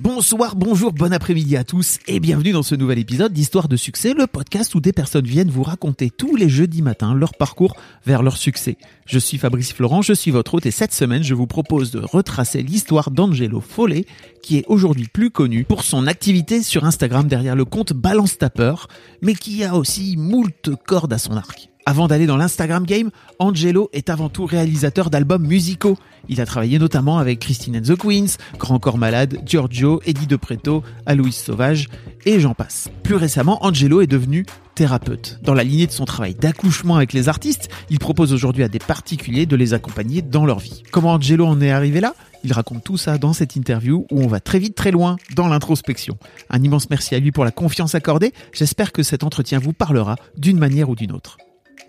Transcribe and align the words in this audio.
Bonsoir, 0.00 0.54
bonjour, 0.54 0.92
bon 0.92 1.12
après-midi 1.12 1.56
à 1.56 1.64
tous 1.64 1.98
et 2.06 2.20
bienvenue 2.20 2.52
dans 2.52 2.62
ce 2.62 2.76
nouvel 2.76 3.00
épisode 3.00 3.32
d'Histoire 3.32 3.66
de 3.66 3.76
succès, 3.76 4.14
le 4.14 4.28
podcast 4.28 4.76
où 4.76 4.80
des 4.80 4.92
personnes 4.92 5.26
viennent 5.26 5.50
vous 5.50 5.64
raconter 5.64 6.08
tous 6.08 6.36
les 6.36 6.48
jeudis 6.48 6.82
matins 6.82 7.14
leur 7.14 7.34
parcours 7.34 7.74
vers 8.06 8.22
leur 8.22 8.36
succès. 8.36 8.76
Je 9.06 9.18
suis 9.18 9.38
Fabrice 9.38 9.72
Florent, 9.72 10.00
je 10.00 10.12
suis 10.12 10.30
votre 10.30 10.54
hôte 10.54 10.66
et 10.66 10.70
cette 10.70 10.92
semaine 10.92 11.24
je 11.24 11.34
vous 11.34 11.48
propose 11.48 11.90
de 11.90 11.98
retracer 11.98 12.62
l'histoire 12.62 13.10
d'Angelo 13.10 13.60
Follet 13.60 14.06
qui 14.40 14.58
est 14.58 14.64
aujourd'hui 14.68 15.08
plus 15.12 15.32
connu 15.32 15.64
pour 15.64 15.82
son 15.82 16.06
activité 16.06 16.62
sur 16.62 16.84
Instagram 16.84 17.26
derrière 17.26 17.56
le 17.56 17.64
compte 17.64 17.92
Balance 17.92 18.38
Tapper 18.38 18.74
mais 19.20 19.34
qui 19.34 19.64
a 19.64 19.74
aussi 19.74 20.16
moult 20.16 20.70
cordes 20.86 21.12
à 21.12 21.18
son 21.18 21.36
arc. 21.36 21.70
Avant 21.88 22.06
d'aller 22.06 22.26
dans 22.26 22.36
l'Instagram 22.36 22.84
game, 22.84 23.08
Angelo 23.38 23.88
est 23.94 24.10
avant 24.10 24.28
tout 24.28 24.44
réalisateur 24.44 25.08
d'albums 25.08 25.46
musicaux. 25.46 25.96
Il 26.28 26.38
a 26.42 26.44
travaillé 26.44 26.78
notamment 26.78 27.16
avec 27.16 27.38
Christine 27.38 27.78
and 27.78 27.80
the 27.80 27.96
Queens, 27.96 28.36
Grand 28.58 28.78
Corps 28.78 28.98
Malade, 28.98 29.38
Giorgio, 29.46 30.02
Eddie 30.04 30.26
De 30.26 30.36
Preto, 30.36 30.82
Aloïs 31.06 31.42
Sauvage 31.42 31.88
et 32.26 32.40
j'en 32.40 32.52
passe. 32.52 32.90
Plus 33.04 33.14
récemment, 33.14 33.64
Angelo 33.64 34.02
est 34.02 34.06
devenu 34.06 34.44
thérapeute. 34.74 35.38
Dans 35.42 35.54
la 35.54 35.64
lignée 35.64 35.86
de 35.86 35.92
son 35.92 36.04
travail 36.04 36.34
d'accouchement 36.34 36.96
avec 36.96 37.14
les 37.14 37.30
artistes, 37.30 37.70
il 37.88 37.98
propose 37.98 38.34
aujourd'hui 38.34 38.64
à 38.64 38.68
des 38.68 38.80
particuliers 38.80 39.46
de 39.46 39.56
les 39.56 39.72
accompagner 39.72 40.20
dans 40.20 40.44
leur 40.44 40.58
vie. 40.58 40.82
Comment 40.90 41.14
Angelo 41.14 41.46
en 41.46 41.58
est 41.62 41.70
arrivé 41.70 42.02
là? 42.02 42.12
Il 42.44 42.52
raconte 42.52 42.84
tout 42.84 42.98
ça 42.98 43.16
dans 43.16 43.32
cette 43.32 43.56
interview 43.56 44.04
où 44.10 44.20
on 44.20 44.26
va 44.26 44.40
très 44.40 44.58
vite 44.58 44.74
très 44.74 44.90
loin 44.90 45.16
dans 45.34 45.48
l'introspection. 45.48 46.18
Un 46.50 46.62
immense 46.62 46.90
merci 46.90 47.14
à 47.14 47.18
lui 47.18 47.32
pour 47.32 47.46
la 47.46 47.50
confiance 47.50 47.94
accordée. 47.94 48.34
J'espère 48.52 48.92
que 48.92 49.02
cet 49.02 49.24
entretien 49.24 49.58
vous 49.58 49.72
parlera 49.72 50.16
d'une 50.36 50.58
manière 50.58 50.90
ou 50.90 50.94
d'une 50.94 51.12
autre. 51.12 51.38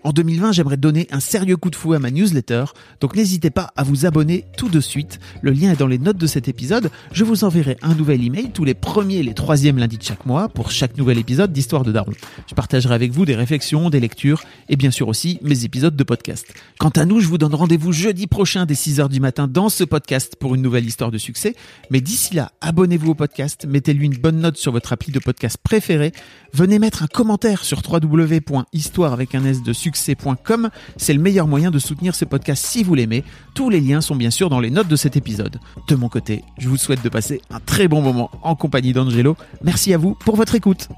En 0.02 0.12
2020, 0.12 0.52
j'aimerais 0.52 0.78
donner 0.78 1.06
un 1.10 1.20
sérieux 1.20 1.58
coup 1.58 1.68
de 1.68 1.76
fouet 1.76 1.96
à 1.96 2.00
ma 2.00 2.10
newsletter, 2.10 2.64
donc 3.00 3.16
n'hésitez 3.16 3.50
pas 3.50 3.70
à 3.76 3.82
vous 3.82 4.06
abonner 4.06 4.46
tout 4.56 4.70
de 4.70 4.80
suite. 4.80 5.20
Le 5.42 5.50
lien 5.50 5.72
est 5.72 5.78
dans 5.78 5.86
les 5.86 5.98
notes 5.98 6.16
de 6.16 6.26
cet 6.26 6.48
épisode. 6.48 6.90
Je 7.12 7.22
vous 7.22 7.44
enverrai 7.44 7.76
un 7.82 7.94
nouvel 7.94 8.24
email 8.24 8.50
tous 8.50 8.64
les 8.64 8.72
premiers 8.72 9.16
et 9.16 9.22
les 9.22 9.34
troisièmes 9.34 9.76
lundis 9.76 9.98
de 9.98 10.02
chaque 10.02 10.24
mois 10.24 10.48
pour 10.48 10.70
chaque 10.70 10.96
nouvel 10.96 11.18
épisode 11.18 11.52
d'Histoire 11.52 11.84
de 11.84 11.92
Daron. 11.92 12.12
Je 12.48 12.54
partagerai 12.54 12.94
avec 12.94 13.12
vous 13.12 13.26
des 13.26 13.34
réflexions, 13.34 13.90
des 13.90 14.00
lectures 14.00 14.42
et 14.70 14.76
bien 14.76 14.90
sûr 14.90 15.06
aussi 15.08 15.38
mes 15.42 15.64
épisodes 15.64 15.96
de 15.96 16.04
podcast. 16.04 16.46
Quant 16.78 16.88
à 16.90 17.04
nous, 17.04 17.20
je 17.20 17.28
vous 17.28 17.36
donne 17.36 17.54
rendez-vous 17.54 17.92
jeudi 17.92 18.26
prochain 18.26 18.64
dès 18.64 18.74
6h 18.74 19.10
du 19.10 19.20
matin 19.20 19.48
dans 19.48 19.68
ce 19.68 19.84
podcast 19.84 20.36
pour 20.40 20.54
une 20.54 20.62
nouvelle 20.62 20.86
histoire 20.86 21.10
de 21.10 21.18
succès. 21.18 21.54
Mais 21.90 22.00
d'ici 22.00 22.34
là, 22.34 22.52
abonnez-vous 22.62 23.10
au 23.10 23.14
podcast, 23.14 23.66
mettez-lui 23.68 24.06
une 24.06 24.16
bonne 24.16 24.40
note 24.40 24.56
sur 24.56 24.72
votre 24.72 24.94
appli 24.94 25.12
de 25.12 25.18
podcast 25.18 25.58
préféré, 25.62 26.12
venez 26.54 26.78
mettre 26.78 27.02
un 27.02 27.06
commentaire 27.06 27.64
sur 27.64 27.82
www.histoire 27.86 29.12
avec 29.12 29.34
un 29.34 29.44
s 29.44 29.62
de 29.62 29.72
succès.com. 29.94 30.70
C'est 30.96 31.12
le 31.12 31.20
meilleur 31.20 31.46
moyen 31.46 31.70
de 31.70 31.78
soutenir 31.78 32.14
ce 32.14 32.24
podcast 32.24 32.64
si 32.64 32.82
vous 32.84 32.94
l'aimez. 32.94 33.24
Tous 33.54 33.70
les 33.70 33.80
liens 33.80 34.00
sont 34.00 34.14
bien 34.16 34.30
sûr 34.30 34.48
dans 34.50 34.60
les 34.60 34.70
notes 34.70 34.88
de 34.88 34.96
cet 34.96 35.16
épisode. 35.16 35.58
De 35.88 35.94
mon 35.96 36.08
côté, 36.08 36.42
je 36.58 36.68
vous 36.68 36.76
souhaite 36.76 37.02
de 37.02 37.08
passer 37.08 37.40
un 37.50 37.60
très 37.60 37.88
bon 37.88 38.00
moment 38.02 38.30
en 38.42 38.54
compagnie 38.54 38.92
d'Angelo. 38.92 39.36
Merci 39.62 39.92
à 39.94 39.98
vous 39.98 40.14
pour 40.14 40.36
votre 40.36 40.54
écoute. 40.54 40.88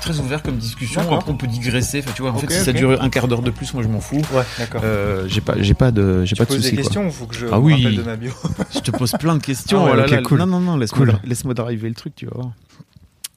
Très 0.00 0.18
ouvert 0.18 0.42
comme 0.42 0.56
discussion. 0.56 1.00
Après, 1.00 1.30
on 1.30 1.36
peut 1.36 1.46
digresser. 1.46 2.00
Enfin, 2.00 2.12
tu 2.14 2.22
vois, 2.22 2.32
en 2.32 2.38
fait, 2.38 2.50
si 2.50 2.60
ça 2.64 2.72
dure 2.72 3.00
un 3.02 3.08
quart 3.08 3.28
d'heure 3.28 3.42
de 3.42 3.50
plus, 3.50 3.72
moi 3.74 3.82
je 3.82 3.88
m'en 3.88 4.00
fous. 4.00 4.16
Ouais, 4.32 4.42
d'accord. 4.58 4.82
Euh, 4.84 5.24
j'ai 5.28 5.40
pas, 5.40 5.54
j'ai 5.60 5.74
pas 5.74 5.90
de, 5.90 6.24
j'ai 6.24 6.34
tu 6.34 6.38
pas 6.38 6.44
de 6.44 6.48
poses 6.48 6.56
soucis. 6.58 6.70
des 6.70 6.76
quoi. 6.76 6.82
questions 6.84 7.06
ou 7.06 7.10
faut 7.10 7.26
que 7.26 7.34
je 7.36 7.46
Ah 7.50 7.60
oui. 7.60 7.96
de 7.96 8.02
ma 8.02 8.16
bio 8.16 8.32
Je 8.74 8.80
te 8.80 8.90
pose 8.90 9.12
plein 9.12 9.36
de 9.36 9.42
questions. 9.42 9.80
Ah 9.82 9.84
ouais, 9.86 9.90
Oh 9.94 9.96
là 9.96 10.04
ok, 10.04 10.10
là, 10.10 10.22
cool. 10.22 10.38
Non, 10.40 10.46
non, 10.46 10.60
non, 10.60 10.76
laisse-moi, 10.76 11.06
Cool. 11.06 11.54
driver 11.54 11.88
le 11.88 11.94
truc, 11.94 12.14
tu 12.16 12.26
vas 12.26 12.32
voir. 12.34 12.50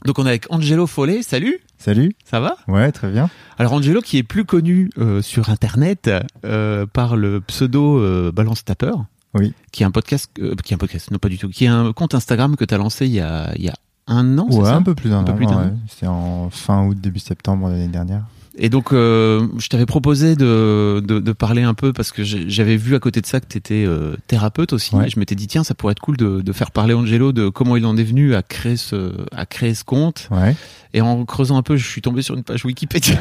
Donc 0.06 0.20
on 0.20 0.26
est 0.26 0.30
avec 0.30 0.46
Angelo 0.52 0.86
Follet. 0.88 1.22
Salut, 1.24 1.60
Salut. 1.78 2.14
ça 2.24 2.40
va? 2.40 2.58
Ouais, 2.68 2.92
très 2.92 3.10
bien. 3.12 3.30
Alors 3.58 3.74
Angelo 3.74 4.02
qui 4.02 4.18
est 4.18 4.24
plus 4.24 4.46
connu 4.46 4.90
euh, 4.98 5.22
sur 5.22 5.50
internet 5.50 6.10
euh, 6.46 6.86
par 6.86 7.16
le 7.18 7.42
pseudo 7.42 8.00
euh, 8.00 8.32
Balance 8.32 8.64
Tapper. 8.66 8.92
Oui. 9.34 9.54
Qui 9.72 9.84
est 9.84 9.86
un 9.86 9.92
podcast, 9.92 10.32
qui 10.64 10.74
est 10.74 10.76
un 10.76 10.78
podcast, 10.78 11.12
non 11.12 11.18
pas 11.18 11.28
du 11.30 11.38
tout, 11.38 11.50
qui 11.50 11.66
est 11.66 11.70
un 11.70 11.92
compte 11.92 12.14
Instagram 12.16 12.56
que 12.56 12.64
tu 12.64 12.74
as 12.74 12.78
lancé 12.78 13.06
il 13.06 13.12
y 13.14 13.20
a, 13.20 13.52
il 13.56 13.64
y 13.64 13.70
a 13.70 13.74
un 14.08 14.38
an, 14.38 14.48
c'est 14.50 14.58
Ouais, 14.58 14.66
ça? 14.66 14.76
un 14.76 14.82
peu 14.84 14.96
plus 14.96 15.10
d'un 15.10 15.20
Un 15.20 15.24
peu 15.24 15.32
an. 15.34 15.36
plus 15.36 15.46
d'un 15.48 15.58
ouais. 15.58 15.66
an. 15.66 15.78
C'était 15.90 16.08
en 16.08 16.50
fin 16.52 16.86
août, 16.86 16.98
début 17.02 17.20
septembre 17.20 17.68
de 17.68 17.74
l'année 17.74 17.88
dernière. 17.88 18.24
Et 18.58 18.70
donc, 18.70 18.94
euh, 18.94 19.46
je 19.58 19.68
t'avais 19.68 19.86
proposé 19.86 20.36
de, 20.36 21.04
de, 21.06 21.20
de 21.20 21.32
parler 21.34 21.64
un 21.64 21.74
peu 21.74 21.92
parce 21.94 22.12
que 22.12 22.24
j'avais 22.24 22.78
vu 22.78 22.96
à 22.96 23.00
côté 23.00 23.22
de 23.22 23.26
ça 23.26 23.40
que 23.40 23.48
tu 23.48 23.58
étais 23.58 23.86
thérapeute 24.28 24.74
aussi. 24.74 24.96
Ouais. 24.96 25.08
Et 25.08 25.10
je 25.10 25.20
m'étais 25.20 25.36
dit, 25.36 25.48
tiens, 25.48 25.64
ça 25.64 25.74
pourrait 25.74 25.92
être 25.92 26.00
cool 26.00 26.18
de, 26.18 26.42
de 26.42 26.54
faire 26.54 26.72
parler 26.72 26.94
Angelo 26.94 27.32
de 27.32 27.50
comment 27.50 27.76
il 27.76 27.86
en 27.86 27.98
est 27.98 28.04
venu 28.04 28.34
à 28.36 28.44
créer 28.44 28.78
ce, 28.78 29.12
à 29.36 29.46
créer 29.46 29.74
ce 29.74 29.84
compte. 29.84 30.30
Ouais. 30.32 30.56
Et 30.96 31.02
en 31.02 31.26
creusant 31.26 31.58
un 31.58 31.62
peu, 31.62 31.76
je 31.76 31.86
suis 31.86 32.02
tombé 32.02 32.22
sur 32.22 32.36
une 32.36 32.44
page 32.44 32.64
Wikipédia. 32.64 33.20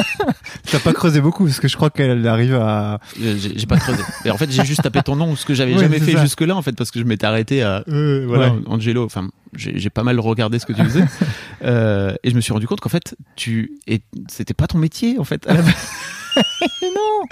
T'as 0.70 0.78
pas 0.78 0.94
creusé 0.94 1.20
beaucoup 1.20 1.44
parce 1.44 1.60
que 1.60 1.68
je 1.68 1.76
crois 1.76 1.90
qu'elle 1.90 2.26
arrive 2.26 2.54
à. 2.54 3.00
Euh, 3.20 3.36
j'ai 3.36 3.66
pas 3.66 3.76
creusé. 3.76 4.02
Et 4.24 4.30
en 4.30 4.38
fait, 4.38 4.50
j'ai 4.50 4.64
juste 4.64 4.82
tapé 4.82 5.02
ton 5.02 5.14
nom, 5.14 5.36
ce 5.36 5.44
que 5.44 5.52
j'avais 5.52 5.76
jamais 5.76 6.00
fait 6.00 6.18
jusque-là, 6.18 6.56
en 6.56 6.62
fait, 6.62 6.72
parce 6.72 6.90
que 6.90 6.98
je 6.98 7.04
m'étais 7.04 7.26
arrêté 7.26 7.62
à 7.62 7.84
euh, 7.86 8.24
voilà, 8.26 8.54
Ouais. 8.54 8.60
Angelo. 8.64 9.04
Enfin, 9.04 9.28
j'ai 9.54 9.90
pas 9.90 10.04
mal 10.04 10.18
regardé 10.20 10.58
ce 10.58 10.64
que 10.64 10.72
tu 10.72 10.82
faisais, 10.82 11.04
euh, 11.64 12.14
et 12.24 12.30
je 12.30 12.34
me 12.34 12.40
suis 12.40 12.54
rendu 12.54 12.66
compte 12.66 12.80
qu'en 12.80 12.88
fait, 12.88 13.14
tu 13.36 13.72
et 13.86 14.00
c'était 14.28 14.54
pas 14.54 14.66
ton 14.66 14.78
métier, 14.78 15.18
en 15.18 15.24
fait. 15.24 15.46
base. 15.46 15.66
non. 16.82 17.26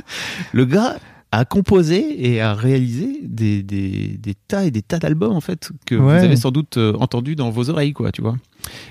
Le 0.52 0.66
gars 0.66 0.98
a 1.32 1.44
composé 1.44 2.26
et 2.32 2.40
a 2.40 2.54
réalisé 2.54 3.20
des, 3.22 3.62
des, 3.62 4.16
des 4.18 4.34
tas 4.48 4.64
et 4.64 4.70
des 4.72 4.82
tas 4.82 4.98
d'albums 4.98 5.32
en 5.32 5.40
fait 5.40 5.70
que 5.86 5.94
Ouais. 5.94 6.18
vous 6.18 6.24
avez 6.24 6.36
sans 6.36 6.50
doute 6.50 6.76
euh, 6.76 6.92
entendu 6.98 7.36
dans 7.36 7.50
vos 7.50 7.70
oreilles 7.70 7.92
quoi 7.92 8.10
tu 8.10 8.20
vois 8.20 8.36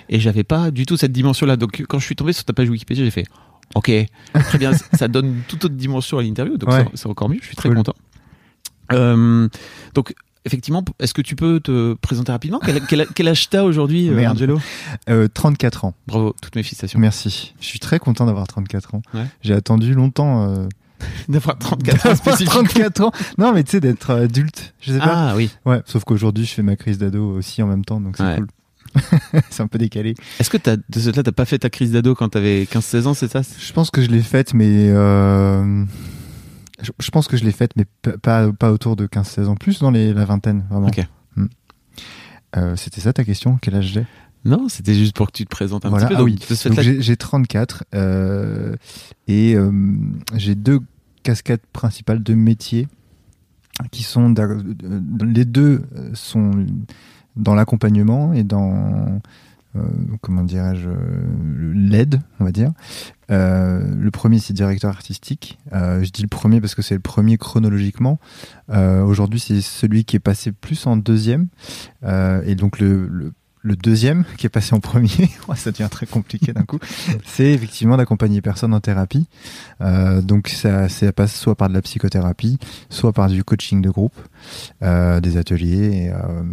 et 0.08 0.20
j'avais 0.22 0.44
pas 0.46 0.72
du 0.72 0.86
tout 0.86 0.96
cette 0.96 1.12
dimension 1.12 1.46
là 1.46 1.58
donc 1.58 1.84
quand 1.90 2.00
je 2.00 2.06
suis 2.06 2.16
tombé 2.16 2.32
sur 2.32 2.46
ta 2.46 2.54
page 2.54 2.70
Wikipédia 2.70 3.04
j'ai 3.04 3.12
fait 3.12 3.26
ok 3.76 3.92
très 4.34 4.58
bien 4.58 4.72
ça 4.94 5.08
donne 5.10 5.42
toute 5.50 5.66
autre 5.66 5.76
dimension 5.76 6.18
à 6.18 6.22
l'interview 6.24 6.58
donc 6.58 6.70
Ouais. 6.72 6.86
c'est- 6.94 7.08
encore 7.08 7.28
mieux 7.30 7.40
je 7.42 7.48
suis 7.48 7.56
très 7.58 7.68
Cool. 7.70 7.78
content 7.78 7.96
Euh, 8.94 9.48
donc 9.94 10.14
effectivement 10.46 10.84
est-ce 11.00 11.14
que 11.14 11.22
tu 11.22 11.36
peux 11.36 11.60
te 11.60 11.94
présenter 11.96 12.32
rapidement? 12.32 12.60
Quel, 12.66 12.82
quel, 12.88 13.06
quel 13.14 13.28
âge 13.28 13.50
t'as 13.50 13.64
aujourd'hui 13.64 14.10
euh. 14.10 14.30
Angelo? 14.30 14.60
Euh, 15.10 15.28
34 15.28 15.86
ans. 15.86 15.94
bravo 16.08 16.34
toutes 16.42 16.56
mes 16.56 16.64
félicitations 16.64 17.00
Merci. 17.00 17.54
Je 17.60 17.66
suis 17.66 17.80
très 17.80 18.00
content 18.00 18.26
d'avoir 18.26 18.48
34 18.48 18.96
ans. 18.96 19.02
Ouais. 19.14 19.26
J'ai 19.42 19.54
attendu 19.54 19.94
longtemps. 19.94 20.48
Euh, 20.50 20.68
d'avoir 21.30 21.58
34 21.58 21.96
ans 22.06 22.10
d'avoir 22.10 22.18
spécifiquement 22.18 22.64
34 22.64 23.02
ans. 23.02 23.12
Non, 23.38 23.54
mais 23.54 23.64
tu 23.64 23.72
sais, 23.72 23.80
d'être 23.80 24.10
euh, 24.12 24.24
adulte. 24.26 24.74
Je 24.82 24.94
sais 24.94 25.00
pas. 25.00 25.30
ah 25.32 25.36
oui 25.36 25.50
Ouais. 25.66 25.82
Sauf 25.86 26.04
qu'aujourd'hui, 26.04 26.46
je 26.46 26.54
fais 26.54 26.62
ma 26.64 26.76
crise 26.76 26.98
d'ado 26.98 27.32
aussi 27.36 27.62
en 27.64 27.68
même 27.68 27.86
temps, 27.86 28.00
donc 28.02 28.18
c'est 28.18 28.24
Ouais. 28.24 28.36
cool. 28.38 28.48
c'est 29.52 29.62
un 29.62 29.68
peu 29.68 29.78
décalé. 29.78 30.16
est-ce 30.40 30.50
que 30.50 30.58
t'as 30.58 30.76
de 30.78 31.00
ce 31.00 31.12
là 31.16 31.22
t'as 31.22 31.32
pas 31.32 31.46
fait 31.46 31.60
ta 31.60 31.70
crise 31.70 31.92
d'ado 31.92 32.16
quand 32.16 32.30
t'avais 32.30 32.64
15-16 32.64 33.06
ans 33.06 33.14
c'est 33.14 33.32
ça? 33.32 33.42
Je 33.60 33.72
pense 33.72 33.92
que 33.92 34.02
je 34.02 34.08
l'ai 34.10 34.24
faite, 34.24 34.56
mais 34.56 34.66
euh, 34.90 35.86
je, 36.82 36.90
je 37.00 37.12
pense 37.12 37.28
que 37.28 37.38
je 37.38 37.44
l'ai 37.46 37.52
faite, 37.52 37.74
mais 37.76 37.86
pas 38.24 38.52
pas 38.52 38.72
autour 38.72 38.96
de 38.96 39.06
15-16 39.06 39.46
ans, 39.46 39.56
plus 39.56 39.80
dans 39.80 39.92
les, 39.92 40.12
la 40.12 40.26
vingtaine, 40.26 40.66
vraiment. 40.72 40.88
Ok. 40.88 41.06
Hmm. 41.36 41.46
Euh, 42.58 42.76
C'était 42.76 43.02
ça 43.02 43.14
ta 43.14 43.24
question? 43.24 43.60
Quel 43.62 43.76
âge 43.76 43.86
j'ai? 43.94 44.06
Non, 44.46 44.70
c'était 44.70 44.94
juste 44.94 45.16
pour 45.16 45.28
que 45.28 45.34
tu 45.34 45.44
te 45.46 45.50
présentes 45.50 45.86
un 45.86 45.90
Voilà, 45.90 46.06
petit 46.08 46.16
peu. 46.16 46.22
ah 46.22 46.24
oui. 46.24 46.36
de 46.36 46.82
j'ai 46.82 47.02
j'ai 47.02 47.18
34 47.18 47.84
euh, 47.94 48.76
et 49.28 49.56
euh, 49.56 49.72
j'ai 50.36 50.56
deux 50.56 50.80
casquettes 51.24 51.66
principales, 51.74 52.24
deux 52.24 52.36
métiers 52.36 52.88
qui 53.92 54.04
sont 54.04 54.34
euh, 54.40 54.62
les 55.24 55.46
deux 55.46 55.84
sont 56.14 56.52
dans 57.36 57.54
l'accompagnement 57.56 58.34
et 58.34 58.44
dans 58.44 59.22
euh, 59.76 59.82
comment 60.22 60.44
dirais-je 60.44 60.90
l'aide, 61.74 62.22
on 62.40 62.46
va 62.46 62.52
dire. 62.52 62.72
Le 63.30 64.10
premier 64.10 64.40
c'est 64.40 64.54
directeur 64.54 64.90
artistique. 64.90 65.60
Je 65.72 66.10
dis 66.10 66.22
le 66.22 66.28
premier 66.28 66.62
parce 66.62 66.76
que 66.76 66.82
c'est 66.82 66.96
le 66.96 67.02
premier 67.02 67.38
chronologiquement. 67.38 68.20
Aujourd'hui 68.70 69.40
c'est 69.40 69.62
celui 69.62 70.06
qui 70.06 70.16
est 70.16 70.20
passé 70.20 70.52
plus 70.54 70.88
en 70.88 70.98
deuxième 70.98 71.48
et 72.04 72.56
donc 72.56 72.80
le, 72.80 73.08
le 73.08 73.34
le 73.62 73.76
deuxième 73.76 74.26
qui 74.38 74.46
est 74.46 74.50
passé 74.50 74.74
en 74.74 74.80
premier, 74.80 75.10
ça 75.56 75.72
devient 75.72 75.90
très 75.92 76.06
compliqué 76.06 76.54
d'un 76.54 76.64
coup, 76.64 76.80
c'est 77.26 77.52
effectivement 77.52 77.98
d'accompagner 77.98 78.36
les 78.36 78.42
personnes 78.42 78.74
en 78.74 78.80
thérapie. 78.80 79.28
Euh, 79.82 80.22
donc 80.22 80.48
ça, 80.48 80.90
ça 80.90 81.12
passe 81.12 81.36
soit 81.36 81.56
par 81.56 81.70
de 81.70 81.74
la 81.74 81.82
psychothérapie, 81.82 82.58
soit 82.90 83.14
par 83.14 83.28
du 83.28 83.44
coaching 83.44 83.82
de 83.82 83.90
groupe, 83.90 84.16
euh, 84.82 85.20
des 85.20 85.38
ateliers. 85.38 86.06
Et, 86.06 86.10
euh, 86.10 86.44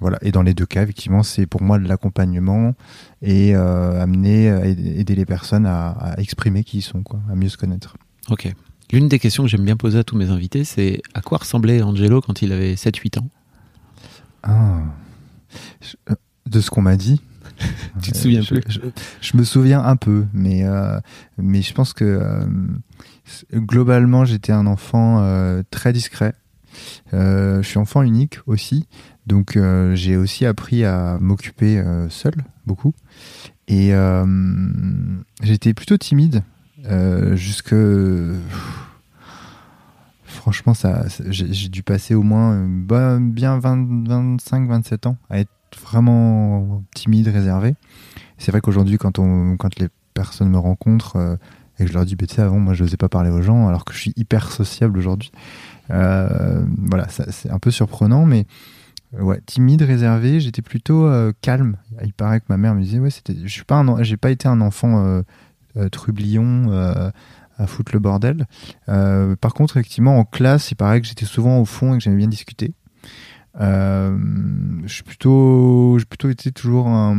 voilà. 0.00 0.18
Et 0.22 0.32
dans 0.32 0.42
les 0.42 0.54
deux 0.54 0.66
cas, 0.66 0.82
effectivement, 0.82 1.22
c'est 1.22 1.46
pour 1.46 1.62
moi 1.62 1.78
de 1.78 1.86
l'accompagnement 1.86 2.74
et 3.20 3.54
amener, 3.54 4.46
aider 4.46 5.00
aider 5.00 5.14
les 5.14 5.26
personnes 5.26 5.66
à, 5.66 5.90
à 5.90 6.20
exprimer 6.20 6.64
qui 6.64 6.78
ils 6.78 6.82
sont, 6.82 7.02
quoi, 7.02 7.20
à 7.30 7.36
mieux 7.36 7.48
se 7.48 7.56
connaître. 7.56 7.96
Ok. 8.28 8.52
L'une 8.92 9.08
des 9.08 9.18
questions 9.18 9.44
que 9.44 9.48
j'aime 9.48 9.64
bien 9.64 9.76
poser 9.76 10.00
à 10.00 10.04
tous 10.04 10.16
mes 10.16 10.28
invités, 10.28 10.64
c'est 10.64 11.00
à 11.14 11.20
quoi 11.20 11.38
ressemblait 11.38 11.82
Angelo 11.82 12.20
quand 12.20 12.42
il 12.42 12.52
avait 12.52 12.74
7-8 12.74 13.20
ans? 13.20 13.28
Ah. 14.42 14.82
Euh, 16.52 16.58
De 16.58 16.60
ce 16.60 16.70
qu'on 16.70 16.82
m'a 16.82 16.96
dit. 16.96 17.20
Tu 18.02 18.12
te 18.12 18.18
Euh, 18.18 18.20
souviens 18.20 18.40
je, 18.42 18.54
plus 18.54 18.62
je, 18.68 18.80
je 19.20 19.36
me 19.36 19.44
souviens 19.44 19.84
un 19.84 19.96
peu, 19.96 20.24
mais, 20.32 20.64
euh, 20.64 20.98
mais 21.38 21.62
je 21.62 21.72
pense 21.74 21.92
que 21.92 22.04
euh, 22.04 22.44
globalement, 23.54 24.24
j'étais 24.24 24.52
un 24.52 24.66
enfant 24.66 25.20
euh, 25.22 25.62
très 25.70 25.92
discret. 25.92 26.34
Euh, 27.12 27.62
je 27.62 27.68
suis 27.68 27.78
enfant 27.78 28.02
unique 28.02 28.40
aussi, 28.46 28.88
donc 29.26 29.56
euh, 29.56 29.94
j'ai 29.94 30.16
aussi 30.16 30.46
appris 30.46 30.84
à 30.84 31.18
m'occuper 31.20 31.78
euh, 31.78 32.08
seul, 32.08 32.34
beaucoup. 32.66 32.94
Et 33.68 33.94
euh, 33.94 34.24
j'étais 35.42 35.74
plutôt 35.74 35.96
timide 35.98 36.42
euh, 36.86 37.36
jusque. 37.36 37.74
Franchement, 40.24 40.74
ça, 40.74 41.04
j'ai 41.28 41.68
dû 41.68 41.82
passer 41.82 42.14
au 42.14 42.22
moins 42.22 42.54
euh, 42.54 42.66
bah, 42.68 43.18
bien 43.20 43.58
20, 43.58 44.08
25, 44.08 44.66
27 44.68 45.06
ans 45.06 45.16
à 45.30 45.38
être 45.40 45.50
vraiment 45.80 46.82
timide, 46.94 47.28
réservé. 47.28 47.74
C'est 48.38 48.50
vrai 48.50 48.60
qu'aujourd'hui, 48.60 48.98
quand, 48.98 49.18
quand 49.58 49.78
les 49.78 49.88
personnes 50.14 50.50
me 50.50 50.58
rencontrent 50.58 51.16
euh, 51.16 51.36
et 51.78 51.84
que 51.84 51.88
je 51.88 51.94
leur 51.94 52.04
dis, 52.04 52.16
bah, 52.16 52.26
tu 52.26 52.34
sais, 52.34 52.42
avant, 52.42 52.58
moi, 52.58 52.74
je 52.74 52.84
n'osais 52.84 52.96
pas 52.96 53.08
parler 53.08 53.30
aux 53.30 53.42
gens, 53.42 53.68
alors 53.68 53.84
que 53.84 53.92
je 53.94 53.98
suis 53.98 54.12
hyper 54.16 54.50
sociable 54.50 54.98
aujourd'hui. 54.98 55.32
Euh, 55.90 56.64
voilà, 56.86 57.08
c'est 57.08 57.50
un 57.50 57.58
peu 57.58 57.70
surprenant, 57.70 58.24
mais 58.24 58.46
euh, 59.14 59.22
ouais, 59.22 59.40
timide, 59.46 59.82
réservé, 59.82 60.40
j'étais 60.40 60.62
plutôt 60.62 61.10
calme. 61.40 61.76
Il 62.04 62.12
paraît 62.12 62.40
que 62.40 62.46
ma 62.48 62.56
mère 62.56 62.74
me 62.74 62.82
disait, 62.82 62.98
ouais, 62.98 63.10
je 63.10 63.48
suis 63.48 63.64
pas, 63.64 63.84
j'ai 64.00 64.16
pas 64.16 64.30
été 64.30 64.48
un 64.48 64.60
enfant 64.60 65.22
trublion. 65.90 66.70
à 67.58 67.66
foutre 67.66 67.92
le 67.92 68.00
bordel. 68.00 68.46
Par 68.86 69.54
contre, 69.54 69.76
effectivement, 69.76 70.18
en 70.18 70.24
classe, 70.24 70.70
il 70.70 70.74
paraît 70.74 71.00
que 71.00 71.06
j'étais 71.06 71.26
souvent 71.26 71.58
au 71.58 71.64
fond 71.64 71.94
et 71.94 71.98
que 71.98 72.04
j'aimais 72.04 72.16
bien 72.16 72.28
discuter. 72.28 72.74
Euh, 73.60 74.16
je 74.84 74.92
suis 74.92 75.02
plutôt, 75.02 75.96
j'ai 75.98 76.04
plutôt 76.06 76.30
été 76.30 76.52
toujours 76.52 76.88
un, 76.88 77.14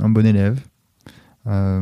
un 0.00 0.08
bon 0.08 0.24
élève. 0.26 0.60
Euh, 1.48 1.80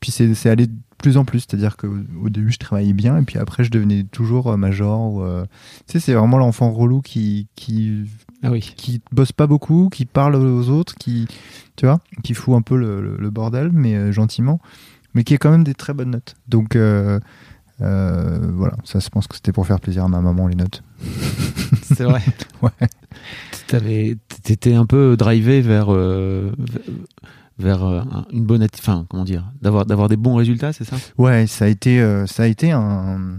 puis 0.00 0.10
c'est, 0.12 0.34
c'est 0.34 0.50
allé 0.50 0.66
de 0.68 0.72
plus 0.98 1.16
en 1.16 1.24
plus, 1.24 1.40
c'est-à-dire 1.40 1.76
qu'au 1.76 1.94
au 2.22 2.28
début 2.28 2.50
je 2.52 2.58
travaillais 2.58 2.92
bien 2.92 3.16
et 3.18 3.22
puis 3.22 3.38
après 3.38 3.62
je 3.64 3.70
devenais 3.70 4.04
toujours 4.04 4.48
euh, 4.52 4.56
major. 4.56 5.20
Euh, 5.22 5.44
tu 5.86 5.92
sais, 5.94 6.00
c'est 6.00 6.14
vraiment 6.14 6.38
l'enfant 6.38 6.70
relou 6.70 7.00
qui, 7.00 7.48
qui, 7.56 8.04
Ah 8.42 8.50
oui. 8.50 8.60
qui 8.76 9.00
bosse 9.12 9.32
pas 9.32 9.46
beaucoup, 9.48 9.88
qui 9.90 10.06
parle 10.06 10.36
aux 10.36 10.68
autres, 10.70 10.94
qui, 10.94 11.26
tu 11.76 11.86
vois, 11.86 12.00
qui 12.22 12.34
fout 12.34 12.54
un 12.54 12.62
peu 12.62 12.76
le, 12.76 13.00
le- 13.00 13.16
le 13.16 13.30
bordel, 13.30 13.70
mais 13.72 14.12
gentiment, 14.12 14.60
mais 15.14 15.24
qui 15.24 15.34
a 15.34 15.38
quand 15.38 15.50
même 15.50 15.64
des 15.64 15.74
très 15.74 15.92
bonnes 15.94 16.10
notes. 16.10 16.34
Donc 16.48 16.76
euh, 17.80 18.38
voilà, 18.54 18.76
ça, 18.84 18.98
je 18.98 19.08
pense 19.08 19.26
que 19.26 19.34
c'était 19.36 19.52
pour 19.52 19.66
faire 19.66 19.80
plaisir 19.80 20.04
à 20.04 20.08
ma 20.08 20.20
maman 20.20 20.46
les 20.48 20.56
notes. 20.56 20.82
C'est 21.82 22.04
vrai. 22.04 22.22
Ouais. 22.62 22.70
T'avais- 23.68 24.16
T'étais 24.42 24.74
un 24.74 24.84
peu 24.86 25.16
drivé 25.16 25.60
vers, 25.60 25.92
euh, 25.92 26.50
vers 27.58 27.84
euh, 27.84 28.00
un- 28.00 28.26
une 28.32 28.44
bonne, 28.44 28.66
enfin, 28.78 29.06
comment 29.08 29.24
dire, 29.24 29.52
d'avoir 29.62 29.86
d'avoir 29.86 30.08
des 30.08 30.16
bons 30.16 30.34
résultats, 30.34 30.72
c'est 30.72 30.84
ça? 30.84 30.96
Ouais, 31.18 31.46
ça 31.46 31.66
a 31.66 31.68
été, 31.68 32.00
euh, 32.00 32.26
ça 32.26 32.44
a 32.44 32.46
été 32.46 32.72
un, 32.72 33.38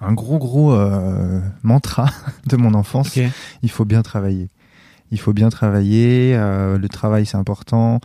un 0.00 0.12
gros 0.12 0.38
gros 0.38 0.72
euh, 0.72 1.40
mantra 1.64 2.06
de 2.46 2.56
mon 2.56 2.74
enfance. 2.74 3.16
Il 3.62 3.70
faut 3.70 3.84
bien 3.84 4.02
travailler. 4.02 4.48
Il 5.10 5.18
faut 5.18 5.32
bien 5.32 5.48
travailler. 5.48 6.34
euh, 6.36 6.78
le 6.78 6.88
travail, 6.88 7.26
c'est 7.26 7.36
important. 7.36 7.98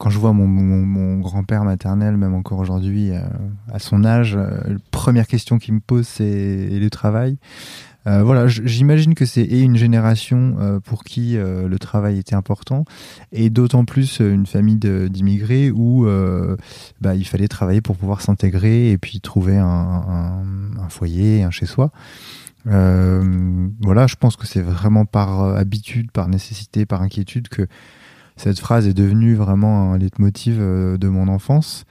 Quand 0.00 0.08
je 0.08 0.18
vois 0.18 0.32
mon, 0.32 0.46
mon, 0.46 0.86
mon 0.86 1.18
grand-père 1.20 1.62
maternel, 1.62 2.16
même 2.16 2.32
encore 2.32 2.58
aujourd'hui, 2.58 3.10
euh, 3.10 3.20
à 3.70 3.78
son 3.78 4.02
âge, 4.02 4.34
euh, 4.34 4.78
première 4.90 5.26
question 5.26 5.58
qu'il 5.58 5.74
me 5.74 5.80
pose, 5.80 6.08
c'est 6.08 6.70
le 6.70 6.88
travail? 6.88 7.36
Euh, 8.06 8.22
voilà, 8.22 8.46
j'imagine 8.48 9.14
que 9.14 9.26
c'est 9.26 9.44
une 9.44 9.76
génération 9.76 10.56
euh, 10.58 10.80
pour 10.80 11.04
qui 11.04 11.36
euh, 11.36 11.68
le 11.68 11.78
travail 11.78 12.18
était 12.18 12.34
important, 12.34 12.86
et 13.30 13.50
d'autant 13.50 13.84
plus 13.84 14.22
euh, 14.22 14.32
une 14.32 14.46
famille 14.46 14.78
d'immigrés 14.78 15.70
où 15.70 16.06
bah, 17.02 17.14
il 17.14 17.26
fallait 17.26 17.48
travailler 17.48 17.82
pour 17.82 17.98
pouvoir 17.98 18.22
s'intégrer 18.22 18.90
et 18.92 18.96
puis 18.96 19.20
trouver 19.20 19.58
un, 19.58 19.66
un, 19.66 20.42
un 20.82 20.88
foyer, 20.88 21.42
un 21.42 21.50
chez-soi. 21.50 21.90
Voilà, 22.64 24.06
je 24.06 24.16
pense 24.16 24.36
que 24.36 24.46
c'est 24.46 24.62
vraiment 24.62 25.04
par 25.04 25.42
habitude, 25.56 26.10
par 26.10 26.28
nécessité, 26.28 26.86
par 26.86 27.02
inquiétude 27.02 27.48
que 27.48 27.66
cette 28.42 28.58
phrase 28.58 28.86
est 28.88 28.94
devenue 28.94 29.34
vraiment 29.34 29.92
un 29.92 29.98
leitmotiv 29.98 30.56
euh, 30.58 30.96
de 30.96 31.08
mon 31.08 31.28
enfance. 31.28 31.84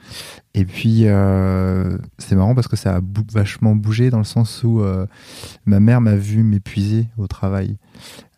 Et 0.54 0.64
puis, 0.64 1.02
euh, 1.06 1.96
c'est 2.18 2.34
marrant 2.34 2.54
parce 2.54 2.66
que 2.68 2.76
ça 2.76 2.96
a 2.96 3.00
bou- 3.00 3.22
vachement 3.32 3.74
bougé 3.76 4.10
dans 4.10 4.18
le 4.18 4.24
sens 4.24 4.62
où 4.64 4.80
euh, 4.80 5.06
ma 5.66 5.78
mère 5.80 6.00
m'a 6.00 6.16
vu 6.16 6.42
m'épuiser 6.42 7.06
au 7.18 7.26
travail. 7.28 7.76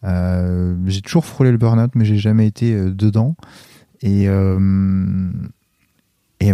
Euh, 0.05 0.75
j'ai 0.87 1.01
toujours 1.01 1.25
frôlé 1.25 1.51
le 1.53 1.59
burn-out, 1.59 1.93
mais 1.95 2.05
j'ai 2.05 2.19
jamais 2.19 2.47
été 2.47 2.75
dedans. 2.91 3.37
Et, 4.03 4.23
et 4.25 4.27
elle 4.27 4.59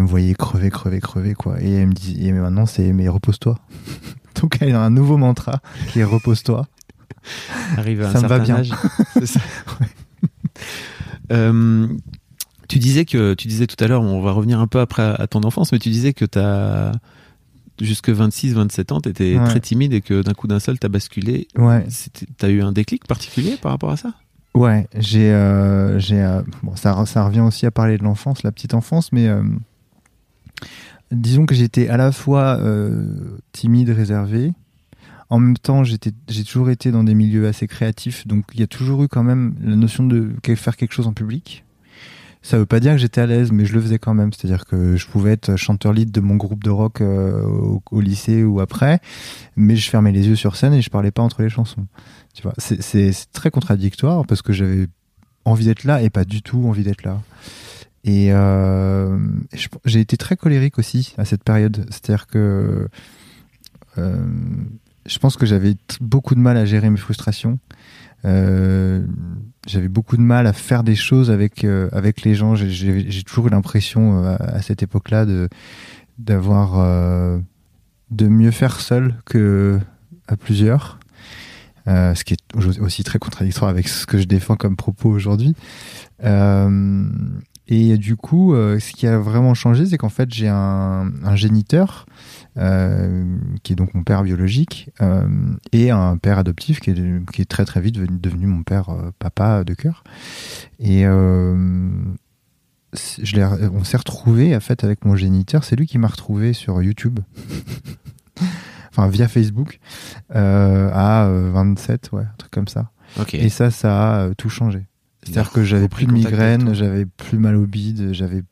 me 0.03 0.07
voyait 0.07 0.35
crever, 0.35 0.69
crever, 0.71 1.01
crever, 1.01 1.35
quoi. 1.35 1.61
Et 1.63 1.73
elle 1.73 1.89
me 1.89 1.95
dit, 1.95 2.27
et 2.29 2.33
maintenant, 2.33 2.67
c'est, 2.67 2.93
mais 2.93 3.09
repose-toi. 3.09 3.59
Donc, 4.41 4.59
elle 4.61 4.75
a 4.75 4.83
un 4.83 4.91
nouveau 4.91 5.17
mantra 5.17 5.61
qui 5.89 6.01
est 6.01 6.05
repose-toi. 6.05 6.67
Arrive 7.77 8.03
à 8.03 8.11
un 8.11 8.13
Ça 8.13 8.21
me 8.21 8.29
va 8.29 8.39
bien. 8.39 8.57
âge. 8.57 8.73
Ça. 9.25 9.41
tu 11.31 12.79
disais 12.79 13.05
que 13.05 13.35
tu 13.35 13.49
disais 13.49 13.67
tout 13.67 13.83
à 13.83 13.89
l'heure, 13.89 14.03
on 14.03 14.21
va 14.21 14.33
revenir 14.33 14.61
un 14.61 14.67
peu 14.67 14.81
après 14.81 15.03
à, 15.03 15.15
à 15.15 15.27
ton 15.27 15.43
enfance, 15.43 15.73
mais 15.73 15.79
tu 15.79 15.89
disais 15.91 16.13
que 16.13 16.25
t'as 16.25 16.93
jusque 17.81 18.09
26, 18.11 18.55
27 18.55 18.93
ans, 18.93 19.01
t'étais 19.01 19.39
Ouais. 19.39 19.45
très 19.47 19.61
timide 19.61 19.93
et 19.93 20.01
que 20.01 20.23
d'un 20.23 20.35
coup 20.35 20.49
d'un 20.49 20.59
seul 20.61 20.79
t'as 20.79 20.89
basculé. 20.89 21.47
Ouais. 21.57 21.85
C'était- 21.89 22.27
T'as 22.37 22.49
eu 22.51 22.61
un 22.63 22.73
déclic 22.73 23.07
particulier 23.07 23.57
par 23.61 23.71
rapport 23.73 23.91
à 23.91 23.97
ça? 23.97 24.13
Ouais, 24.55 24.89
j'ai, 24.97 25.31
euh, 25.31 25.99
j'ai, 26.01 26.21
euh, 26.21 26.43
bon, 26.65 26.75
ça, 26.75 27.05
ça 27.07 27.25
revient 27.25 27.41
aussi 27.41 27.67
à 27.67 27.71
parler 27.71 27.97
de 27.97 28.03
l'enfance, 28.03 28.43
la 28.43 28.51
petite 28.51 28.75
enfance, 28.75 29.13
mais 29.13 29.29
euh, 29.29 29.43
disons 31.13 31.47
que 31.47 31.55
j'étais 31.55 31.89
à 31.89 31.97
la 31.97 32.11
fois 32.13 32.59
euh, 32.59 33.39
timide, 33.53 33.91
réservé. 33.91 34.53
En 35.31 35.39
même 35.41 35.59
temps, 35.59 35.85
j'ai 35.85 35.99
toujours 36.45 36.71
été 36.71 36.91
dans 36.91 37.05
des 37.05 37.15
milieux 37.15 37.47
assez 37.47 37.67
créatifs, 37.67 38.27
donc 38.27 38.45
il 38.55 38.61
y 38.61 38.63
a 38.63 38.67
toujours 38.67 39.03
eu 39.03 39.09
quand 39.09 39.23
même 39.23 39.55
la 39.63 39.77
notion 39.77 40.05
de 40.05 40.33
faire 40.57 40.77
quelque 40.77 40.93
chose 40.93 41.07
en 41.07 41.13
public. 41.13 41.65
Ça 42.41 42.57
veut 42.57 42.67
pas 42.67 42.81
dire 42.81 42.93
que 42.93 42.99
j'étais 42.99 43.21
à 43.21 43.27
l'aise, 43.27 43.51
mais 43.53 43.65
je 43.65 43.75
le 43.75 43.81
faisais 43.81 43.99
quand 43.99 44.15
même. 44.15 44.33
C'est-à-dire 44.33 44.65
que 44.65 44.97
je 44.97 45.07
pouvais 45.07 45.33
être 45.33 45.57
chanteur 45.57 45.93
lead 45.93 46.11
de 46.11 46.21
mon 46.21 46.37
groupe 46.37 46.63
de 46.63 46.71
rock 46.71 47.01
euh, 47.01 47.43
au, 47.91 48.01
lycée 48.01 48.45
ou 48.45 48.61
après, 48.61 49.01
mais 49.57 49.77
je 49.77 49.91
fermais 49.91 50.13
les 50.13 50.29
yeux 50.29 50.37
sur 50.37 50.57
scène 50.57 50.73
et 50.73 50.81
je 50.81 50.89
parlais 50.89 51.11
pas 51.11 51.23
entre 51.23 51.43
les 51.43 51.51
chansons. 51.51 51.87
Tu 52.35 52.43
vois, 52.43 52.55
c'est, 52.59 53.13
très 53.33 53.51
contradictoire 53.51 54.25
parce 54.25 54.43
que 54.43 54.53
j'avais 54.53 54.87
envie 55.45 55.65
d'être 55.65 55.85
là 55.85 56.01
et 56.01 56.11
pas 56.11 56.25
du 56.25 56.41
tout 56.41 56.65
envie 56.67 56.85
d'être 56.85 57.03
là. 57.03 57.21
Et 58.05 58.33
euh, 58.33 59.19
j'ai 59.85 60.01
été 60.01 60.17
très 60.17 60.37
colérique 60.37 60.79
aussi 60.79 61.15
à 61.19 61.25
cette 61.25 61.43
période. 61.43 61.87
C'est-à-dire 61.91 62.29
que 62.29 62.89
euh, 63.99 64.27
je 65.09 65.19
pense 65.19 65.37
que 65.37 65.47
j'avais 65.47 65.75
beaucoup 66.01 66.35
de 66.35 66.41
mal 66.41 66.57
à 66.57 66.65
gérer 66.65 66.91
mes 66.91 66.97
frustrations. 66.99 67.59
Euh, 68.25 69.05
j'avais 69.67 69.89
beaucoup 69.89 70.17
de 70.17 70.23
mal 70.23 70.47
à 70.47 70.53
faire 70.53 70.83
des 70.83 70.97
choses 70.97 71.31
avec 71.31 71.65
euh, 71.65 71.89
avec 71.93 72.23
les 72.23 72.35
gens. 72.35 72.55
J'ai- 72.55 73.23
toujours 73.25 73.47
eu 73.47 73.51
l'impression 73.51 74.25
euh, 74.25 74.37
à, 74.39 74.63
cette 74.63 74.83
époque-là 74.83 75.25
de 75.25 75.49
d'avoir 76.19 76.79
euh, 76.79 77.39
de 78.11 78.29
mieux 78.29 78.51
faire 78.51 78.81
seul 78.81 79.15
que 79.25 79.79
à 80.27 80.37
plusieurs. 80.37 80.99
Euh, 81.87 82.15
ce 82.15 82.23
qui 82.25 82.35
est 82.35 82.81
aussi 82.81 83.03
très 83.03 83.19
contradictoire 83.19 83.71
avec 83.71 83.89
ce 83.89 84.05
que 84.05 84.19
je 84.19 84.25
défends 84.25 84.57
comme 84.57 84.77
propos 84.77 85.09
aujourd'hui. 85.09 85.55
Et 87.69 87.99
du 87.99 88.17
coup, 88.17 88.55
euh, 88.55 88.79
ce 88.79 88.93
qui 88.93 89.07
a 89.07 89.19
vraiment 89.19 89.53
changé, 89.53 89.85
c'est 89.85 89.99
qu'en 89.99 90.09
fait, 90.09 90.33
j'ai 90.33 90.49
un, 90.49 91.13
un 91.23 91.37
géniteur, 91.37 92.07
euh, 92.57 93.37
qui 93.63 93.75
est 93.75 93.77
donc 93.77 93.93
mon 93.95 94.03
père 94.03 94.23
biologique, 94.23 94.91
euh, 95.03 95.29
et 95.73 95.91
un 95.91 96.17
père 96.17 96.39
adoptif 96.39 96.81
qui 96.81 96.91
est, 96.91 97.31
qui 97.31 97.43
est 97.43 97.49
très 97.49 97.67
très 97.67 97.81
vite 97.81 97.95
devenu, 97.97 98.19
devenu 98.19 98.47
mon 98.47 98.63
père 98.63 98.89
euh, 98.89 99.11
papa 99.19 99.65
de 99.65 99.75
cœur. 99.75 100.03
Et 100.79 101.07
euh, 101.07 101.89
je 103.23 103.69
on 103.75 103.85
s'est 103.85 103.99
retrouvé 103.99 104.57
en 104.57 104.61
fait 104.61 104.83
avec 104.83 105.05
mon 105.05 105.15
géniteur. 105.15 105.63
C'est 105.63 105.77
lui 105.77 105.87
qui 105.87 105.99
m'a 105.99 106.09
retrouvé 106.09 106.55
sur 106.55 106.83
YouTube. 106.83 107.21
enfin 108.91 109.09
via 109.09 109.29
Facebook 109.29 109.79
euh, 110.35 110.91
à 110.93 111.27
euh, 111.27 111.51
27 111.53 112.11
ouais 112.13 112.23
un 112.23 112.35
truc 112.39 112.51
comme 112.51 112.69
ça 112.69 112.91
Ok. 113.19 113.35
et 113.35 113.49
ça 113.49 113.71
ça 113.71 114.25
a 114.25 114.35
tout 114.35 114.49
changé 114.49 114.87
c'est-à-dire 115.33 115.53
que 115.53 115.63
j'avais 115.65 115.89
plus 115.89 116.07
de 116.07 116.13
migraine, 116.13 116.75
j'avais 116.75 117.05
plus 117.07 117.39
mal 117.39 117.57
au 117.57 117.67
bide, 117.67 118.13
j'avais 118.13 118.43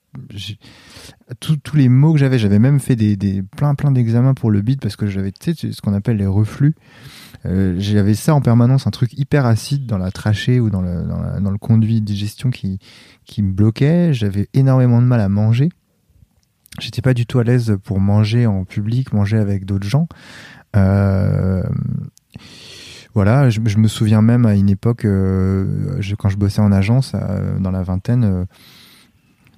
tous 1.41 1.77
les 1.77 1.89
mots 1.89 2.13
que 2.15 2.19
j'avais, 2.19 2.39
j'avais 2.39 2.59
même 2.59 2.81
fait 2.81 2.97
des, 2.97 3.17
des 3.17 3.43
plein 3.43 3.75
plein 3.75 3.91
d'examens 3.91 4.35
pour 4.35 4.51
le 4.51 4.63
bide 4.63 4.81
parce 4.81 4.97
que 4.97 5.07
j'avais 5.07 5.33
tu 5.33 5.55
sais 5.55 5.73
ce 5.73 5.81
qu'on 5.83 5.93
appelle 5.95 6.17
les 6.17 6.27
reflux. 6.27 6.75
Euh, 7.45 7.77
j'avais 7.79 8.15
ça 8.15 8.35
en 8.35 8.41
permanence, 8.41 8.87
un 8.87 8.91
truc 8.91 9.13
hyper 9.19 9.45
acide 9.47 9.87
dans 9.87 9.99
la 9.99 10.11
trachée 10.11 10.59
ou 10.59 10.71
dans 10.71 10.81
le, 10.83 11.05
dans, 11.05 11.21
la- 11.21 11.39
dans 11.41 11.51
le 11.51 11.59
conduit 11.59 12.01
de 12.01 12.07
digestion 12.07 12.51
qui, 12.51 12.79
qui 13.25 13.43
me 13.43 13.53
bloquait. 13.53 14.13
J'avais 14.15 14.49
énormément 14.55 15.01
de 15.03 15.07
mal 15.07 15.21
à 15.21 15.29
manger. 15.29 15.69
j'étais 16.81 17.03
pas 17.03 17.15
du 17.15 17.27
tout 17.27 17.39
à 17.39 17.45
l'aise 17.45 17.77
pour 17.85 18.01
manger 18.01 18.47
en 18.47 18.65
public, 18.65 19.13
manger 19.13 19.37
avec 19.37 19.65
d'autres 19.65 19.87
gens. 19.89 20.09
Euh, 20.75 21.63
voilà, 23.17 23.51
je, 23.51 23.61
me 23.61 23.89
souviens 23.89 24.23
même 24.23 24.47
à 24.47 24.55
une 24.55 24.69
époque, 24.69 25.05
euh, 25.05 26.01
quand 26.19 26.29
je 26.29 26.37
bossais 26.37 26.61
en 26.61 26.71
agence, 26.71 27.15
dans 27.59 27.73
la 27.73 27.83
vingtaine, 27.83 28.47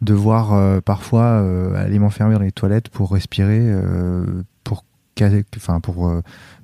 de 0.01 0.15
voir 0.15 0.81
parfois 0.83 1.45
aller 1.77 1.99
m'enfermer 1.99 2.35
dans 2.35 2.41
les 2.41 2.53
toilettes 2.53 2.89
pour 2.89 3.13
respirer, 3.13 3.71
pour, 4.65 4.85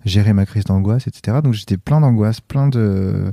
gérer 0.04 0.32
ma 0.32 0.46
crise 0.46 0.64
d'angoisse, 0.64 1.06
etc. 1.06 1.38
Donc 1.42 1.54
j'étais 1.54 1.76
plein 1.76 2.00
d'angoisse, 2.00 2.40
plein 2.40 2.68
de 2.68 3.32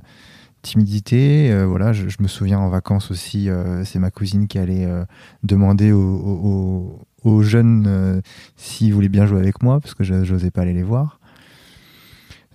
timidité. 0.62 1.52
Euh, 1.52 1.66
voilà, 1.66 1.94
je, 1.94 2.06
me 2.20 2.28
souviens 2.28 2.60
en 2.60 2.70
vacances 2.70 3.12
aussi, 3.12 3.50
euh, 3.50 3.84
c'est 3.84 4.00
ma 4.00 4.12
cousine 4.12 4.48
qui 4.48 4.58
allait 4.58 4.86
euh, 4.86 5.04
demander 5.44 5.92
aux, 5.92 7.00
jeunes 7.42 8.22
s'ils 8.56 8.94
voulaient 8.94 9.10
bien 9.10 9.26
jouer 9.26 9.40
avec 9.40 9.62
moi 9.62 9.80
parce 9.80 9.94
que 9.94 10.04
je 10.04 10.14
n'osais 10.14 10.52
pas 10.52 10.62
aller 10.62 10.74
les 10.74 10.84
voir. 10.84 11.20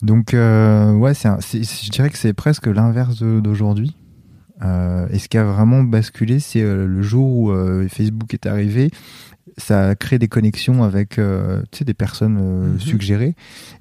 Donc 0.02 0.32
ouais, 0.32 1.14
c'est 1.14 1.30
je 1.62 1.90
dirais 1.90 2.10
que 2.10 2.18
c'est 2.18 2.34
presque 2.34 2.66
l'inverse 2.66 3.22
d'aujourd'hui. 3.22 3.96
et 4.62 5.18
ce 5.18 5.28
qui 5.28 5.38
a 5.38 5.44
vraiment 5.44 5.82
basculé, 5.82 6.38
c'est 6.38 6.62
le 6.62 7.02
jour 7.02 7.36
où 7.36 7.88
Facebook 7.88 8.34
est 8.34 8.46
arrivé 8.46 8.90
ça 9.58 9.88
a 9.88 9.94
créé 9.94 10.18
des 10.18 10.28
connexions 10.28 10.84
avec 10.84 11.18
des 11.18 11.94
personnes 11.94 12.72
mhm. 12.72 12.80
suggérées. 12.80 13.34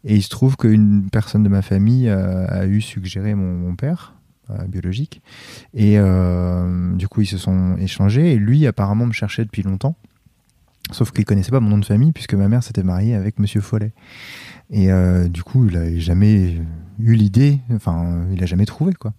Et 0.06 0.16
il 0.16 0.24
se 0.24 0.30
trouve 0.30 0.56
qu'une 0.56 1.10
personne 1.12 1.44
de 1.44 1.50
ma 1.50 1.62
famille 1.62 2.08
a 2.10 2.66
eu 2.66 2.80
suggéré 2.80 3.36
mon 3.36 3.76
père. 3.76 4.16
Euh, 4.52 4.64
biologique. 4.68 5.24
Et 5.74 5.96
euh, 5.98 6.94
du 6.94 7.08
coup, 7.08 7.22
ils 7.22 7.28
se 7.28 7.40
sont 7.40 7.78
échangés. 7.78 8.34
Et 8.34 8.38
lui, 8.38 8.68
apparemment, 8.68 9.08
me 9.08 9.12
cherchait 9.12 9.44
depuis 9.44 9.64
longtemps. 9.64 9.96
Sauf 10.92 11.12
qu'il 11.12 11.26
connaissait 11.26 11.50
pas 11.50 11.60
mon 11.60 11.72
nom 11.72 11.78
de 11.80 11.86
famille 11.86 12.12
puisque 12.12 12.36
ma 12.36 12.48
mère 12.48 12.62
s'était 12.62 12.84
mariée 12.84 13.16
avec 13.16 13.40
Monsieur 13.40 13.60
Follet. 13.60 13.92
Et 14.70 14.92
euh, 14.92 15.28
du 15.28 15.44
coup, 15.44 15.68
il 15.68 15.78
a 15.78 15.98
jamais 15.98 16.58
eu 17.00 17.14
l'idée, 17.14 17.60
enfin, 17.74 18.26
il 18.34 18.42
a 18.42 18.46
jamais 18.46 18.66
trouvé 18.66 18.94
quoi. 18.94 19.14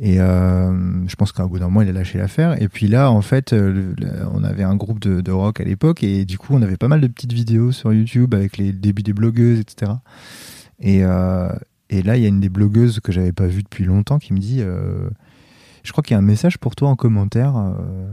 Et 0.00 0.18
je 0.18 1.16
pense 1.16 1.32
qu'à 1.32 1.44
bout 1.44 1.58
d'un 1.58 1.64
moment, 1.64 1.82
il 1.82 1.88
a 1.88 1.92
lâché 1.92 2.18
l'affaire. 2.18 2.62
Et 2.62 2.68
puis 2.68 2.86
là, 2.86 3.10
en 3.10 3.20
fait, 3.20 3.52
on 3.52 4.44
avait 4.44 4.62
un 4.62 4.76
groupe 4.76 5.00
de, 5.00 5.32
rock 5.32 5.60
à 5.60 5.64
l'époque 5.64 6.04
et 6.04 6.24
du 6.24 6.38
coup, 6.38 6.54
on 6.54 6.62
avait 6.62 6.76
pas 6.76 6.86
mal 6.86 7.00
de 7.00 7.08
petites 7.08 7.32
vidéos 7.32 7.72
sur 7.72 7.92
YouTube 7.92 8.32
avec 8.32 8.58
les 8.58 8.72
débuts 8.72 9.02
des 9.02 9.12
blogueuses, 9.12 9.58
etc. 9.58 9.90
Et, 10.78 11.02
et 11.90 12.02
là, 12.02 12.16
il 12.16 12.22
y 12.22 12.26
a 12.26 12.28
une 12.28 12.40
des 12.40 12.48
blogueuses 12.48 13.00
que 13.00 13.12
j'avais 13.12 13.32
pas 13.32 13.46
vue 13.46 13.62
depuis 13.62 13.84
longtemps 13.84 14.18
qui 14.18 14.32
me 14.32 14.38
dit 14.38 14.58
euh, 14.60 15.08
Je 15.82 15.92
crois 15.92 16.02
qu'il 16.02 16.14
y 16.14 16.16
a 16.16 16.18
un 16.18 16.22
message 16.22 16.58
pour 16.58 16.76
toi 16.76 16.88
en 16.88 16.96
commentaire 16.96 17.56
euh, 17.56 18.12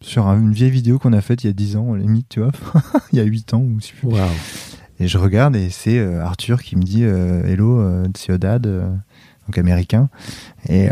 sur 0.00 0.26
une 0.26 0.52
vieille 0.52 0.70
vidéo 0.70 0.98
qu'on 0.98 1.12
a 1.12 1.20
faite 1.20 1.42
il 1.42 1.48
y 1.48 1.50
a 1.50 1.54
10 1.54 1.76
ans, 1.76 1.94
limite, 1.94 2.28
tu 2.28 2.40
vois, 2.40 2.52
il 3.12 3.18
y 3.18 3.20
a 3.20 3.24
8 3.24 3.54
ans 3.54 3.62
ou 3.62 3.78
wow. 4.04 4.18
Et 5.00 5.08
je 5.08 5.18
regarde 5.18 5.54
et 5.56 5.70
c'est 5.70 5.98
euh, 5.98 6.22
Arthur 6.22 6.62
qui 6.62 6.76
me 6.76 6.82
dit 6.82 7.02
Hello, 7.04 8.04
Ciudad, 8.16 8.62
donc 8.62 9.58
américain. 9.58 10.08
Et, 10.68 10.88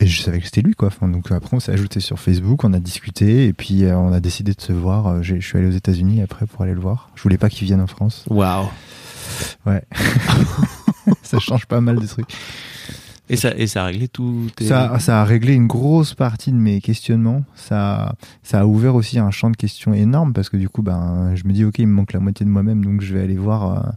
et 0.00 0.06
je 0.06 0.22
savais 0.22 0.38
que 0.38 0.44
c'était 0.44 0.62
lui, 0.62 0.74
quoi. 0.74 0.90
donc 1.02 1.30
après, 1.30 1.56
on 1.56 1.60
s'est 1.60 1.72
ajouté 1.72 2.00
sur 2.00 2.18
Facebook, 2.18 2.64
on 2.64 2.72
a 2.72 2.80
discuté 2.80 3.46
et 3.46 3.52
puis 3.52 3.84
on 3.86 4.12
a 4.12 4.20
décidé 4.20 4.52
de 4.52 4.60
se 4.60 4.72
voir. 4.72 5.22
Je 5.22 5.36
suis 5.36 5.58
allé 5.58 5.68
aux 5.68 5.76
États-Unis 5.76 6.22
après 6.22 6.46
pour 6.46 6.62
aller 6.62 6.74
le 6.74 6.80
voir. 6.80 7.10
Je 7.14 7.22
voulais 7.22 7.38
pas 7.38 7.48
qu'il 7.48 7.66
vienne 7.66 7.80
en 7.80 7.86
France. 7.86 8.24
Waouh! 8.28 8.68
Ouais. 9.66 9.82
ça 11.22 11.38
change 11.38 11.66
pas 11.66 11.80
mal 11.80 11.98
de 11.98 12.06
trucs. 12.06 12.34
Et 13.28 13.36
ça, 13.36 13.56
et 13.56 13.66
ça 13.66 13.84
a 13.84 13.86
réglé 13.86 14.08
tout 14.08 14.48
ça, 14.60 14.98
ça 14.98 15.22
a 15.22 15.24
réglé 15.24 15.54
une 15.54 15.66
grosse 15.66 16.14
partie 16.14 16.50
de 16.50 16.56
mes 16.56 16.80
questionnements. 16.80 17.44
Ça, 17.54 18.14
ça 18.42 18.60
a 18.60 18.66
ouvert 18.66 18.94
aussi 18.94 19.18
un 19.18 19.30
champ 19.30 19.50
de 19.50 19.56
questions 19.56 19.94
énorme 19.94 20.32
parce 20.32 20.48
que 20.48 20.56
du 20.56 20.68
coup, 20.68 20.82
ben, 20.82 21.32
je 21.34 21.44
me 21.46 21.52
dis, 21.52 21.64
ok, 21.64 21.78
il 21.78 21.86
me 21.86 21.94
manque 21.94 22.12
la 22.12 22.20
moitié 22.20 22.44
de 22.44 22.50
moi-même, 22.50 22.84
donc 22.84 23.00
je 23.00 23.14
vais 23.14 23.22
aller 23.22 23.36
voir 23.36 23.78
euh, 23.78 23.90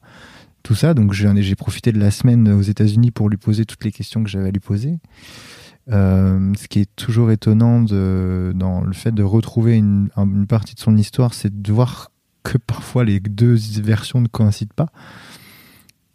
tout 0.63 0.75
ça. 0.75 0.93
Donc 0.93 1.13
j'ai 1.13 1.55
profité 1.55 1.91
de 1.91 1.99
la 1.99 2.11
semaine 2.11 2.47
aux 2.49 2.61
États-Unis 2.61 3.11
pour 3.11 3.29
lui 3.29 3.37
poser 3.37 3.65
toutes 3.65 3.83
les 3.83 3.91
questions 3.91 4.23
que 4.23 4.29
j'avais 4.29 4.49
à 4.49 4.51
lui 4.51 4.59
poser. 4.59 4.99
Euh, 5.91 6.51
ce 6.57 6.67
qui 6.67 6.79
est 6.79 6.95
toujours 6.95 7.29
étonnant 7.29 7.81
de, 7.81 8.53
dans 8.55 8.81
le 8.81 8.93
fait 8.93 9.11
de 9.11 9.21
retrouver 9.21 9.75
une, 9.75 10.09
une 10.17 10.47
partie 10.47 10.75
de 10.75 10.79
son 10.79 10.97
histoire, 10.97 11.33
c'est 11.33 11.61
de 11.61 11.73
voir 11.73 12.11
que 12.43 12.57
parfois 12.57 13.03
les 13.03 13.19
deux 13.19 13.55
versions 13.81 14.21
ne 14.21 14.27
coïncident 14.27 14.73
pas. 14.75 14.89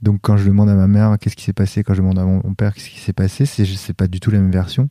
Donc 0.02 0.20
quand 0.22 0.36
je 0.36 0.46
demande 0.46 0.70
à 0.70 0.74
ma 0.74 0.86
mère 0.86 1.18
qu'est-ce 1.18 1.36
qui 1.36 1.44
s'est 1.44 1.52
passé, 1.52 1.82
quand 1.82 1.94
je 1.94 2.00
demande 2.00 2.18
à 2.18 2.24
mon 2.24 2.54
père 2.54 2.74
qu'est-ce 2.74 2.88
qui 2.88 2.98
s'est 2.98 3.12
passé, 3.12 3.44
c'est 3.44 3.64
c'est 3.64 3.92
pas 3.92 4.06
du 4.06 4.20
tout 4.20 4.30
la 4.30 4.38
même 4.38 4.50
version. 4.50 4.88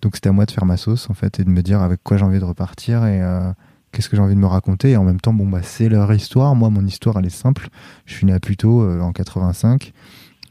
Donc 0.00 0.16
c'était 0.16 0.30
à 0.30 0.32
moi 0.32 0.46
de 0.46 0.50
faire 0.50 0.64
ma 0.64 0.76
sauce 0.76 1.10
en 1.10 1.14
fait 1.14 1.40
et 1.40 1.44
de 1.44 1.50
me 1.50 1.62
dire 1.62 1.82
avec 1.82 2.02
quoi 2.02 2.16
j'ai 2.16 2.24
envie 2.24 2.38
de 2.38 2.44
repartir 2.44 3.04
et 3.04 3.22
euh, 3.22 3.52
qu'est-ce 3.92 4.08
que 4.08 4.16
j'ai 4.16 4.22
envie 4.22 4.34
de 4.34 4.40
me 4.40 4.46
raconter. 4.46 4.92
Et 4.92 4.96
en 4.96 5.04
même 5.04 5.20
temps, 5.20 5.34
bon 5.34 5.46
bah 5.46 5.60
c'est 5.62 5.88
leur 5.88 6.12
histoire. 6.12 6.54
Moi, 6.54 6.70
mon 6.70 6.86
histoire 6.86 7.18
elle 7.18 7.26
est 7.26 7.30
simple. 7.30 7.68
Je 8.06 8.14
suis 8.14 8.26
né 8.26 8.32
à 8.32 8.40
Puteaux 8.40 8.82
euh, 8.82 9.00
en 9.00 9.12
85. 9.12 9.92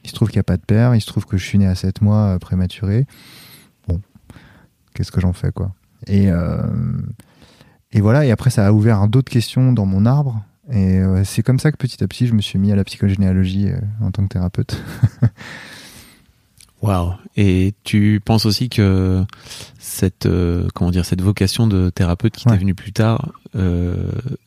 Il 0.03 0.09
se 0.09 0.13
trouve 0.13 0.29
qu'il 0.29 0.37
n'y 0.37 0.41
a 0.41 0.43
pas 0.43 0.57
de 0.57 0.65
père. 0.65 0.93
Il 0.93 1.01
se 1.01 1.07
trouve 1.07 1.25
que 1.25 1.37
je 1.37 1.45
suis 1.45 1.57
né 1.57 1.65
à 1.65 1.73
7 1.73 2.01
mois 2.01 2.35
euh, 2.35 2.37
prématuré. 2.37 3.07
Bon, 3.87 4.01
qu'est-ce 4.93 5.11
que 5.11 5.19
j'en 5.19 5.33
fais 5.33 5.51
quoi? 5.51 5.73
Et 6.07 6.29
et 7.91 8.01
voilà, 8.01 8.25
et 8.25 8.31
après 8.31 8.49
ça 8.49 8.67
a 8.67 8.71
ouvert 8.73 9.07
d'autres 9.07 9.31
questions 9.31 9.71
dans 9.71 9.85
mon 9.85 10.05
arbre. 10.05 10.43
Et 10.71 10.99
euh, 10.99 11.23
c'est 11.23 11.43
comme 11.43 11.59
ça 11.59 11.71
que 11.71 11.77
petit 11.77 12.03
à 12.03 12.07
petit, 12.07 12.27
je 12.27 12.33
me 12.33 12.41
suis 12.41 12.57
mis 12.57 12.71
à 12.71 12.75
la 12.75 12.83
psychogénéalogie 12.83 13.69
euh, 13.69 13.79
en 14.01 14.11
tant 14.11 14.23
que 14.23 14.29
thérapeute. 14.29 14.81
Waouh. 16.81 17.13
Et 17.37 17.73
tu 17.83 18.21
penses 18.23 18.45
aussi 18.45 18.69
que 18.69 19.23
cette 19.79 20.25
euh, 20.25 20.67
comment 20.73 20.91
dire 20.91 21.05
cette 21.05 21.21
vocation 21.21 21.67
de 21.67 21.89
thérapeute 21.89 22.35
qui 22.35 22.45
t'est 22.45 22.57
venue 22.57 22.75
plus 22.75 22.93
tard 22.93 23.31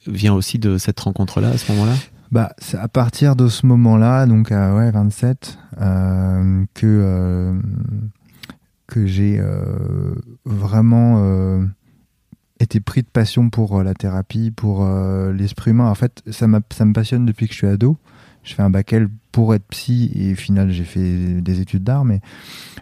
vient 0.06 0.34
aussi 0.34 0.58
de 0.58 0.78
cette 0.78 1.00
rencontre-là 1.00 1.48
à 1.48 1.58
ce 1.58 1.72
moment-là? 1.72 1.94
Bah, 2.30 2.52
c'est 2.58 2.76
à 2.76 2.88
partir 2.88 3.34
de 3.36 3.48
ce 3.48 3.64
moment-là, 3.66 4.26
donc 4.26 4.52
à 4.52 4.74
ouais 4.74 4.90
27, 4.90 5.58
que 6.74 7.54
que 8.86 9.06
j'ai 9.06 9.42
vraiment 10.44 11.64
été 12.60 12.80
pris 12.80 13.02
de 13.02 13.08
passion 13.08 13.50
pour 13.50 13.78
euh, 13.78 13.82
la 13.82 13.94
thérapie, 13.94 14.50
pour 14.50 14.84
euh, 14.84 15.32
l'esprit 15.32 15.70
humain. 15.70 15.88
En 15.88 15.94
fait, 15.94 16.22
ça, 16.30 16.46
ça 16.70 16.84
me 16.84 16.92
passionne 16.92 17.26
depuis 17.26 17.46
que 17.46 17.52
je 17.52 17.58
suis 17.58 17.66
ado. 17.66 17.96
Je 18.42 18.54
fais 18.54 18.62
un 18.62 18.70
bac 18.70 18.92
L 18.92 19.08
pour 19.32 19.54
être 19.54 19.66
psy 19.68 20.10
et 20.14 20.32
au 20.32 20.36
final 20.36 20.70
j'ai 20.70 20.84
fait 20.84 21.40
des 21.42 21.60
études 21.60 21.84
d'art, 21.84 22.04
mais, 22.04 22.20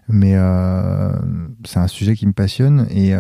mais 0.09 0.35
euh, 0.37 1.11
c'est 1.65 1.81
un 1.81 1.89
sujet 1.89 2.15
qui 2.15 2.27
me 2.27 2.33
passionne 2.33 2.87
et, 2.91 3.13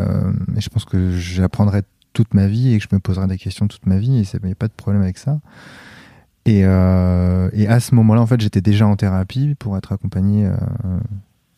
je 0.57 0.69
pense 0.69 0.85
que 0.85 1.11
j'apprendrai 1.11 1.83
toute 2.13 2.35
ma 2.35 2.47
vie 2.47 2.73
et 2.73 2.79
que 2.79 2.85
je 2.89 2.95
me 2.95 3.01
poserai 3.01 3.27
des 3.27 3.39
questions 3.39 3.67
toute 3.67 3.87
ma 3.87 3.99
vie 3.99 4.19
et 4.19 4.23
il 4.23 4.47
n'y 4.47 4.53
a 4.53 4.55
pas 4.55 4.69
de 4.69 4.73
problème 4.73 5.03
avec 5.03 5.19
ça. 5.19 5.41
Et, 6.45 6.61
et 6.61 7.67
à 7.69 7.81
ce 7.81 7.95
moment-là, 7.97 8.21
en 8.21 8.27
fait, 8.27 8.41
j'étais 8.41 8.61
déjà 8.61 8.87
en 8.87 8.95
thérapie 8.95 9.57
pour 9.59 9.77
être 9.77 9.91
accompagné 9.93 10.49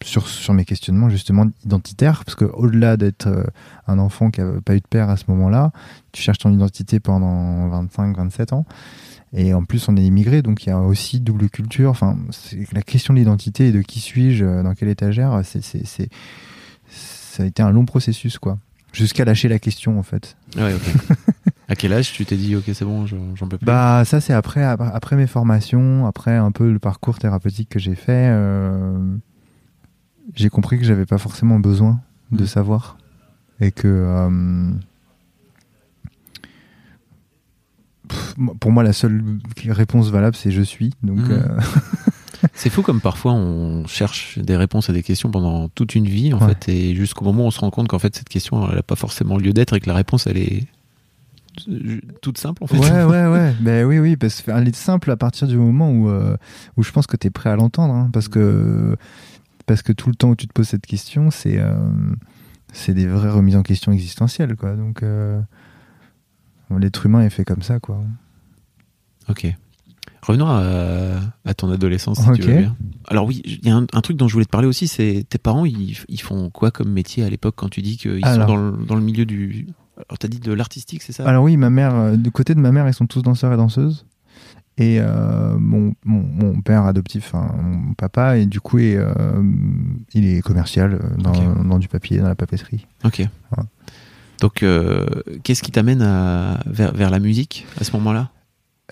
sur, 0.03 0.29
sur 0.29 0.55
mes 0.55 0.65
questionnements 0.65 1.09
justement 1.09 1.47
identitaires, 1.65 2.25
parce 2.25 2.35
que 2.35 2.45
au-delà 2.45 2.97
d'être 2.97 3.27
euh, 3.27 3.45
un 3.87 3.99
enfant 3.99 4.31
qui 4.31 4.41
n'a 4.41 4.61
pas 4.65 4.75
eu 4.75 4.81
de 4.81 4.87
père 4.89 5.11
à 5.11 5.17
ce 5.17 5.25
moment-là, 5.29 5.73
tu 6.13 6.23
cherches 6.23 6.39
ton 6.39 6.53
identité 6.53 7.01
pendant 7.01 7.69
25-27 7.85 8.55
ans, 8.55 8.65
et 9.33 9.55
en 9.55 9.65
plus 9.65 9.89
on 9.89 9.97
est 9.97 10.05
immigré, 10.05 10.43
donc 10.43 10.65
il 10.65 10.69
y 10.69 10.73
a 10.73 10.79
aussi 10.79 11.21
double 11.21 11.49
culture. 11.51 11.91
Enfin, 11.91 12.17
la 12.73 12.83
question 12.83 13.15
de 13.15 13.19
l'identité 13.19 13.69
et 13.69 13.73
de 13.73 13.83
qui 13.83 14.01
suis-je, 14.01 14.45
euh, 14.45 14.63
dans 14.63 14.75
quelle 14.75 14.89
étagère, 14.89 15.41
c'est, 15.45 15.63
c'est, 15.63 16.09
ça 16.89 17.43
a 17.43 17.47
été 17.47 17.63
un 17.63 17.71
long 17.71 17.85
processus, 17.85 18.39
quoi, 18.39 18.59
jusqu'à 18.93 19.25
lâcher 19.25 19.49
la 19.49 19.59
question 19.59 19.99
en 19.99 20.03
fait. 20.03 20.37
Ah 20.57 20.67
ouais, 20.67 20.77
à 21.69 21.75
quel 21.75 21.93
âge 21.93 22.13
tu 22.13 22.25
t'es 22.25 22.37
dit 22.37 22.57
ok 22.57 22.65
c'est 22.73 22.85
bon 22.85 23.07
j'en 23.07 23.49
peux 23.49 23.59
plus? 23.59 23.67
Bah 23.67 24.05
ça 24.07 24.23
c'est 24.23 24.33
après 24.33 24.63
après 24.63 25.17
mes 25.17 25.27
formations, 25.27 26.07
après 26.07 26.35
un 26.35 26.51
peu 26.51 26.73
le 26.73 26.79
parcours 26.79 27.19
thérapeutique 27.19 27.69
que 27.69 27.79
j'ai 27.79 27.95
fait. 27.95 28.31
Euh 28.31 29.19
j'ai 30.35 30.51
compris 30.51 30.79
que 30.79 30.85
j'avais 30.85 31.07
pas 31.07 31.19
forcément 31.19 31.59
besoin 31.59 32.01
de 32.33 32.43
mm. 32.43 32.47
savoir 32.47 32.99
et 33.61 33.73
que 33.73 33.89
euh, 33.89 34.71
pour 38.61 38.71
moi 38.71 38.83
la 38.83 38.93
seule 38.93 39.23
réponse 39.67 40.11
valable 40.11 40.37
c'est 40.37 40.51
je 40.51 40.63
suis 40.63 40.93
donc 41.03 41.19
mm. 41.21 41.33
euh, 41.33 41.61
c'est 42.55 42.71
fou 42.71 42.83
comme 42.83 43.01
parfois 43.01 43.33
on 43.33 43.87
cherche 43.87 44.39
des 44.39 44.57
réponses 44.57 44.91
à 44.91 44.93
des 44.93 45.03
questions 45.03 45.31
pendant 45.31 45.69
toute 45.69 45.95
une 45.95 46.07
vie 46.07 46.33
en 46.33 46.41
fait 46.41 46.69
et 46.69 46.95
jusqu'au 46.95 47.25
moment 47.25 47.45
où 47.45 47.47
on 47.47 47.51
se 47.51 47.61
rend 47.61 47.71
compte 47.71 47.89
qu'en 47.89 47.99
fait 47.99 48.15
cette 48.15 48.29
question 48.29 48.69
elle 48.69 48.77
n'a 48.77 48.83
pas 48.83 48.97
forcément 48.97 49.37
lieu 49.37 49.53
d'être 49.53 49.77
et 49.77 49.81
que 49.81 49.89
la 49.89 49.95
réponse 49.95 50.27
elle 50.27 50.39
est 50.39 50.67
toute 52.21 52.39
simple 52.39 52.63
en 52.65 52.67
fait. 52.67 52.79
Ouais, 52.79 53.05
ouais, 53.05 53.27
ouais. 53.27 53.55
ben 53.61 53.85
oui, 53.85 53.99
oui, 53.99 54.17
parce 54.17 54.43
qu'elle 54.43 54.69
est 54.69 54.77
simple 54.77 55.11
à 55.11 55.17
partir 55.17 55.49
du 55.49 55.57
moment 55.57 55.91
où, 55.91 56.09
euh, 56.09 56.37
où 56.77 56.83
je 56.83 56.93
pense 56.93 57.07
que 57.07 57.17
tu 57.17 57.27
es 57.27 57.31
prêt 57.31 57.51
à 57.51 57.57
l'entendre. 57.57 57.95
Hein, 57.95 58.11
parce 58.13 58.29
que 58.29 58.97
parce 59.69 59.83
que 59.83 59.93
tout 59.93 60.09
le 60.09 60.17
temps 60.17 60.31
où 60.31 60.35
tu 60.35 60.49
te 60.49 60.53
poses 60.53 60.69
cette 60.69 60.87
question, 60.87 61.31
c'est 61.31 61.59
euh, 61.59 61.77
c'est 62.73 62.95
des 62.95 63.07
vraies 63.07 63.31
remises 63.31 63.55
en 63.55 63.63
question 63.63 63.93
existentielles, 63.93 64.57
quoi. 64.57 64.75
Donc, 64.75 65.03
euh, 65.03 65.41
l'être 66.77 67.07
humain 67.07 67.21
est 67.21 67.31
fait 67.31 67.45
comme 67.45 67.63
ça, 67.63 67.79
quoi. 67.79 68.03
Ok. 69.29 69.47
Revenons 70.23 70.49
à, 70.49 71.55
ton 71.55 71.71
adolescence, 71.71 72.19
si 72.21 72.33
tu 72.33 72.43
veux 72.43 72.59
bien. 72.59 72.77
Alors 73.07 73.27
oui, 73.27 73.41
il 73.45 73.67
y 73.67 73.71
a 73.71 73.77
un, 73.77 74.01
truc 74.01 74.17
dont 74.17 74.27
je 74.27 74.33
voulais 74.33 74.45
te 74.45 74.51
parler 74.51 74.67
aussi, 74.67 74.89
c'est 74.89 75.25
tes 75.29 75.39
parents, 75.39 75.65
ils, 75.65 75.95
font 76.21 76.51
quoi 76.51 76.71
comme 76.71 76.91
métier 76.91 77.25
à 77.25 77.31
l'époque 77.31 77.55
quand 77.57 77.69
tu 77.69 77.83
dis 77.83 77.97
qu'ils 77.97 78.25
sont 78.25 78.47
dans 78.47 78.57
le, 78.57 78.85
dans 78.85 78.97
le, 78.97 79.01
milieu 79.01 79.25
du 79.25 79.69
Alors, 79.97 80.19
t'as 80.19 80.29
dit 80.29 80.41
de 80.41 80.53
l'artistique, 80.53 81.03
c'est 81.03 81.13
ça? 81.13 81.27
Alors 81.27 81.45
oui, 81.45 81.57
ma 81.57 81.71
mère, 81.71 81.95
euh, 81.95 82.17
du 82.17 82.31
côté 82.31 82.55
de 82.55 82.61
ma 82.61 82.73
mère, 82.73 82.89
ils 82.89 82.95
sont 82.95 83.07
tous 83.07 83.23
danseurs 83.23 83.53
et 83.53 83.57
danseuses. 83.57 84.07
Et 84.81 84.99
euh, 85.01 85.59
mon, 85.59 85.93
mon, 86.05 86.23
mon 86.23 86.61
père 86.61 86.85
adoptif, 86.85 87.33
enfin, 87.35 87.53
mon 87.61 87.95
papa, 87.95 88.39
et 88.39 88.47
du 88.47 88.61
coup, 88.61 88.79
est, 88.79 88.95
euh, 88.97 89.11
il 90.15 90.25
est 90.25 90.41
commercial 90.41 90.95
euh, 90.95 91.17
dans, 91.17 91.33
dans 91.65 91.79
du 91.81 91.89
papier, 91.89 92.19
dans 92.19 92.29
la 92.29 92.37
papeterie. 92.37 92.87
Ok. 93.05 93.23
Donc, 94.41 94.63
euh, 94.63 95.05
qu'est-ce 95.43 95.65
qui 95.65 95.73
t'amène 95.73 95.99
vers, 96.67 96.95
vers 96.95 97.11
la 97.11 97.19
musique 97.19 97.67
à 97.81 97.83
ce 97.85 97.91
moment-là? 97.97 98.31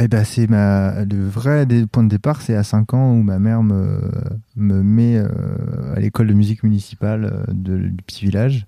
Eh 0.00 0.09
ben, 0.09 0.25
c'est 0.25 0.49
ma, 0.50 1.05
le 1.05 1.26
vrai 1.28 1.66
point 1.90 2.02
de 2.02 2.09
départ, 2.09 2.43
c'est 2.43 2.57
à 2.57 2.64
5 2.64 2.93
ans 2.95 3.12
où 3.12 3.23
ma 3.23 3.38
mère 3.38 3.62
me, 3.62 4.00
me 4.57 4.83
met 4.83 5.19
à 5.95 6.00
l'école 6.00 6.26
de 6.26 6.35
musique 6.35 6.64
municipale 6.64 7.45
de- 7.49 7.78
du 7.78 8.02
petit 8.02 8.25
village. 8.25 8.66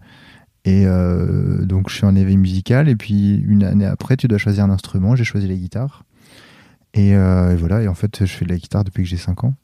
Et 0.65 0.87
donc, 1.65 1.89
je 1.91 1.97
suis 1.97 2.07
en 2.07 2.15
éveil 2.15 2.37
musical. 2.37 2.89
Et 2.89 2.97
puis, 2.97 3.43
une 3.47 3.65
année 3.65 3.85
après, 3.87 4.17
tu 4.17 4.29
dois 4.29 4.39
choisir 4.39 4.65
un 4.65 4.71
instrument. 4.71 5.17
J'ai 5.17 5.25
choisi 5.25 5.49
la 5.49 5.55
guitare. 5.57 6.05
Et, 6.95 7.15
euh, 7.15 7.53
et 7.53 7.57
voilà. 7.57 7.83
Et 7.83 7.89
en 7.89 7.95
fait, 7.95 8.25
je 8.25 8.33
fais 8.33 8.45
de 8.45 8.51
la 8.51 8.57
guitare 8.57 8.85
depuis 8.85 9.03
que 9.03 9.09
j'ai 9.09 9.17
5 9.17 9.45
ans. 9.45 9.55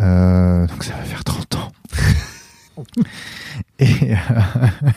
Euh, 0.00 0.66
donc, 0.66 0.84
ça 0.84 0.94
va 0.96 1.02
faire 1.02 1.24
30 1.24 1.54
ans. 1.56 1.72
et. 3.78 4.14
euh, 4.14 4.16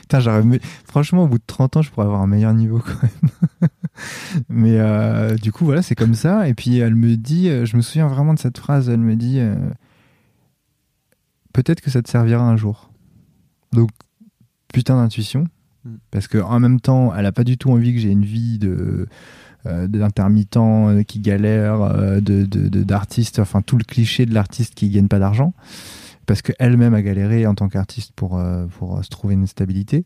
Putain, 0.00 0.20
j'aurais 0.20 0.42
Franchement, 0.84 1.24
au 1.24 1.28
bout 1.28 1.38
de 1.38 1.44
30 1.46 1.76
ans, 1.76 1.82
je 1.82 1.90
pourrais 1.90 2.06
avoir 2.06 2.20
un 2.20 2.26
meilleur 2.26 2.52
niveau 2.52 2.80
quand 2.80 3.02
même. 3.02 3.70
Mais 4.48 4.78
euh, 4.78 5.36
du 5.36 5.52
coup, 5.52 5.64
voilà, 5.64 5.82
c'est 5.82 5.94
comme 5.94 6.14
ça. 6.14 6.48
Et 6.48 6.54
puis, 6.54 6.78
elle 6.78 6.94
me 6.94 7.16
dit, 7.16 7.48
je 7.64 7.76
me 7.76 7.82
souviens 7.82 8.08
vraiment 8.08 8.34
de 8.34 8.38
cette 8.38 8.58
phrase, 8.58 8.88
elle 8.88 9.00
me 9.00 9.14
dit, 9.14 9.40
peut-être 11.52 11.80
que 11.80 11.90
ça 11.90 12.02
te 12.02 12.10
servira 12.10 12.42
un 12.42 12.56
jour. 12.56 12.90
Donc, 13.72 13.90
putain 14.72 14.96
d'intuition. 14.96 15.46
Mm. 15.84 15.94
Parce 16.10 16.28
qu'en 16.28 16.58
même 16.60 16.80
temps, 16.80 17.14
elle 17.14 17.26
a 17.26 17.32
pas 17.32 17.44
du 17.44 17.58
tout 17.58 17.70
envie 17.70 17.92
que 17.94 18.00
j'ai 18.00 18.10
une 18.10 18.24
vie 18.24 18.58
de 18.58 19.08
euh, 19.66 19.86
d'intermittent 19.86 20.56
euh, 20.56 21.02
qui 21.02 21.20
galère, 21.20 21.82
euh, 21.82 22.20
de 22.20 22.44
de- 22.44 22.68
de- 22.68 22.82
d'artiste, 22.82 23.38
enfin 23.38 23.62
tout 23.62 23.78
le 23.78 23.84
cliché 23.84 24.26
de 24.26 24.34
l'artiste 24.34 24.74
qui 24.74 24.88
gagne 24.88 25.08
pas 25.08 25.18
d'argent. 25.18 25.54
Parce 26.26 26.42
qu'elle-même 26.42 26.94
a 26.94 27.02
galéré 27.02 27.46
en 27.46 27.54
tant 27.54 27.68
qu'artiste 27.68 28.12
pour, 28.14 28.40
pour 28.78 29.04
se 29.04 29.08
trouver 29.10 29.34
une 29.34 29.46
stabilité. 29.48 30.04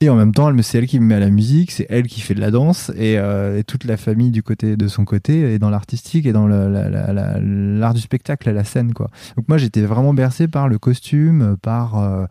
Et 0.00 0.08
en 0.08 0.16
même 0.16 0.32
temps, 0.32 0.50
c'est 0.62 0.78
elle 0.78 0.86
qui 0.86 0.98
me 0.98 1.04
met 1.04 1.14
à 1.14 1.20
la 1.20 1.30
musique, 1.30 1.70
c'est 1.70 1.86
elle 1.90 2.06
qui 2.06 2.20
fait 2.20 2.34
de 2.34 2.40
la 2.40 2.50
danse, 2.50 2.90
et, 2.98 3.18
toute 3.66 3.84
la 3.84 3.96
famille 3.96 4.30
du 4.30 4.42
côté 4.42 4.76
de 4.76 4.88
son 4.88 5.04
côté 5.04 5.52
est 5.54 5.58
dans 5.58 5.70
l'artistique 5.70 6.26
et 6.26 6.32
dans 6.32 6.48
l'art 6.48 7.94
du 7.94 8.00
spectacle, 8.00 8.50
la 8.50 8.64
scène, 8.64 8.92
quoi. 8.92 9.10
Donc 9.36 9.46
moi, 9.48 9.58
j'étais 9.58 9.82
vraiment 9.82 10.14
bercé 10.14 10.48
par 10.48 10.68
le 10.68 10.78
costume, 10.78 11.56
par 11.60 12.26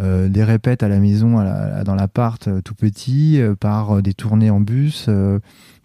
des 0.00 0.42
répètes 0.42 0.82
à 0.82 0.88
la 0.88 0.98
maison, 0.98 1.38
à 1.38 1.84
dans 1.84 1.94
l'appart 1.94 2.48
tout 2.64 2.74
petit, 2.74 3.40
par 3.60 4.02
des 4.02 4.14
tournées 4.14 4.50
en 4.50 4.60
bus, 4.60 5.08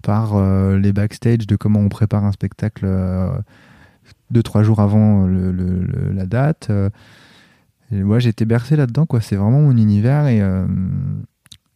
par 0.07 0.35
euh, 0.37 0.79
les 0.79 0.93
backstage 0.93 1.45
de 1.47 1.57
comment 1.57 1.81
on 1.81 1.89
prépare 1.89 2.23
un 2.23 2.31
spectacle 2.31 2.85
euh, 2.85 3.29
deux 4.31 4.41
trois 4.41 4.63
jours 4.63 4.79
avant 4.79 5.25
le- 5.27 5.51
le- 5.51 5.81
le- 5.83 6.11
la 6.13 6.25
date. 6.25 6.67
euh, 6.69 6.89
et 7.91 8.03
ouais, 8.03 8.21
j'ai 8.21 8.29
été 8.29 8.45
bercé 8.45 8.77
là-dedans, 8.77 9.05
quoi. 9.05 9.19
C'est 9.19 9.35
vraiment 9.35 9.59
mon 9.59 9.75
univers 9.75 10.27
et 10.27 10.41
euh, 10.41 10.65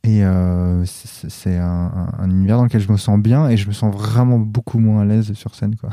et 0.04 0.24
euh, 0.24 0.86
c'est 0.86 1.58
un, 1.58 1.92
un- 1.94 2.14
un 2.24 2.30
univers 2.30 2.56
dans 2.56 2.64
lequel 2.64 2.80
je 2.80 2.90
me 2.90 2.96
sens 2.98 3.20
bien 3.20 3.50
et 3.50 3.58
je 3.58 3.68
me 3.68 3.74
sens 3.74 3.94
vraiment 3.94 4.40
beaucoup 4.40 4.80
moins 4.80 5.02
à 5.02 5.06
l'aise 5.06 5.34
sur 5.34 5.54
scène, 5.54 5.76
quoi. 5.76 5.90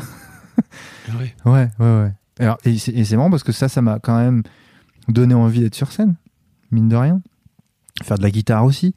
ouais. 1.19 1.35
Ouais, 1.45 1.69
ouais, 1.81 2.03
ouais. 2.03 2.13
Alors, 2.39 2.59
et 2.65 2.79
c'est 2.79 2.93
et 2.93 3.05
c'est 3.05 3.17
marrant 3.17 3.31
parce 3.31 3.43
que 3.43 3.51
ça, 3.53 3.69
ça 3.69 3.83
m'a 3.83 3.99
quand 3.99 4.17
même 4.17 4.45
donné 5.09 5.35
envie 5.35 5.61
d'être 5.61 5.75
sur 5.75 5.91
scène, 5.91 6.15
mine 6.71 6.89
de 6.89 6.95
rien. 6.95 7.21
Faire 8.05 8.17
de 8.17 8.23
la 8.23 8.31
guitare 8.31 8.65
aussi. 8.65 8.95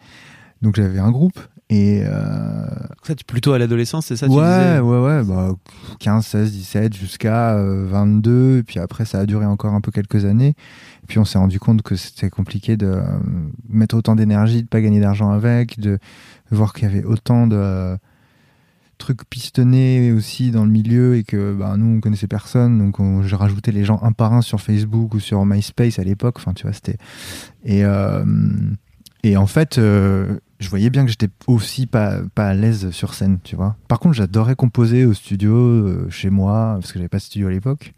Donc 0.61 0.75
j'avais 0.75 0.99
un 0.99 1.09
groupe 1.09 1.39
et 1.71 2.03
euh, 2.03 2.65
Ça, 3.01 3.15
tu 3.15 3.23
plutôt 3.23 3.53
à 3.53 3.57
l'adolescence, 3.57 4.07
c'est 4.07 4.17
ça 4.17 4.27
tu 4.27 4.33
ouais, 4.33 4.43
disais 4.43 4.79
ouais, 4.81 4.99
ouais, 4.99 5.23
bah 5.23 5.55
15, 5.99 6.25
16, 6.25 6.51
17 6.51 6.93
jusqu'à 6.93 7.55
euh, 7.55 7.87
22 7.87 8.57
et 8.57 8.63
puis 8.63 8.77
après 8.77 9.05
ça 9.05 9.19
a 9.19 9.25
duré 9.25 9.45
encore 9.45 9.73
un 9.73 9.79
peu 9.79 9.89
quelques 9.89 10.25
années. 10.25 10.49
Et 11.03 11.07
puis 11.07 11.17
on 11.17 11.23
s'est 11.23 11.37
rendu 11.37 11.61
compte 11.61 11.81
que 11.81 11.95
c'était 11.95 12.29
compliqué 12.29 12.75
de 12.75 12.87
euh, 12.87 13.01
mettre 13.69 13.95
autant 13.95 14.17
d'énergie, 14.17 14.63
de 14.63 14.67
pas 14.67 14.81
gagner 14.81 14.99
d'argent 14.99 15.31
avec, 15.31 15.79
de 15.79 15.97
voir 16.51 16.73
qu'il 16.73 16.89
y 16.89 16.91
avait 16.91 17.05
autant 17.05 17.47
de 17.47 17.55
euh, 17.55 17.95
trucs 18.97 19.23
pistonnés 19.29 20.11
aussi 20.11 20.51
dans 20.51 20.65
le 20.65 20.71
milieu 20.71 21.15
et 21.15 21.23
que 21.23 21.53
bah, 21.53 21.75
nous 21.77 21.97
on 21.97 22.01
connaissait 22.01 22.27
personne 22.27 22.77
donc 22.77 22.99
on, 22.99 23.23
je 23.23 23.35
rajoutais 23.35 23.71
les 23.71 23.85
gens 23.85 23.99
un 24.03 24.11
par 24.11 24.33
un 24.33 24.41
sur 24.41 24.59
Facebook 24.59 25.13
ou 25.13 25.19
sur 25.19 25.43
MySpace 25.45 25.97
à 25.99 26.03
l'époque 26.03 26.35
enfin 26.37 26.53
tu 26.53 26.63
vois 26.63 26.73
c'était 26.73 26.97
et 27.63 27.83
euh, 27.83 28.23
et 29.23 29.37
en 29.37 29.47
fait 29.47 29.77
euh, 29.77 30.37
je 30.61 30.69
voyais 30.69 30.89
bien 30.89 31.03
que 31.03 31.09
j'étais 31.11 31.27
aussi 31.47 31.87
pas 31.87 32.19
pas 32.35 32.47
à 32.47 32.53
l'aise 32.53 32.91
sur 32.91 33.13
scène 33.13 33.39
tu 33.43 33.55
vois. 33.57 33.75
Par 33.89 33.99
contre 33.99 34.13
j'adorais 34.15 34.55
composer 34.55 35.03
au 35.05 35.13
studio 35.13 35.53
euh, 35.55 36.07
chez 36.09 36.29
moi 36.29 36.77
parce 36.79 36.93
que 36.93 36.99
j'avais 36.99 37.09
pas 37.09 37.17
de 37.17 37.23
studio 37.23 37.47
à 37.47 37.51
l'époque. 37.51 37.93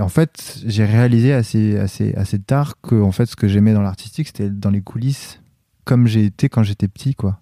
En 0.00 0.08
fait 0.08 0.58
j'ai 0.66 0.84
réalisé 0.84 1.32
assez 1.32 1.78
assez 1.78 2.14
assez 2.14 2.38
tard 2.38 2.74
que 2.82 2.94
fait 3.12 3.26
ce 3.26 3.36
que 3.36 3.48
j'aimais 3.48 3.72
dans 3.72 3.82
l'artistique 3.82 4.26
c'était 4.28 4.50
dans 4.50 4.70
les 4.70 4.82
coulisses 4.82 5.40
comme 5.84 6.06
j'ai 6.06 6.24
été 6.26 6.48
quand 6.48 6.62
j'étais 6.62 6.88
petit 6.88 7.14
quoi 7.14 7.38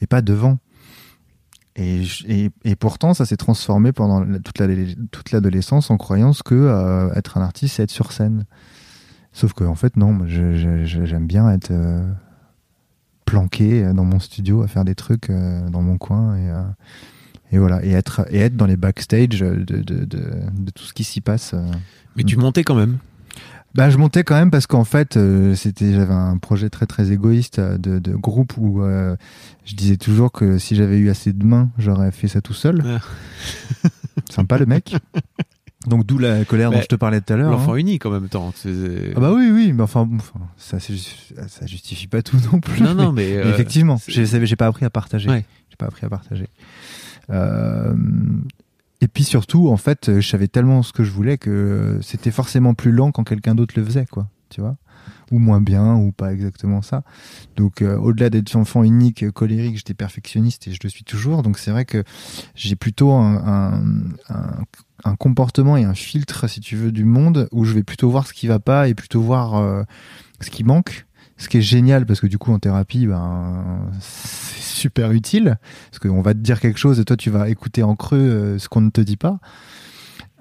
et 0.00 0.06
pas 0.06 0.22
devant. 0.22 0.58
Et, 1.80 2.02
et, 2.26 2.50
et 2.64 2.74
pourtant, 2.74 3.14
ça 3.14 3.24
s'est 3.24 3.36
transformé 3.36 3.92
pendant 3.92 4.24
toute 4.40 4.58
la- 4.58 4.66
toute 5.12 5.30
l'adolescence 5.30 5.92
en 5.92 5.96
croyance 5.96 6.42
que 6.42 6.54
euh, 6.56 7.12
être 7.14 7.38
un 7.38 7.40
artiste, 7.40 7.76
c'est 7.76 7.84
être 7.84 7.92
sur 7.92 8.10
scène. 8.10 8.46
Sauf 9.32 9.52
que, 9.52 9.62
en 9.62 9.76
fait, 9.76 9.96
non, 9.96 10.18
j'aime 10.26 11.26
bien 11.28 11.48
être 11.52 11.70
euh, 11.70 12.02
planqué 13.30 13.92
dans 13.94 14.04
mon 14.04 14.18
studio 14.20 14.62
à 14.62 14.68
faire 14.68 14.84
des 14.84 14.94
trucs 14.94 15.30
euh, 15.30 15.68
dans 15.70 15.82
mon 15.82 15.98
coin 15.98 16.36
et, 16.36 16.48
euh, 16.50 16.62
et 17.52 17.58
voilà, 17.58 17.84
et 17.84 17.90
être, 17.92 18.26
et 18.30 18.38
être 18.38 18.56
dans 18.56 18.66
les 18.66 18.76
backstage 18.76 19.40
de, 19.40 19.54
de, 19.56 19.82
de, 19.82 20.04
de 20.04 20.70
tout 20.74 20.84
ce 20.84 20.92
qui 20.92 21.04
s'y 21.04 21.20
passe. 21.20 21.52
euh. 21.54 21.70
Mais 22.16 22.24
tu 22.24 22.36
montais 22.36 22.64
quand 22.64 22.74
même. 22.74 22.98
Bah, 23.74 23.90
je 23.90 23.98
montais 23.98 24.24
quand 24.24 24.34
même 24.34 24.50
parce 24.50 24.66
qu'en 24.66 24.84
fait, 24.84 25.16
euh, 25.16 25.54
c'était, 25.54 25.92
j'avais 25.92 26.14
un 26.14 26.38
projet 26.38 26.70
très 26.70 26.86
très 26.86 27.12
égoïste 27.12 27.58
euh, 27.58 27.76
de, 27.78 27.98
de 27.98 28.14
groupe 28.16 28.54
où 28.56 28.82
euh, 28.82 29.14
je 29.66 29.74
disais 29.76 29.96
toujours 29.98 30.32
que 30.32 30.58
si 30.58 30.74
j'avais 30.74 30.98
eu 30.98 31.10
assez 31.10 31.32
de 31.32 31.44
mains, 31.44 31.70
j'aurais 31.78 32.10
fait 32.10 32.28
ça 32.28 32.40
tout 32.40 32.54
seul. 32.54 32.82
Sympa 34.30 34.58
le 34.58 34.66
mec. 34.66 34.96
Donc 35.88 36.06
d'où 36.06 36.18
la 36.18 36.44
colère 36.44 36.70
dont 36.70 36.80
je 36.80 36.86
te 36.86 36.94
parlais 36.96 37.20
tout 37.20 37.32
à 37.32 37.36
l'heure. 37.36 37.50
L'enfant 37.50 37.72
hein. 37.72 37.76
unique 37.76 38.06
en 38.06 38.10
même 38.10 38.28
temps. 38.28 38.52
c'est- 38.54 39.12
Ah 39.16 39.20
bah 39.20 39.32
oui, 39.32 39.50
oui, 39.52 39.72
mais 39.72 39.82
enfin, 39.82 40.08
ça, 40.56 40.78
ça 40.80 41.66
justifie 41.66 42.06
pas 42.06 42.22
tout 42.22 42.38
non 42.52 42.60
plus. 42.60 42.82
Non, 42.82 42.94
non, 42.94 43.12
mais. 43.12 43.28
Mais 43.28 43.36
euh, 43.38 43.50
effectivement, 43.52 44.00
j'ai 44.06 44.26
j'ai 44.46 44.56
pas 44.56 44.66
appris 44.66 44.84
à 44.84 44.90
partager. 44.90 45.28
Ouais. 45.28 45.44
J'ai 45.70 45.76
pas 45.76 45.86
appris 45.86 46.06
à 46.06 46.08
partager. 46.08 46.48
Euh, 47.30 47.94
et 49.00 49.08
puis 49.08 49.24
surtout, 49.24 49.68
en 49.68 49.76
fait, 49.76 50.20
je 50.20 50.26
savais 50.28 50.48
tellement 50.48 50.82
ce 50.82 50.92
que 50.92 51.04
je 51.04 51.10
voulais 51.10 51.38
que 51.38 51.98
c'était 52.02 52.30
forcément 52.30 52.74
plus 52.74 52.90
lent 52.92 53.12
quand 53.12 53.24
quelqu'un 53.24 53.54
d'autre 53.54 53.74
le 53.76 53.84
faisait, 53.84 54.06
quoi. 54.06 54.28
Tu 54.50 54.60
vois 54.60 54.76
Ou 55.30 55.38
moins 55.38 55.60
bien, 55.60 55.94
ou 55.96 56.12
pas 56.12 56.32
exactement 56.32 56.82
ça. 56.82 57.02
Donc, 57.56 57.82
euh, 57.82 57.96
au-delà 57.98 58.30
d'être 58.30 58.54
enfant 58.56 58.82
unique, 58.82 59.30
colérique, 59.30 59.76
j'étais 59.76 59.94
perfectionniste 59.94 60.68
et 60.68 60.72
je 60.72 60.78
le 60.82 60.88
suis 60.88 61.04
toujours. 61.04 61.42
Donc, 61.42 61.58
c'est 61.58 61.70
vrai 61.70 61.84
que 61.84 62.02
j'ai 62.54 62.76
plutôt 62.76 63.12
un, 63.12 63.82
un, 65.04 65.16
comportement 65.16 65.76
et 65.76 65.84
un 65.84 65.94
filtre, 65.94 66.48
si 66.48 66.60
tu 66.60 66.76
veux, 66.76 66.92
du 66.92 67.04
monde 67.04 67.48
où 67.52 67.64
je 67.64 67.74
vais 67.74 67.82
plutôt 67.82 68.10
voir 68.10 68.26
ce 68.26 68.32
qui 68.32 68.46
va 68.46 68.58
pas 68.58 68.88
et 68.88 68.94
plutôt 68.94 69.20
voir 69.20 69.56
euh, 69.56 69.82
ce 70.40 70.50
qui 70.50 70.64
manque. 70.64 71.06
Ce 71.36 71.48
qui 71.48 71.58
est 71.58 71.62
génial 71.62 72.04
parce 72.04 72.20
que 72.20 72.26
du 72.26 72.36
coup 72.36 72.52
en 72.52 72.58
thérapie, 72.58 73.06
ben, 73.06 73.88
c'est 74.00 74.60
super 74.60 75.12
utile 75.12 75.56
parce 75.88 76.00
qu'on 76.00 76.20
va 76.20 76.34
te 76.34 76.40
dire 76.40 76.58
quelque 76.58 76.80
chose 76.80 76.98
et 76.98 77.04
toi 77.04 77.16
tu 77.16 77.30
vas 77.30 77.48
écouter 77.48 77.84
en 77.84 77.94
creux 77.94 78.18
euh, 78.18 78.58
ce 78.58 78.68
qu'on 78.68 78.80
ne 78.80 78.90
te 78.90 79.00
dit 79.00 79.16
pas. 79.16 79.38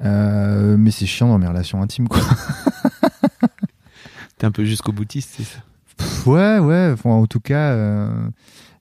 Mais 0.01 0.89
c'est 0.89 1.05
chiant 1.05 1.27
dans 1.27 1.37
mes 1.37 1.47
relations 1.47 1.83
intimes 1.83 2.07
quoi. 2.07 2.21
T'es 4.37 4.45
un 4.45 4.51
peu 4.51 4.65
jusqu'au 4.65 4.91
boutiste, 4.91 5.33
c'est 5.37 5.43
ça? 5.43 5.59
Ouais, 6.25 6.59
ouais. 6.59 6.91
Enfin, 6.93 7.09
en 7.09 7.25
tout 7.25 7.39
cas, 7.39 7.71
euh, 7.71 8.29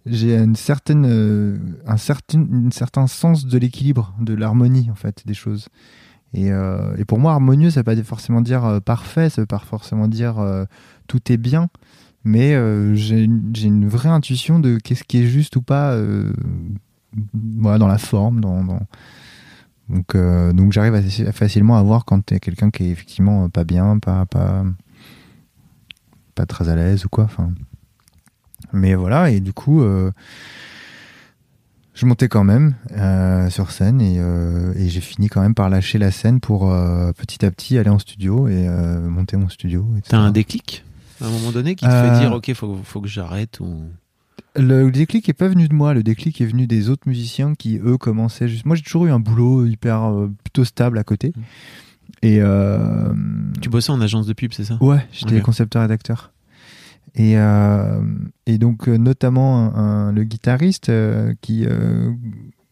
j'ai 0.05 0.37
une 0.37 0.57
certaine, 0.57 1.07
euh, 1.09 1.57
un 1.87 1.97
certain, 1.97 2.47
certain 2.71 3.07
sens 3.07 3.47
de 3.47 3.59
l'équilibre, 3.59 4.15
de 4.21 4.35
l'harmonie 4.35 4.89
en 4.91 4.95
fait 4.95 5.27
des 5.27 5.35
choses. 5.35 5.69
Et, 6.35 6.53
euh, 6.53 6.95
pour 7.07 7.19
moi, 7.19 7.33
harmonieux, 7.33 7.71
ça 7.71 7.81
veut 7.81 7.85
pas 7.85 8.03
forcément 8.03 8.43
dire 8.43 8.81
parfait, 8.85 9.31
ça 9.31 9.43
veut 9.43 9.47
pas 9.47 9.59
forcément 9.59 10.09
dire 10.09 10.37
tout 11.07 11.33
est 11.33 11.39
bien, 11.39 11.69
mais 12.25 12.55
j'ai 12.95 13.23
une, 13.23 13.89
vraie 13.89 14.11
intuition 14.11 14.59
de 14.59 14.77
qu'est-ce 14.77 15.05
qui 15.05 15.19
est 15.19 15.27
juste 15.27 15.57
ou 15.57 15.63
pas, 15.63 15.97
dans 17.33 17.89
la 17.89 17.99
forme, 17.99 18.43
donc 19.89 20.17
donc 20.55 20.73
j'arrive 20.73 21.33
facilement 21.33 21.79
à 21.79 21.83
voir 21.83 22.05
quand 22.05 22.21
t'es 22.27 22.41
quelqu'un 22.41 22.71
qui 22.71 22.85
est 22.85 22.91
effectivement 22.91 23.49
pas 23.49 23.65
bien, 23.65 23.99
pas 23.99 24.27
pas 24.27 24.65
pas 26.37 26.47
très 26.47 26.69
à 26.69 26.77
l'aise 26.77 27.05
ou 27.05 27.09
quoi. 27.09 27.25
Enfin, 27.25 27.51
mais 28.73 28.95
voilà 28.95 29.31
et 29.31 29.41
du 29.41 29.53
coup. 29.53 29.83
euh, 29.83 30.13
je 31.95 32.05
montais 32.05 32.29
quand 32.29 32.45
même 32.45 32.75
euh, 32.99 33.49
sur 33.49 33.71
scène 33.71 34.03
et, 34.03 34.17
euh, 34.19 34.75
et 34.77 34.91
j'ai 34.91 35.01
fini 35.01 35.29
quand 35.29 35.41
même 35.41 35.55
par 35.55 35.71
lâcher 35.71 35.97
la 35.97 36.11
scène 36.11 36.41
pour 36.41 36.69
petit 37.17 37.43
à 37.43 37.51
petit 37.51 37.79
aller 37.79 37.89
en 37.89 37.99
studio 37.99 38.49
et 38.49 38.69
monter 38.69 39.39
mon 39.39 39.49
studio. 39.49 39.89
T'as 40.07 40.19
un 40.19 40.31
déclic 40.31 40.85
à 41.23 41.27
un 41.27 41.31
moment 41.31 41.53
donné 41.53 41.75
qui 41.75 41.87
te 41.87 41.91
fait 41.91 42.21
dire 42.21 42.33
ok 42.33 42.53
faut 42.53 42.79
faut 42.85 43.01
que 43.01 43.09
j'arrête 43.09 43.61
ou? 43.61 43.85
Le 44.57 44.91
déclic 44.91 45.27
est 45.31 45.33
pas 45.33 45.49
venu 45.49 45.69
de 45.69 45.75
moi, 45.75 45.95
le 45.95 46.03
déclic 46.03 46.39
est 46.43 46.47
venu 46.47 46.67
des 46.67 46.91
autres 46.91 47.09
musiciens 47.09 47.55
qui 47.55 47.79
eux 47.79 47.97
commençaient 47.97 48.49
juste. 48.49 48.67
Moi 48.67 48.77
j'ai 48.77 48.83
toujours 48.83 49.07
eu 49.07 49.11
un 49.11 49.19
boulot 49.19 49.65
hyper 49.65 50.11
plutôt 50.45 50.67
stable 50.67 50.99
à 50.99 51.05
côté. 51.05 51.33
Et 52.23 52.39
euh, 52.41 53.13
tu 53.61 53.69
bossais 53.69 53.91
en 53.93 54.01
agence 54.01 54.27
de 54.27 54.33
pub 54.33 54.53
c'est 54.53 54.65
ça? 54.65 54.79
Ouais, 54.81 55.07
j'étais 55.13 55.37
concepteur 55.43 55.83
rédacteur. 55.83 56.33
Et, 57.15 57.39
euh, 57.39 58.01
et 58.47 58.59
donc 58.59 58.89
euh, 58.89 58.97
notamment 58.99 59.75
un- 59.77 60.09
un- 60.09 60.13
le 60.13 60.25
guitariste 60.25 60.89
euh, 60.91 61.33
qui, 61.41 61.65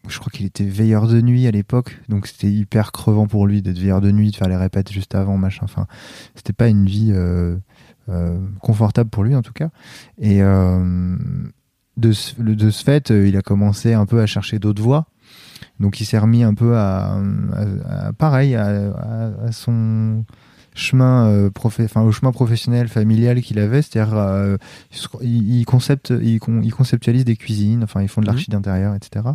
je 0.07 0.19
crois 0.19 0.31
qu'il 0.31 0.45
était 0.45 0.65
veilleur 0.65 1.07
de 1.07 1.19
nuit 1.21 1.47
à 1.47 1.51
l'époque, 1.51 1.99
donc 2.09 2.27
c'était 2.27 2.51
hyper 2.51 2.91
crevant 2.91 3.27
pour 3.27 3.47
lui 3.47 3.61
d'être 3.63 3.79
veilleur 3.79 4.01
de 4.01 4.11
nuit, 4.11 4.29
de 4.31 4.35
faire 4.35 4.47
les 4.49 4.55
répètes 4.57 4.91
juste 4.91 5.15
avant, 5.15 5.37
machin. 5.37 5.61
Enfin, 5.63 5.87
c'était 6.35 6.53
pas 6.53 6.67
une 6.67 6.85
vie 6.85 7.13
confortable 8.61 9.09
pour 9.09 9.23
lui 9.23 9.35
en 9.35 9.41
tout 9.41 9.53
cas. 9.53 9.69
Et 10.19 10.39
de, 10.41 12.11
ce, 12.11 12.39
de 12.41 12.69
ce 12.69 12.83
fait, 12.83 13.09
il 13.09 13.35
a 13.37 13.41
commencé 13.41 13.93
un 13.93 14.05
peu 14.05 14.21
à 14.21 14.25
chercher 14.25 14.59
d'autres 14.59 14.83
voies. 14.83 15.07
Donc 15.79 15.99
il 16.01 16.05
s'est 16.05 16.19
remis 16.19 16.43
un 16.43 16.53
peu 16.53 16.75
à, 16.77 17.15
à- 17.15 18.07
à- 18.07 18.13
pareil 18.13 18.55
à, 18.55 18.91
son 19.51 20.23
chemin 20.77 21.27
euh, 21.29 21.49
enfin 21.63 22.01
au 22.01 22.11
chemin 22.11 22.33
professionnel 22.33 22.89
familial 22.89 23.41
qu'il 23.41 23.59
avait. 23.59 23.81
C'est-à-dire 23.81 24.13
euh, 24.17 24.57
il, 25.21 25.61
il 25.61 25.65
il, 26.21 26.39
con- 26.39 26.61
il 26.61 26.73
conceptualise 26.73 27.23
des 27.23 27.37
cuisines 27.37 27.81
enfin 27.83 28.01
ils 28.01 28.09
font 28.09 28.19
de 28.19 28.25
Mhm. 28.27 28.33
l'archi 28.33 28.49
d'intérieur 28.51 28.93
etc 28.93 29.25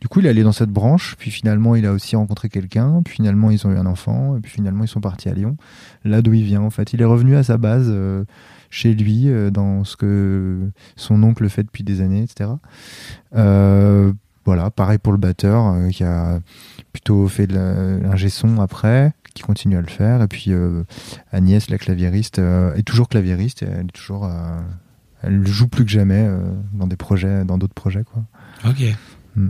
du 0.00 0.08
coup 0.08 0.18
il 0.18 0.26
est 0.26 0.28
allé 0.30 0.42
dans 0.42 0.50
cette 0.50 0.70
branche 0.70 1.14
puis 1.16 1.30
finalement 1.30 1.76
il 1.76 1.86
a 1.86 1.92
aussi 1.92 2.16
rencontré 2.16 2.48
quelqu'un 2.48 3.00
puis 3.04 3.14
finalement 3.14 3.52
ils 3.52 3.64
ont 3.64 3.70
eu 3.70 3.76
un 3.76 3.86
enfant 3.86 4.36
et 4.36 4.40
puis 4.40 4.50
finalement 4.50 4.82
ils 4.82 4.88
sont 4.88 5.00
partis 5.00 5.28
à 5.28 5.34
Lyon. 5.34 5.56
Là 6.04 6.20
d'où 6.20 6.32
il 6.34 6.42
vient 6.44 6.62
en 6.62 6.70
fait. 6.70 6.92
Il 6.92 7.00
est 7.00 7.04
revenu 7.04 7.36
à 7.36 7.44
sa 7.44 7.58
base 7.58 7.86
euh, 7.88 8.24
chez 8.70 8.92
lui 8.92 9.28
euh, 9.28 9.50
dans 9.50 9.84
ce 9.84 9.96
que 9.96 10.68
son 10.96 11.22
oncle 11.22 11.48
fait 11.48 11.62
depuis 11.62 11.84
des 11.84 12.00
années 12.00 12.22
etc 12.24 12.50
voilà 14.48 14.70
pareil 14.70 14.98
pour 14.98 15.12
le 15.12 15.18
batteur 15.18 15.66
euh, 15.66 15.88
qui 15.90 16.04
a 16.04 16.40
plutôt 16.92 17.28
fait 17.28 17.46
de 17.46 17.54
la- 17.54 17.98
l'ingé 17.98 18.28
son 18.28 18.60
après 18.60 19.12
qui 19.34 19.42
continue 19.42 19.76
à 19.76 19.80
le 19.80 19.86
faire. 19.88 20.22
Et 20.22 20.26
puis 20.28 20.46
euh, 20.52 20.82
Agnès 21.32 21.68
la 21.70 21.78
claviériste 21.78 22.38
euh, 22.38 22.74
est 22.74 22.82
toujours 22.82 23.08
claviériste 23.08 23.62
et 23.62 23.66
elle 23.66 23.86
est 23.86 23.92
toujours 23.92 24.28
elle 25.22 25.46
joue 25.46 25.68
plus 25.68 25.84
que 25.84 25.90
jamais 25.90 26.28
dans 26.72 26.86
des 26.86 26.96
projets 26.96 27.44
dans 27.44 27.58
d'autres 27.58 27.74
projets 27.74 28.04
quoi. 28.04 28.22
Ok. 28.70 28.82
Mm. 29.36 29.48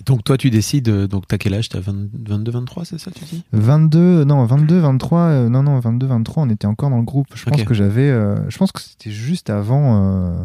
et 0.00 0.04
donc 0.04 0.22
toi 0.24 0.36
tu 0.38 0.48
décides 0.50 0.88
donc 1.06 1.26
t'as 1.26 1.38
quel 1.38 1.54
âge? 1.54 1.68
T'as 1.68 1.80
20 1.80 2.08
22 2.26 2.52
23 2.52 2.84
c'est 2.84 2.98
ça 2.98 3.10
tu 3.10 3.24
dis? 3.24 3.44
22 3.52 4.24
non 4.24 4.44
22 4.44 4.78
23 4.78 5.20
euh, 5.20 5.48
non 5.48 5.62
non 5.62 5.78
22 5.80 6.06
23 6.06 6.44
on 6.44 6.48
était 6.50 6.66
encore 6.66 6.90
dans 6.90 6.98
le 6.98 7.02
groupe. 7.04 7.26
Je 7.34 7.44
pense 7.44 7.62
que 7.64 7.74
j'avais 7.74 8.10
euh, 8.10 8.36
je 8.50 8.56
pense 8.58 8.70
que 8.72 8.80
c'était 8.80 9.10
juste 9.10 9.50
avant 9.50 9.96
euh, 9.96 10.44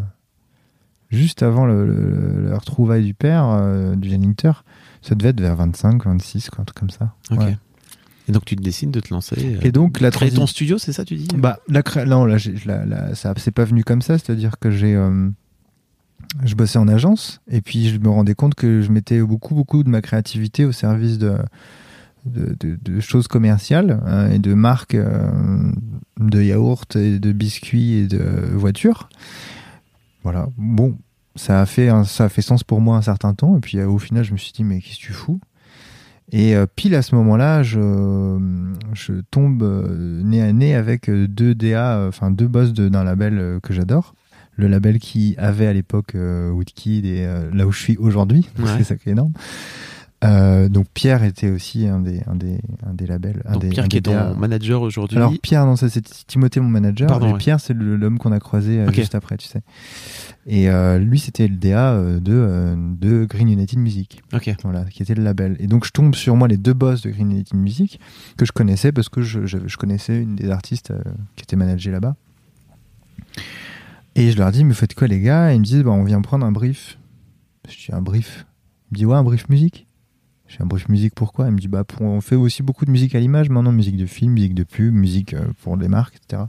juste 1.09 1.43
avant 1.43 1.65
le, 1.65 1.85
le- 1.85 2.49
le 2.49 2.55
retrouvaille 2.55 3.05
du 3.05 3.13
père 3.13 3.45
euh, 3.49 3.95
du 3.95 4.09
Janiter 4.09 4.51
ça 5.01 5.15
devait 5.15 5.29
être 5.29 5.39
vers 5.41 5.55
25 5.55 6.03
26 6.05 6.49
quoi 6.49 6.61
un 6.61 6.65
truc 6.65 6.77
comme 6.77 6.89
ça 6.89 7.13
ok 7.31 7.39
Ouais. 7.39 7.57
et 8.27 8.31
donc 8.33 8.43
tu 8.45 8.55
te 8.57 8.61
décides 8.61 8.91
de 8.91 8.99
te 8.99 9.13
lancer 9.13 9.35
euh, 9.39 9.59
et 9.61 9.71
donc 9.71 9.99
la 10.01 10.11
créer 10.11 10.31
ton 10.31 10.47
studio 10.47 10.77
c'est 10.77 10.91
ça 10.93 11.05
tu 11.05 11.15
dis 11.15 11.27
Bah, 11.37 11.59
la 11.69 11.81
cré- 11.83 12.05
non, 12.05 12.25
là, 12.25 12.37
là, 12.65 13.15
ça 13.15 13.33
c'est 13.37 13.51
pas 13.51 13.63
venu 13.63 13.83
comme 13.85 14.01
ça, 14.01 14.17
c'est-à-dire 14.17 14.59
que 14.59 14.69
j'ai, 14.69 14.95
euh, 14.95 15.29
je 16.43 16.55
bossais 16.55 16.77
en 16.79 16.87
agence 16.89 17.39
et 17.49 17.61
puis 17.61 17.87
je 17.89 17.97
me 17.99 18.09
rendais 18.09 18.35
compte 18.35 18.55
que 18.55 18.81
je 18.81 18.91
mettais 18.91 19.21
beaucoup, 19.21 19.55
beaucoup 19.55 19.83
de 19.83 19.89
ma 19.89 20.01
créativité 20.01 20.65
au 20.65 20.71
service 20.73 21.17
de, 21.19 21.37
de, 22.25 22.55
de- 22.59 22.77
de 22.81 22.99
choses 22.99 23.29
commerciales 23.29 24.01
euh, 24.07 24.29
et 24.31 24.39
de 24.39 24.53
marques 24.53 24.95
euh, 24.95 25.71
de 26.19 26.41
yaourts 26.41 26.83
et 26.95 27.19
de 27.19 27.31
biscuits 27.31 27.93
et 27.93 28.07
de 28.07 28.19
voitures. 28.53 29.07
Voilà. 30.23 30.47
Bon, 30.57 30.97
ça 31.35 31.61
a 31.61 31.65
fait, 31.65 31.89
un- 31.89 32.03
ça 32.03 32.25
a 32.25 32.29
fait 32.29 32.41
sens 32.41 32.63
pour 32.63 32.81
moi 32.81 32.97
un 32.97 33.01
certain 33.01 33.33
temps 33.33 33.57
et 33.57 33.59
puis 33.59 33.77
euh, 33.77 33.87
au 33.87 33.97
final, 33.99 34.23
je 34.23 34.33
me 34.33 34.37
suis 34.37 34.51
dit 34.51 34.63
mais 34.63 34.79
qu'est-ce 34.81 34.97
que 34.99 35.01
tu 35.05 35.13
fous? 35.13 35.39
Et 36.31 36.55
euh, 36.55 36.65
pile 36.65 36.93
à 36.95 37.01
ce 37.01 37.15
moment-là, 37.15 37.63
je, 37.63 37.79
je 38.93 39.13
tombe 39.31 39.63
euh, 39.63 40.21
nez 40.23 40.41
à 40.41 40.51
nez 40.51 40.75
avec 40.75 41.09
deux 41.09 41.55
DA, 41.55 42.05
enfin 42.09 42.31
deux 42.31 42.47
boss 42.47 42.73
de- 42.73 42.89
d'un 42.89 43.03
label 43.05 43.59
que 43.63 43.73
j'adore. 43.73 44.13
Le 44.57 44.67
label 44.67 44.97
qui 44.99 45.35
avait 45.37 45.67
à 45.67 45.73
l'époque 45.73 46.15
Woodkid 46.15 47.05
et 47.05 47.27
là 47.53 47.67
où 47.67 47.71
je 47.71 47.79
suis 47.79 47.95
aujourd'hui, 47.97 48.49
Ouais. 48.59 48.65
c'est 48.77 48.83
ça 48.83 48.95
qui 48.95 49.07
est 49.09 49.11
énorme. 49.11 49.31
Euh, 50.23 50.67
donc 50.67 50.87
Pierre 50.95 51.23
était 51.23 51.51
aussi 51.51 51.85
un 51.85 51.99
des, 51.99 52.21
un 52.25 52.35
des, 52.35 52.57
un 52.87 52.93
des 52.95 53.05
labels. 53.05 53.43
Un 53.45 53.53
donc 53.53 53.61
des, 53.61 53.69
Pierre 53.69 53.85
un 53.85 53.87
qui 53.87 53.97
est 53.97 54.01
ton 54.01 54.35
manager 54.35 54.81
aujourd'hui 54.81 55.15
Alors 55.17 55.31
Pierre, 55.43 55.65
non, 55.67 55.75
ça 55.75 55.89
c'est 55.89 56.01
Timothée 56.25 56.59
mon 56.59 56.69
manager. 56.69 57.07
Pardon, 57.07 57.27
et 57.29 57.31
ouais. 57.33 57.37
Pierre 57.37 57.59
c'est 57.59 57.75
l'homme 57.75 58.17
qu'on 58.17 58.31
a 58.31 58.39
croisé 58.39 58.79
euh, 58.79 58.91
juste 58.91 59.13
après, 59.13 59.37
tu 59.37 59.47
sais. 59.47 59.61
Et 60.47 60.69
euh, 60.71 60.97
lui 60.97 61.19
c'était 61.19 61.47
le 61.47 61.55
DA 61.55 62.01
de, 62.19 62.75
de 62.99 63.25
Green 63.25 63.47
United 63.49 63.77
Music 63.77 64.23
ok 64.33 64.55
voilà, 64.63 64.85
qui 64.85 65.03
était 65.03 65.13
le 65.13 65.23
label. 65.23 65.55
Et 65.59 65.67
donc 65.67 65.85
je 65.85 65.91
tombe 65.91 66.15
sur 66.15 66.35
moi 66.35 66.47
les 66.47 66.57
deux 66.57 66.73
boss 66.73 67.03
de 67.03 67.11
Green 67.11 67.29
United 67.31 67.55
Music 67.55 67.99
que 68.37 68.45
je 68.45 68.51
connaissais 68.51 68.91
parce 68.91 69.09
que 69.09 69.21
je, 69.21 69.45
je- 69.45 69.67
je 69.67 69.77
connaissais 69.77 70.19
une 70.19 70.35
des 70.35 70.49
artistes 70.49 70.89
euh, 70.91 70.99
qui 71.35 71.43
était 71.43 71.55
managée 71.57 71.91
là-bas. 71.91 72.15
Et 74.15 74.31
je 74.31 74.37
leur 74.37 74.51
dis, 74.51 74.63
mais 74.63 74.73
faites 74.73 74.95
quoi 74.95 75.07
les 75.07 75.19
gars? 75.19 75.51
Et 75.51 75.55
ils 75.55 75.59
me 75.59 75.63
disent, 75.65 75.83
bah, 75.83 75.91
on 75.91 76.03
vient 76.03 76.21
prendre 76.21 76.45
un 76.45 76.51
brief. 76.51 76.97
Je 77.69 77.75
dis, 77.77 77.87
un 77.91 78.01
brief? 78.01 78.47
Il 78.89 78.93
me 78.95 78.97
dit, 78.97 79.05
ouais, 79.05 79.15
un 79.15 79.23
brief 79.23 79.47
musique. 79.49 79.86
Je 80.47 80.63
un 80.63 80.65
brief 80.65 80.87
musique 80.87 81.13
pourquoi? 81.13 81.47
Il 81.47 81.51
me 81.51 81.59
dit, 81.59 81.67
bah, 81.67 81.83
pour, 81.83 82.01
on 82.03 82.21
fait 82.21 82.35
aussi 82.35 82.63
beaucoup 82.63 82.85
de 82.85 82.91
musique 82.91 83.15
à 83.15 83.19
l'image 83.19 83.49
maintenant, 83.49 83.71
musique 83.71 83.97
de 83.97 84.05
film, 84.05 84.33
musique 84.33 84.55
de 84.55 84.63
pub, 84.63 84.93
musique 84.93 85.33
euh, 85.33 85.45
pour 85.61 85.75
les 85.75 85.87
marques, 85.87 86.15
etc. 86.15 86.43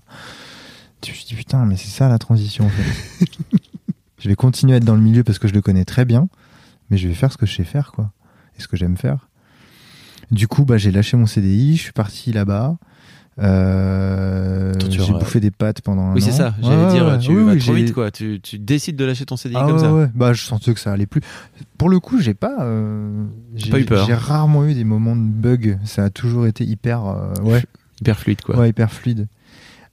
Je 1.04 1.10
me 1.10 1.14
suis 1.14 1.26
dit, 1.26 1.34
putain, 1.34 1.64
mais 1.64 1.76
c'est 1.76 1.88
ça 1.88 2.08
la 2.08 2.18
transition 2.18 2.66
en 2.66 2.70
fait. 2.70 3.26
je 4.18 4.28
vais 4.28 4.36
continuer 4.36 4.74
à 4.74 4.76
être 4.76 4.84
dans 4.84 4.94
le 4.94 5.00
milieu 5.00 5.24
parce 5.24 5.38
que 5.38 5.48
je 5.48 5.54
le 5.54 5.60
connais 5.60 5.84
très 5.84 6.04
bien, 6.04 6.28
mais 6.90 6.96
je 6.96 7.08
vais 7.08 7.14
faire 7.14 7.32
ce 7.32 7.36
que 7.36 7.46
je 7.46 7.54
sais 7.54 7.64
faire, 7.64 7.92
quoi. 7.92 8.12
Et 8.56 8.62
ce 8.62 8.68
que 8.68 8.76
j'aime 8.76 8.96
faire. 8.96 9.28
Du 10.30 10.46
coup, 10.46 10.64
bah, 10.64 10.76
j'ai 10.76 10.90
lâché 10.90 11.16
mon 11.16 11.26
CDI, 11.26 11.76
je 11.76 11.82
suis 11.82 11.92
parti 11.92 12.32
là-bas. 12.32 12.76
Euh, 13.40 14.72
j'ai 14.88 15.12
bouffé 15.12 15.38
des 15.40 15.50
pattes 15.52 15.80
pendant 15.80 16.02
un 16.10 16.14
oui 16.14 16.20
c'est 16.20 16.32
ça 16.32 16.54
j'allais 16.60 16.84
ouais, 16.86 16.90
dire 16.92 17.06
ouais. 17.06 17.18
tu 17.18 17.30
Oui, 17.30 17.44
vas 17.44 17.52
oui, 17.52 17.58
trop 17.60 17.74
j'ai- 17.74 17.82
vite 17.84 17.94
quoi 17.94 18.10
tu, 18.10 18.40
tu 18.42 18.58
décides 18.58 18.96
de 18.96 19.04
lâcher 19.04 19.24
ton 19.26 19.36
CDI 19.36 19.56
ah 19.58 19.64
comme 19.66 19.76
ouais, 19.76 20.04
ça. 20.06 20.10
Bah, 20.14 20.32
je 20.32 20.42
sentais 20.42 20.74
que 20.74 20.80
ça 20.80 20.92
allait 20.92 21.06
plus. 21.06 21.20
Pour 21.76 21.88
le 21.88 22.00
coup, 22.00 22.20
j'ai 22.20 22.34
pas. 22.34 22.56
euh, 22.62 23.24
j'ai 23.54 23.70
pas 23.70 23.78
eu 23.78 23.84
peur. 23.84 24.06
J'ai 24.06 24.14
rarement 24.14 24.64
eu 24.66 24.74
des 24.74 24.82
moments 24.84 25.14
de 25.14 25.20
bug. 25.22 25.78
Ça 25.84 26.04
a 26.04 26.10
toujours 26.10 26.46
été 26.46 26.64
hyper. 26.64 27.06
euh, 27.06 27.32
ouais, 27.44 27.62
hyper 28.00 28.18
fluide 28.18 28.40
quoi 28.42 28.56
ouais, 28.58 28.70
hyper 28.70 28.90
fluide. 28.92 29.28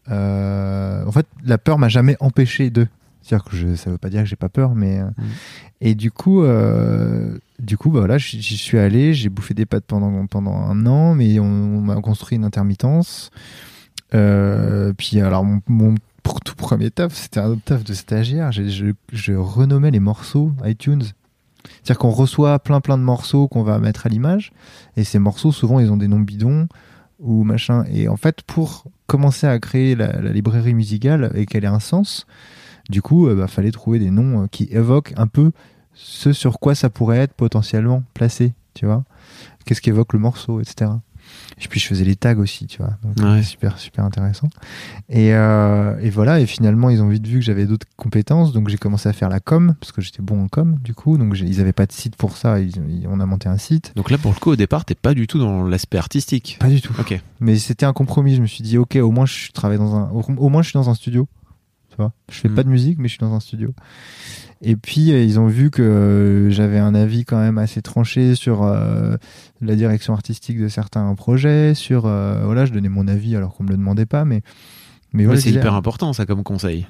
Euh, 0.10 1.06
en 1.06 1.12
fait, 1.12 1.26
la 1.44 1.58
peur 1.58 1.78
m'a 1.78 1.90
jamais 1.90 2.16
empêché 2.20 2.70
de. 2.70 2.88
C'est-à-dire 3.26 3.44
que 3.46 3.56
je, 3.58 3.76
ça 3.76 3.90
veut 3.90 3.98
pas 3.98 4.10
dire 4.10 4.22
que 4.22 4.28
j'ai 4.30 4.36
pas 4.36 4.50
peur, 4.50 4.76
mais 4.76 5.00
euh, 5.00 5.06
Mm. 5.18 5.24
et 5.82 5.96
du 5.96 6.12
coup, 6.12 6.44
euh, 6.44 7.38
du 7.60 7.76
coup, 7.78 7.90
bah 7.90 8.00
voilà, 8.00 8.18
j'y 8.20 8.58
suis 8.58 8.78
allé, 8.78 9.14
j'ai 9.16 9.30
bouffé 9.30 9.54
des 9.56 9.66
pattes 9.66 9.86
pendant 9.86 10.28
pendant 10.28 10.54
un 10.56 10.86
an, 10.86 11.16
mais 11.16 11.40
on, 11.40 11.46
on 11.46 11.82
m'a 11.82 11.96
construit 12.02 12.36
une 12.38 12.44
intermittence. 12.46 13.32
Euh, 14.14 14.94
puis 14.98 15.20
alors 15.20 15.44
mon, 15.44 15.62
mon 15.68 15.96
pour 16.24 16.42
tout 16.42 16.56
premier 16.56 16.92
taf, 16.92 17.14
c'était 17.14 17.40
un 17.40 17.56
taf 17.58 17.84
de 17.84 17.94
stagiaire. 17.94 18.52
J'ai- 18.52 18.70
Je, 18.70 18.86
je 19.12 19.34
renommais 19.34 19.92
les 19.92 20.00
morceaux 20.00 20.52
iTunes. 20.64 21.04
C'est-à-dire 21.84 21.98
qu'on 21.98 22.12
reçoit 22.12 22.60
plein 22.60 22.80
plein 22.82 22.98
de 22.98 23.04
morceaux 23.04 23.48
qu'on 23.48 23.64
va 23.64 23.80
mettre 23.80 24.06
à 24.06 24.10
l'image, 24.10 24.52
et 24.98 25.04
ces 25.04 25.18
morceaux 25.20 25.52
souvent 25.52 25.80
ils 25.80 25.92
ont 25.92 25.98
des 25.98 26.08
noms 26.08 26.20
bidons 26.20 26.68
ou 27.20 27.44
machin. 27.44 27.86
Et 27.92 28.08
en 28.08 28.18
fait, 28.18 28.42
pour 28.44 28.86
commencer 29.08 29.48
à 29.48 29.58
créer 29.60 29.96
la, 29.96 30.22
la 30.22 30.32
librairie 30.32 30.74
musicale 30.76 31.32
et 31.36 31.46
qu'elle 31.46 31.64
ait 31.64 31.68
un 31.68 31.80
sens, 31.80 32.28
du 32.90 33.02
coup, 33.02 33.30
il 33.30 33.36
bah, 33.36 33.48
fallait 33.48 33.72
trouver 33.72 34.00
des 34.00 34.10
noms 34.12 34.44
euh, 34.44 34.48
qui 34.48 34.68
évoquent 34.72 35.14
un 35.18 35.28
peu 35.28 35.52
ce 35.94 36.34
sur 36.34 36.60
quoi 36.60 36.76
ça 36.76 36.90
pourrait 36.90 37.20
être 37.20 37.34
potentiellement 37.34 38.04
placé, 38.14 38.54
tu 38.74 38.86
vois. 38.86 39.04
Qu'est-ce 39.66 39.82
qu'évoque 39.82 40.14
le 40.14 40.20
morceau, 40.20 40.60
etc. 40.62 40.92
Et 41.60 41.68
puis 41.68 41.80
je 41.80 41.88
faisais 41.88 42.04
les 42.06 42.16
tags 42.16 42.36
aussi, 42.38 42.68
tu 42.68 42.78
vois. 42.78 42.92
Donc 43.02 43.16
Ouais. 43.20 43.42
super, 43.42 43.80
super 43.80 44.06
intéressant. 44.06 44.48
Et, 45.10 45.34
euh, 45.34 45.98
et 46.00 46.12
voilà, 46.12 46.40
et 46.40 46.46
finalement, 46.46 46.92
ils 46.92 47.02
ont 47.02 47.08
vite 47.08 47.26
vu 47.26 47.40
que 47.40 47.46
j'avais 47.46 47.66
d'autres 47.66 47.88
compétences, 47.98 48.54
donc 48.54 48.70
j'ai 48.70 48.78
commencé 48.78 49.10
à 49.10 49.14
faire 49.14 49.30
la 49.30 49.40
com, 49.40 49.74
parce 49.80 49.92
que 49.92 50.02
j'étais 50.02 50.22
bon 50.22 50.44
en 50.44 50.48
com, 50.48 50.78
du 50.84 50.94
coup. 50.94 51.18
Donc 51.18 51.36
ils 51.40 51.62
avaient 51.62 51.74
pas 51.74 51.88
de 51.88 51.92
site 51.94 52.16
pour 52.16 52.38
ça, 52.38 52.60
ils- 52.60 52.76
ils- 52.90 53.08
on 53.08 53.20
a 53.20 53.26
monté 53.26 53.50
un 53.50 53.58
site. 53.58 53.92
donc 53.96 54.12
là 54.12 54.20
pour 54.20 54.32
le 54.34 54.40
coup 54.40 54.52
au 54.52 54.56
départ 54.56 54.86
t'es 54.86 54.94
pas 54.96 55.16
du 55.16 55.26
tout 55.26 55.40
dans 55.40 55.64
l'aspect 55.64 55.98
artistique 55.98 56.58
Pas 56.60 56.68
du 56.70 56.80
tout. 56.82 56.94
ok 57.00 57.20
Mais 57.40 57.58
c'était 57.58 57.88
un 57.88 57.94
compromis. 57.94 58.36
Je 58.36 58.42
me 58.42 58.48
suis 58.48 58.64
dit, 58.64 58.78
ok, 58.78 58.96
au 58.98 59.10
moins 59.12 59.26
je 59.26 59.52
travaille 59.52 59.80
dans 59.80 59.96
un, 59.96 60.10
au, 60.12 60.22
au 60.22 60.50
moins 60.50 60.62
je 60.62 60.70
suis 60.70 60.78
dans 60.78 60.90
un 60.90 60.94
studio. 60.96 61.28
Tu 61.96 62.02
vois, 62.02 62.12
je 62.30 62.36
fais 62.40 62.50
Mm. 62.50 62.56
pas 62.56 62.64
de 62.64 62.70
musique, 62.70 62.98
mais 63.00 63.08
je 63.08 63.14
suis 63.14 63.20
dans 63.22 63.34
un 63.34 63.40
studio. 63.40 63.74
Et 64.62 64.76
puis 64.76 65.12
euh, 65.14 65.24
ils 65.24 65.40
ont 65.40 65.48
vu 65.48 65.70
que 65.72 65.82
euh, 65.82 66.50
j'avais 66.50 66.80
un 66.80 66.94
avis 66.96 67.24
quand 67.26 67.38
même 67.40 67.58
assez 67.58 67.82
tranché 67.82 68.36
sur 68.36 68.64
euh, 68.64 69.16
la 69.62 69.76
direction 69.76 70.14
artistique 70.14 70.60
de 70.60 70.68
certains 70.68 71.14
projets, 71.16 71.74
sur 71.74 72.06
euh, 72.06 72.42
voilà, 72.46 72.66
je 72.66 72.74
donnais 72.74 72.90
mon 72.90 73.08
avis 73.08 73.36
alors 73.36 73.54
qu'on 73.54 73.64
me 73.64 73.70
le 73.70 73.78
demandait 73.78 74.06
pas, 74.06 74.26
mais 74.26 74.42
mais 75.14 75.24
voilà, 75.26 75.40
c'est 75.40 75.52
hyper 75.52 75.74
important 75.74 76.12
ça 76.14 76.26
comme 76.26 76.44
conseil 76.44 76.86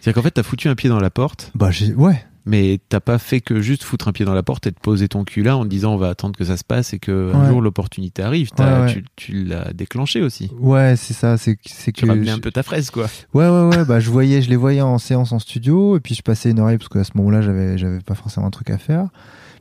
c'est 0.00 0.10
à 0.10 0.12
dire 0.12 0.14
qu'en 0.14 0.22
fait 0.22 0.30
t'as 0.32 0.42
foutu 0.44 0.68
un 0.68 0.74
pied 0.76 0.88
dans 0.88 1.00
la 1.00 1.10
porte 1.10 1.50
Bah 1.56 1.70
j'ai, 1.72 1.92
ouais. 1.94 2.24
Mais 2.48 2.78
t'as 2.88 3.00
pas 3.00 3.18
fait 3.18 3.40
que 3.40 3.60
juste 3.60 3.82
foutre 3.82 4.06
un 4.06 4.12
pied 4.12 4.24
dans 4.24 4.32
la 4.32 4.44
porte 4.44 4.68
et 4.68 4.72
te 4.72 4.78
poser 4.78 5.08
ton 5.08 5.24
cul 5.24 5.42
là 5.42 5.56
en 5.56 5.64
te 5.64 5.68
disant 5.68 5.94
on 5.94 5.96
va 5.96 6.08
attendre 6.10 6.38
que 6.38 6.44
ça 6.44 6.56
se 6.56 6.62
passe 6.62 6.92
et 6.94 7.00
que 7.00 7.32
un 7.34 7.48
jour 7.48 7.60
l'opportunité 7.60 8.22
arrive. 8.22 8.50
T'as- 8.50 8.82
Ouais, 8.82 8.86
ouais. 8.86 8.92
Tu, 8.92 9.04
tu 9.16 9.44
l'as 9.44 9.72
déclenché 9.72 10.22
aussi. 10.22 10.52
Ouais, 10.60 10.94
c'est 10.96 11.12
ça. 11.12 11.36
C'est 11.38 11.58
c'est 11.64 11.90
Tu 11.90 12.04
que 12.04 12.08
ramenais 12.08 12.30
je- 12.30 12.36
un 12.36 12.38
peu 12.38 12.52
ta 12.52 12.62
fraise 12.62 12.90
quoi. 12.90 13.06
Ouais, 13.34 13.48
ouais, 13.48 13.76
ouais. 13.76 13.84
bah, 13.84 13.98
je 13.98 14.10
voyais, 14.10 14.42
je 14.42 14.48
les 14.48 14.54
voyais 14.56 14.80
en 14.80 14.98
séance 14.98 15.32
en 15.32 15.40
studio, 15.40 15.96
et 15.96 16.00
puis 16.00 16.14
je 16.14 16.22
passais 16.22 16.50
une 16.52 16.60
oreille 16.60 16.78
parce 16.78 16.88
qu'à 16.88 17.02
ce 17.02 17.10
moment-là, 17.16 17.42
j'avais, 17.42 17.76
j'avais 17.78 17.98
pas 18.00 18.14
forcément 18.14 18.46
un 18.46 18.50
truc 18.50 18.70
à 18.70 18.78
faire. 18.78 19.08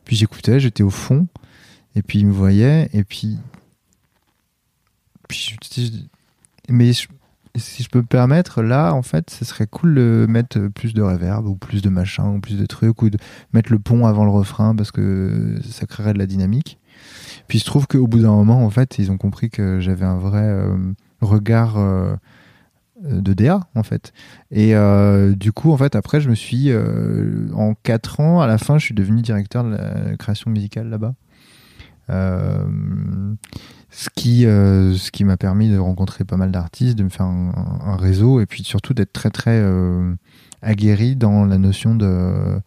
Puis 0.03 0.15
j'écoutais, 0.15 0.59
j'étais 0.59 0.83
au 0.83 0.91
fond, 0.91 1.25
et 1.95 2.03
puis 2.03 2.19
ils 2.19 2.27
me 2.27 2.33
voyaient, 2.33 2.87
et 2.93 3.03
puis, 3.03 3.37
puis 5.27 5.57
je- 5.75 5.91
mais 6.69 6.93
je- 6.93 7.07
si 7.55 7.83
je 7.83 7.89
peux 7.89 7.99
me 7.99 8.05
permettre, 8.05 8.61
là, 8.61 8.93
en 8.93 9.01
fait, 9.01 9.29
ce 9.29 9.45
serait 9.45 9.67
cool 9.67 9.95
de 9.95 10.25
mettre 10.29 10.67
plus 10.67 10.93
de 10.93 11.01
reverb 11.01 11.47
ou 11.47 11.55
plus 11.55 11.81
de 11.81 11.89
machin 11.89 12.27
ou 12.29 12.39
plus 12.39 12.57
de 12.57 12.65
trucs 12.65 13.01
ou 13.01 13.09
de 13.09 13.17
mettre 13.53 13.71
le 13.71 13.79
pont 13.79 14.05
avant 14.05 14.25
le 14.25 14.31
refrain 14.31 14.75
parce 14.75 14.91
que 14.91 15.59
ça 15.69 15.85
créerait 15.85 16.13
de 16.13 16.19
la 16.19 16.25
dynamique. 16.25 16.79
Puis 17.47 17.57
il 17.57 17.61
se 17.61 17.65
trouve 17.65 17.87
qu'au 17.87 18.07
bout 18.07 18.19
d'un 18.19 18.31
moment, 18.31 18.65
en 18.65 18.69
fait, 18.69 18.97
ils 18.97 19.11
ont 19.11 19.17
compris 19.17 19.49
que 19.49 19.79
j'avais 19.79 20.05
un 20.05 20.17
vrai 20.17 20.43
euh, 20.43 20.75
regard 21.21 21.77
euh, 23.03 23.21
de 23.21 23.33
DA, 23.33 23.59
en 23.75 23.83
fait. 23.83 24.13
Et 24.51 24.75
euh, 24.75 25.35
du 25.35 25.51
coup, 25.51 25.71
en 25.71 25.77
fait, 25.77 25.95
après, 25.95 26.21
je 26.21 26.29
me 26.29 26.35
suis, 26.35 26.69
euh, 26.69 27.47
en 27.53 27.73
4 27.73 28.19
ans, 28.19 28.41
à 28.41 28.47
la 28.47 28.57
fin, 28.57 28.77
je 28.77 28.85
suis 28.85 28.95
devenu 28.95 29.21
directeur 29.21 29.63
de 29.63 29.71
la 29.71 30.15
création 30.17 30.49
musicale 30.49 30.89
là-bas. 30.89 31.13
Euh, 32.09 32.67
ce 33.89 34.09
qui, 34.13 34.45
euh, 34.45 34.93
ce 34.93 35.11
qui 35.11 35.23
m'a 35.23 35.37
permis 35.37 35.69
de 35.69 35.77
rencontrer 35.77 36.23
pas 36.23 36.37
mal 36.37 36.51
d'artistes, 36.51 36.97
de 36.97 37.03
me 37.03 37.09
faire 37.09 37.25
un, 37.25 37.95
réseau 37.97 38.41
et 38.41 38.45
puis 38.45 38.63
surtout 38.63 38.93
d'être 38.93 39.13
très 39.13 39.29
très 39.29 39.59
euh, 39.61 40.13
aguerri 40.61 41.15
dans 41.15 41.45
la 41.45 41.57
notion 41.57 41.95
de 41.95 42.61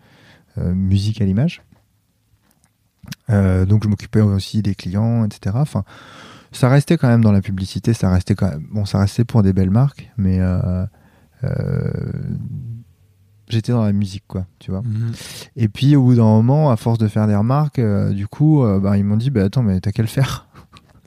musique 0.57 1.21
à 1.21 1.25
l'image. 1.25 1.63
Donc 3.29 3.85
je 3.85 3.89
m'occupais 3.89 4.21
aussi 4.21 4.63
des 4.63 4.75
clients, 4.75 5.25
etc. 5.25 5.57
Enfin, 5.59 5.85
ça 6.51 6.69
restait 6.69 6.97
quand 6.97 7.09
même 7.09 7.23
dans 7.23 7.33
la 7.33 7.43
publicité, 7.43 7.93
ça 7.93 8.11
restait 8.11 8.35
quand 8.35 8.53
bon, 8.71 8.85
ça 8.85 8.99
restait 8.99 9.25
pour 9.25 9.43
des 9.43 9.53
belles 9.53 9.71
marques, 9.71 10.11
mais 10.17 10.41
j'étais 13.49 13.73
dans 13.73 13.85
la 13.85 13.93
musique, 13.93 14.25
quoi, 14.27 14.47
tu 14.59 14.71
vois. 14.71 14.83
Et 15.57 15.69
puis 15.69 15.97
au 15.97 16.03
bout 16.03 16.15
d'un 16.15 16.23
moment, 16.25 16.71
à 16.71 16.77
force 16.77 16.99
de 16.99 17.09
faire 17.09 17.27
des 17.27 17.37
remarques, 17.37 17.79
euh, 17.79 18.11
du 18.13 18.27
coup, 18.27 18.63
euh, 18.65 18.79
bah, 18.81 18.97
ils 18.99 19.05
m'ont 19.05 19.17
dit, 19.17 19.31
bah 19.31 19.45
attends, 19.45 19.63
mais 19.63 19.81
t'as 19.81 19.93
qu'à 19.93 20.03
le 20.03 20.09
faire. 20.09 20.47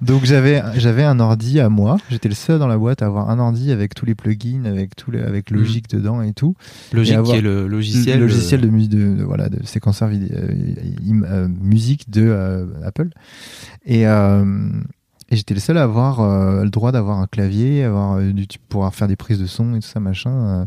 Donc 0.02 0.26
j'avais 0.26 0.64
j'avais 0.78 1.04
un 1.04 1.20
ordi 1.20 1.60
à 1.60 1.70
moi. 1.70 1.98
J'étais 2.10 2.28
le 2.28 2.34
seul 2.36 2.58
dans 2.60 2.68
la 2.68 2.78
boîte 2.78 3.04
à 3.04 3.06
avoir 3.06 3.30
un 3.30 3.38
ordi 3.38 3.72
avec 3.72 3.94
tous 3.94 4.06
les 4.06 4.16
plugins, 4.16 4.66
avec 4.66 4.92
les 5.12 5.20
avec 5.22 5.52
Logic 5.52 5.88
dedans 5.90 6.22
et 6.24 6.34
tout. 6.34 6.56
Logique 6.92 7.14
Et 7.14 7.18
avoir- 7.18 7.34
qui 7.34 7.38
est 7.40 7.42
le 7.44 7.68
logiciel. 7.68 8.20
le 8.20 8.26
logiciel 8.26 8.62
de, 8.62 8.68
mu- 8.68 8.88
de, 8.88 9.16
de- 9.16 9.24
voilà 9.24 9.48
de 9.48 9.64
séquenceur 9.66 10.08
vidéo, 10.10 10.36
euh, 10.38 11.48
musique 11.48 12.10
de 12.10 12.68
Apple. 12.84 13.10
Et, 13.86 14.06
et 15.30 15.36
j'étais 15.36 15.54
le 15.54 15.60
seul 15.60 15.78
à 15.78 15.84
avoir 15.84 16.20
euh, 16.22 16.64
le 16.64 16.70
droit 16.70 16.92
d'avoir 16.92 17.20
un 17.20 17.28
clavier, 17.28 17.84
avoir 17.84 18.18
euh, 18.18 18.32
pouvoir 18.70 18.94
faire 18.94 19.08
des 19.08 19.16
prises 19.16 19.40
de 19.40 19.48
son 19.48 19.76
et 19.76 19.80
tout 19.80 19.88
ça 19.88 20.00
machin. 20.00 20.32
euh, 20.32 20.66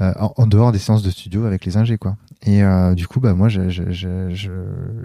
euh, 0.00 0.14
en, 0.18 0.32
en 0.34 0.46
dehors 0.46 0.72
des 0.72 0.78
séances 0.78 1.02
de 1.02 1.10
studio 1.10 1.44
avec 1.44 1.66
les 1.66 1.76
ingés 1.76 1.98
quoi. 1.98 2.16
Et 2.46 2.62
euh, 2.62 2.94
du 2.94 3.06
coup 3.06 3.20
bah 3.20 3.34
moi 3.34 3.48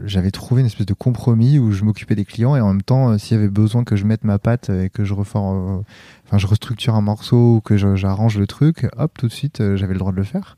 j'avais 0.06 0.32
trouvé 0.32 0.62
une 0.62 0.68
espèce 0.68 0.86
de 0.86 0.94
compromis 0.94 1.60
où 1.60 1.74
je 1.74 1.84
m'occupais 1.84 2.15
des 2.15 2.24
clients 2.24 2.56
et 2.56 2.62
en 2.62 2.68
même 2.68 2.82
temps 2.82 3.18
s'il 3.18 3.36
y 3.36 3.39
avait 3.39 3.50
besoin 3.50 3.84
que 3.84 3.98
je 3.98 4.06
mette 4.06 4.24
ma 4.24 4.39
patte 4.39 4.70
et 4.70 4.89
que 4.89 5.04
je 5.04 5.13
reforme, 5.13 5.84
enfin 6.26 6.38
je 6.38 6.48
restructure 6.48 6.96
un 6.96 7.02
morceau 7.02 7.56
ou 7.58 7.62
que 7.62 7.76
j'arrange 7.76 8.38
le 8.38 8.48
truc, 8.48 8.88
hop 8.98 9.12
tout 9.18 9.28
de 9.28 9.34
suite 9.34 9.62
j'avais 9.76 9.91
le 9.94 10.00
droit 10.00 10.13
de 10.13 10.18
le 10.18 10.24
faire. 10.24 10.58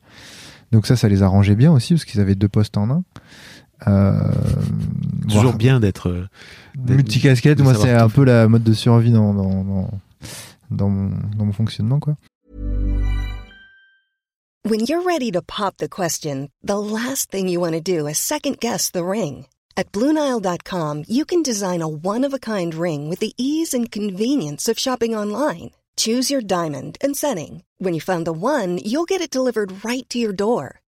Donc 0.71 0.85
ça 0.85 0.95
ça 0.95 1.09
les 1.09 1.23
arrangeait 1.23 1.55
bien 1.55 1.71
aussi 1.71 1.95
parce 1.95 2.05
qu'ils 2.05 2.21
avaient 2.21 2.35
deux 2.35 2.49
postes 2.49 2.77
en 2.77 2.91
un. 2.91 3.03
Euh, 3.85 4.13
Toujours 5.29 5.53
bien 5.53 5.79
d'être. 5.79 6.09
euh, 6.09 6.27
multicasquette 6.77 7.59
moi 7.59 7.75
c'est 7.75 7.91
un 7.91 8.09
peu 8.09 8.23
la 8.23 8.47
mode 8.47 8.63
de 8.63 8.73
survie 8.73 9.11
dans 9.11 9.33
dans, 9.33 9.63
dans, 9.63 9.89
dans 10.71 10.89
mon, 10.89 11.11
dans 11.37 11.45
mon 11.45 11.53
fonctionnement 11.53 11.99
quoi. 11.99 12.15
When 14.63 14.81
you're 14.81 15.03
ready 15.03 15.31
to 15.31 15.41
pop 15.41 15.77
the 15.77 15.87
question, 15.87 16.49
the 16.63 16.77
last 16.77 17.31
thing 17.31 17.47
you 17.47 17.59
want 17.61 17.73
to 17.73 17.79
do 17.81 18.05
is 18.07 18.17
second 18.17 18.59
guess 18.59 18.89
the 18.91 19.03
ring. 19.05 19.45
At 19.77 19.91
Bluenile.com, 19.93 21.03
you 21.07 21.23
can 21.23 21.41
design 21.43 21.81
a 21.81 21.87
one 21.87 22.25
of 22.25 22.33
a 22.33 22.39
kind 22.39 22.73
ring 22.73 23.09
with 23.09 23.19
the 23.19 23.33
ease 23.37 23.73
and 23.75 23.89
convenience 23.91 24.67
of 24.67 24.79
shopping 24.79 25.15
online. 25.15 25.71
Choose 25.95 26.29
your 26.31 26.41
diamond 26.41 26.97
and 26.99 27.15
setting. 27.15 27.63
When 27.77 27.93
you 27.93 28.01
find 28.01 28.25
the 28.25 28.33
one, 28.33 28.79
you'll 28.83 29.05
get 29.05 29.21
it 29.21 29.29
delivered 29.31 29.85
right 29.85 30.07
to 30.09 30.17
your 30.19 30.33
door. 30.33 30.81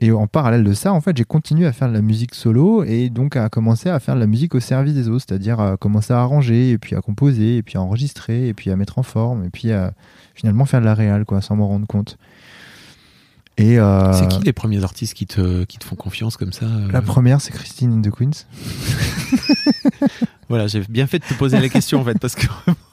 et 0.00 0.10
en 0.12 0.26
parallèle 0.26 0.64
de 0.64 0.72
ça, 0.72 0.92
en 0.94 1.00
fait, 1.02 1.14
j'ai 1.16 1.24
continué 1.24 1.66
à 1.66 1.72
faire 1.72 1.88
de 1.88 1.92
la 1.92 2.00
musique 2.00 2.34
solo 2.34 2.84
et 2.84 3.10
donc 3.10 3.36
à 3.36 3.50
commencer 3.50 3.90
à 3.90 4.00
faire 4.00 4.14
de 4.14 4.20
la 4.20 4.26
musique 4.26 4.54
au 4.54 4.60
service 4.60 4.94
des 4.94 5.08
autres, 5.08 5.26
c'est-à-dire 5.28 5.60
à 5.60 5.76
commencer 5.76 6.14
à 6.14 6.20
arranger 6.20 6.70
et 6.70 6.78
puis 6.78 6.96
à 6.96 7.02
composer 7.02 7.58
et 7.58 7.62
puis 7.62 7.76
à 7.76 7.82
enregistrer 7.82 8.48
et 8.48 8.54
puis 8.54 8.70
à 8.70 8.76
mettre 8.76 8.98
en 8.98 9.02
forme 9.02 9.44
et 9.44 9.50
puis 9.50 9.72
à 9.72 9.92
finalement 10.34 10.64
faire 10.64 10.80
de 10.80 10.86
la 10.86 10.94
réal, 10.94 11.26
quoi, 11.26 11.42
sans 11.42 11.54
m'en 11.54 11.68
rendre 11.68 11.86
compte. 11.86 12.16
Et 13.58 13.78
euh, 13.78 14.14
C'est 14.14 14.26
qui 14.28 14.40
les 14.42 14.54
premiers 14.54 14.82
artistes 14.84 15.12
qui 15.12 15.26
te, 15.26 15.64
qui 15.64 15.76
te 15.76 15.84
font 15.84 15.96
confiance 15.96 16.38
comme 16.38 16.52
ça 16.52 16.64
euh 16.64 16.90
la 16.90 17.02
première, 17.02 17.42
c'est 17.42 17.52
Christine 17.52 17.92
and 17.92 18.02
the 18.02 18.10
Queens. 18.10 18.46
Voilà, 20.48 20.66
j'ai 20.66 20.80
bien 20.88 21.06
fait 21.06 21.20
de 21.20 21.24
te 21.24 21.34
poser 21.34 21.60
la 21.60 21.68
question 21.68 22.00
en 22.00 22.04
fait 22.04 22.18
parce 22.18 22.34
que 22.34 22.46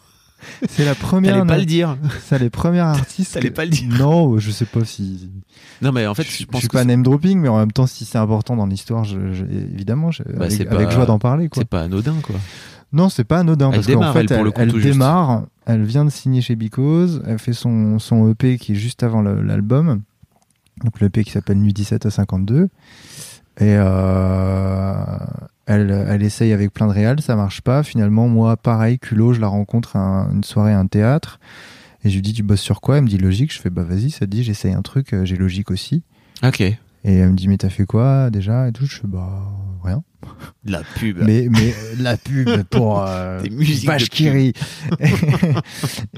C'est 0.69 0.85
la 0.85 0.95
première. 0.95 1.33
t'allais 1.35 1.45
pas 1.47 1.57
le 1.57 1.65
dire. 1.65 1.97
C'est 2.23 2.39
les 2.39 2.49
premières 2.49 2.85
artistes. 2.87 3.33
T'allais 3.33 3.51
pas 3.51 3.65
le 3.65 3.71
dire. 3.71 3.89
Non, 3.99 4.37
je 4.37 4.51
sais 4.51 4.65
pas 4.65 4.83
si. 4.85 5.29
Non 5.81 5.91
mais 5.91 6.07
en 6.07 6.15
fait, 6.15 6.23
je, 6.23 6.31
je, 6.31 6.37
je 6.39 6.45
pense 6.45 6.59
suis 6.61 6.67
que 6.67 6.73
pas 6.73 6.83
name 6.85 7.03
dropping, 7.03 7.39
mais 7.39 7.47
en 7.49 7.57
même 7.57 7.71
temps, 7.71 7.85
si 7.87 8.05
c'est 8.05 8.17
important 8.17 8.55
dans 8.55 8.65
l'histoire, 8.65 9.03
je, 9.03 9.33
je- 9.33 9.45
évidemment, 9.45 10.11
je- 10.11 10.23
Bah, 10.23 10.45
avec, 10.45 10.51
c'est 10.51 10.67
avec 10.67 10.87
pas- 10.89 10.93
joie 10.95 11.05
d'en 11.05 11.19
parler. 11.19 11.49
C'est 11.53 11.65
pas 11.67 11.81
anodin 11.81 12.15
quoi. 12.23 12.35
Non, 12.93 13.09
c'est 13.09 13.23
pas 13.25 13.39
anodin 13.39 13.69
Elle 13.71 13.75
parce 13.81 13.87
qu'en 13.87 14.13
fait, 14.13 14.19
elle, 14.21 14.25
pour 14.27 14.37
elle, 14.37 14.43
le 14.45 14.51
coup, 14.51 14.61
elle 14.61 14.71
tout 14.71 14.79
juste. 14.79 14.93
démarre. 14.93 15.43
Elle 15.65 15.83
vient 15.83 16.05
de 16.05 16.09
signer 16.09 16.41
chez 16.41 16.55
Because. 16.55 17.21
Elle 17.27 17.37
fait 17.39 17.53
son, 17.53 17.99
son 17.99 18.31
EP 18.31 18.57
qui 18.57 18.71
est 18.71 18.75
juste 18.75 19.03
avant 19.03 19.21
l'album. 19.21 20.01
Donc 20.83 20.99
l'EP 21.01 21.23
qui 21.23 21.31
s'appelle 21.31 21.57
Nuit 21.57 21.73
17 21.73 22.05
à 22.05 22.11
52. 22.11 22.63
Et 22.63 22.69
euh, 23.61 24.93
elle, 25.67 26.05
elle 26.09 26.23
essaye 26.23 26.53
avec 26.53 26.73
plein 26.73 26.87
de 26.87 26.93
réals, 26.93 27.21
ça 27.21 27.35
marche 27.35 27.61
pas. 27.61 27.83
Finalement, 27.83 28.27
moi, 28.27 28.57
pareil, 28.57 28.97
culot, 28.99 29.33
je 29.33 29.39
la 29.41 29.47
rencontre 29.47 29.95
à 29.95 29.99
un- 29.99 30.31
une 30.33 30.43
soirée 30.43 30.73
à 30.73 30.79
un 30.79 30.87
théâtre. 30.87 31.39
Et 32.03 32.09
je 32.09 32.15
lui 32.15 32.21
dis, 32.21 32.33
tu 32.33 32.43
bosses 32.43 32.61
sur 32.61 32.79
quoi? 32.81 32.97
Elle 32.97 33.03
me 33.03 33.09
dit 33.09 33.17
logique. 33.17 33.53
Je 33.53 33.59
fais, 33.59 33.69
bah 33.69 33.83
vas-y, 33.83 34.11
ça 34.11 34.19
te 34.21 34.25
dit, 34.31 34.43
j'essaye 34.43 34.73
un 34.73 34.81
truc, 34.81 35.13
euh, 35.13 35.25
j'ai 35.25 35.35
logique 35.35 35.69
aussi. 35.71 36.03
Ok. 36.43 36.61
Et 36.61 36.77
elle 37.03 37.31
me 37.31 37.35
dit, 37.35 37.47
mais 37.47 37.57
t'as 37.57 37.69
fait 37.69 37.85
quoi 37.85 38.29
déjà? 38.29 38.67
Et 38.67 38.71
tout. 38.71 38.85
Je 38.85 38.97
fais, 38.97 39.07
bah 39.07 39.43
rien. 39.83 40.03
De 40.63 40.71
la 40.71 40.81
pub. 40.95 41.19
Mais, 41.19 41.47
mais 41.49 41.73
la 41.99 42.17
pub 42.17 42.63
pour 42.63 43.01
euh, 43.07 43.41
Des 43.41 43.49
musiques 43.49 43.87
de 43.89 44.53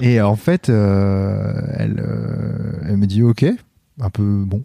et 0.00 0.20
en 0.20 0.36
fait, 0.36 0.68
euh, 0.68 1.52
elle, 1.76 2.00
euh, 2.00 2.80
elle 2.86 2.96
me 2.96 3.06
dit 3.06 3.22
ok, 3.22 3.44
un 4.00 4.10
peu 4.10 4.44
bon. 4.46 4.64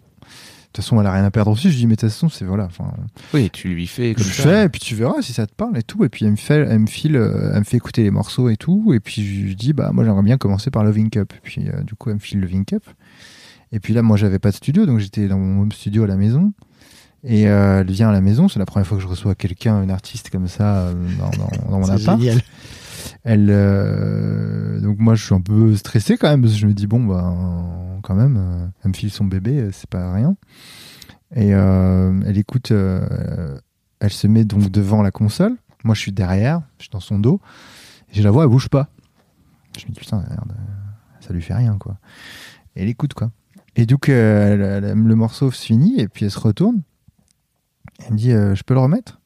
De 0.76 0.82
toute 0.82 0.90
façon, 0.90 1.00
elle 1.00 1.06
a 1.06 1.12
rien 1.12 1.24
à 1.24 1.30
perdre 1.30 1.50
aussi. 1.52 1.70
Je 1.70 1.76
dis 1.76 1.86
mais 1.86 1.94
de 1.96 2.00
toute 2.00 2.10
façon, 2.10 2.28
c'est 2.28 2.44
voilà. 2.44 2.64
Enfin, 2.66 2.92
Oui, 3.32 3.48
tu 3.50 3.68
lui 3.68 3.86
fais 3.86 4.10
je 4.10 4.14
comme 4.14 4.24
ça. 4.24 4.42
fais 4.42 4.64
et 4.64 4.68
puis 4.68 4.80
tu 4.80 4.94
verras 4.94 5.22
si 5.22 5.32
ça 5.32 5.46
te 5.46 5.54
parle 5.54 5.78
et 5.78 5.82
tout. 5.82 6.04
Et 6.04 6.08
puis 6.10 6.24
elle 6.26 6.32
me 6.32 6.36
fait, 6.36 6.56
elle 6.68 6.80
me 6.80 6.86
file, 6.86 7.16
euh, 7.16 7.50
elle 7.54 7.60
me 7.60 7.64
fait 7.64 7.78
écouter 7.78 8.02
les 8.02 8.10
morceaux 8.10 8.48
et 8.50 8.56
tout. 8.56 8.92
Et 8.94 9.00
puis 9.00 9.24
je 9.24 9.44
lui 9.46 9.56
dis 9.56 9.72
bah 9.72 9.90
moi 9.94 10.04
j'aimerais 10.04 10.22
bien 10.22 10.36
commencer 10.36 10.70
par 10.70 10.84
Loving 10.84 11.08
Cup. 11.10 11.32
Et 11.34 11.40
puis 11.42 11.68
euh, 11.68 11.80
du 11.82 11.94
coup 11.94 12.10
elle 12.10 12.16
me 12.16 12.20
file 12.20 12.40
Loving 12.40 12.64
Cup. 12.66 12.84
Et 13.72 13.80
puis 13.80 13.94
là 13.94 14.02
moi 14.02 14.16
j'avais 14.16 14.38
pas 14.38 14.50
de 14.50 14.56
studio 14.56 14.84
donc 14.86 14.98
j'étais 15.00 15.26
dans 15.28 15.38
mon 15.38 15.62
home 15.62 15.72
studio 15.72 16.04
à 16.04 16.06
la 16.06 16.16
maison. 16.16 16.52
Et 17.24 17.48
euh, 17.48 17.80
elle 17.80 17.90
vient 17.90 18.10
à 18.10 18.12
la 18.12 18.20
maison, 18.20 18.48
c'est 18.48 18.58
la 18.60 18.66
première 18.66 18.86
fois 18.86 18.98
que 18.98 19.02
je 19.02 19.08
reçois 19.08 19.34
quelqu'un, 19.34 19.82
une 19.82 19.90
artiste 19.90 20.30
comme 20.30 20.46
ça 20.46 20.80
euh, 20.88 20.94
dans, 21.18 21.30
dans- 21.30 21.70
dans 21.70 21.78
mon 21.80 21.84
C'est 21.86 22.02
appart. 22.04 22.20
génial. 22.20 22.40
Elle, 23.28 23.48
euh, 23.50 24.80
donc 24.80 25.00
moi 25.00 25.16
je 25.16 25.24
suis 25.24 25.34
un 25.34 25.40
peu 25.40 25.74
stressé 25.74 26.16
quand 26.16 26.28
même 26.30 26.42
parce 26.42 26.52
que 26.54 26.60
je 26.60 26.66
me 26.68 26.72
dis 26.74 26.86
bon 26.86 27.04
bah 27.04 27.34
quand 28.04 28.14
même, 28.14 28.36
euh, 28.38 28.68
elle 28.84 28.90
me 28.90 28.94
file 28.94 29.10
son 29.10 29.24
bébé, 29.24 29.58
euh, 29.62 29.70
c'est 29.72 29.90
pas 29.90 30.12
rien. 30.12 30.36
Et 31.34 31.48
elle 31.48 32.38
écoute, 32.38 32.70
elle 32.70 34.12
se 34.12 34.28
met 34.28 34.44
donc 34.44 34.70
devant 34.70 35.02
la 35.02 35.10
console. 35.10 35.56
Moi 35.82 35.96
je 35.96 36.00
suis 36.02 36.12
derrière, 36.12 36.62
je 36.78 36.84
suis 36.84 36.90
dans 36.90 37.00
son 37.00 37.18
dos. 37.18 37.40
Et 38.12 38.14
je 38.14 38.22
la 38.22 38.30
vois, 38.30 38.44
elle 38.44 38.48
bouge 38.50 38.68
pas. 38.68 38.88
Je 39.76 39.86
me 39.86 39.90
dis 39.90 39.98
putain 39.98 40.18
merde, 40.30 40.54
ça 41.18 41.32
lui 41.34 41.42
fait 41.42 41.54
rien 41.54 41.76
quoi. 41.78 41.98
Elle 42.76 42.88
écoute 42.88 43.14
quoi. 43.14 43.32
Et 43.74 43.86
donc 43.86 44.08
elle- 44.08 44.92
le 44.92 45.14
morceau 45.16 45.50
se 45.50 45.64
finit 45.64 45.98
et 45.98 46.06
puis 46.06 46.26
elle 46.26 46.30
se 46.30 46.38
retourne. 46.38 46.82
Elle 48.06 48.12
me 48.12 48.18
dit 48.18 48.30
je 48.30 48.62
peux 48.62 48.74
le 48.74 48.80
remettre? 48.80 49.20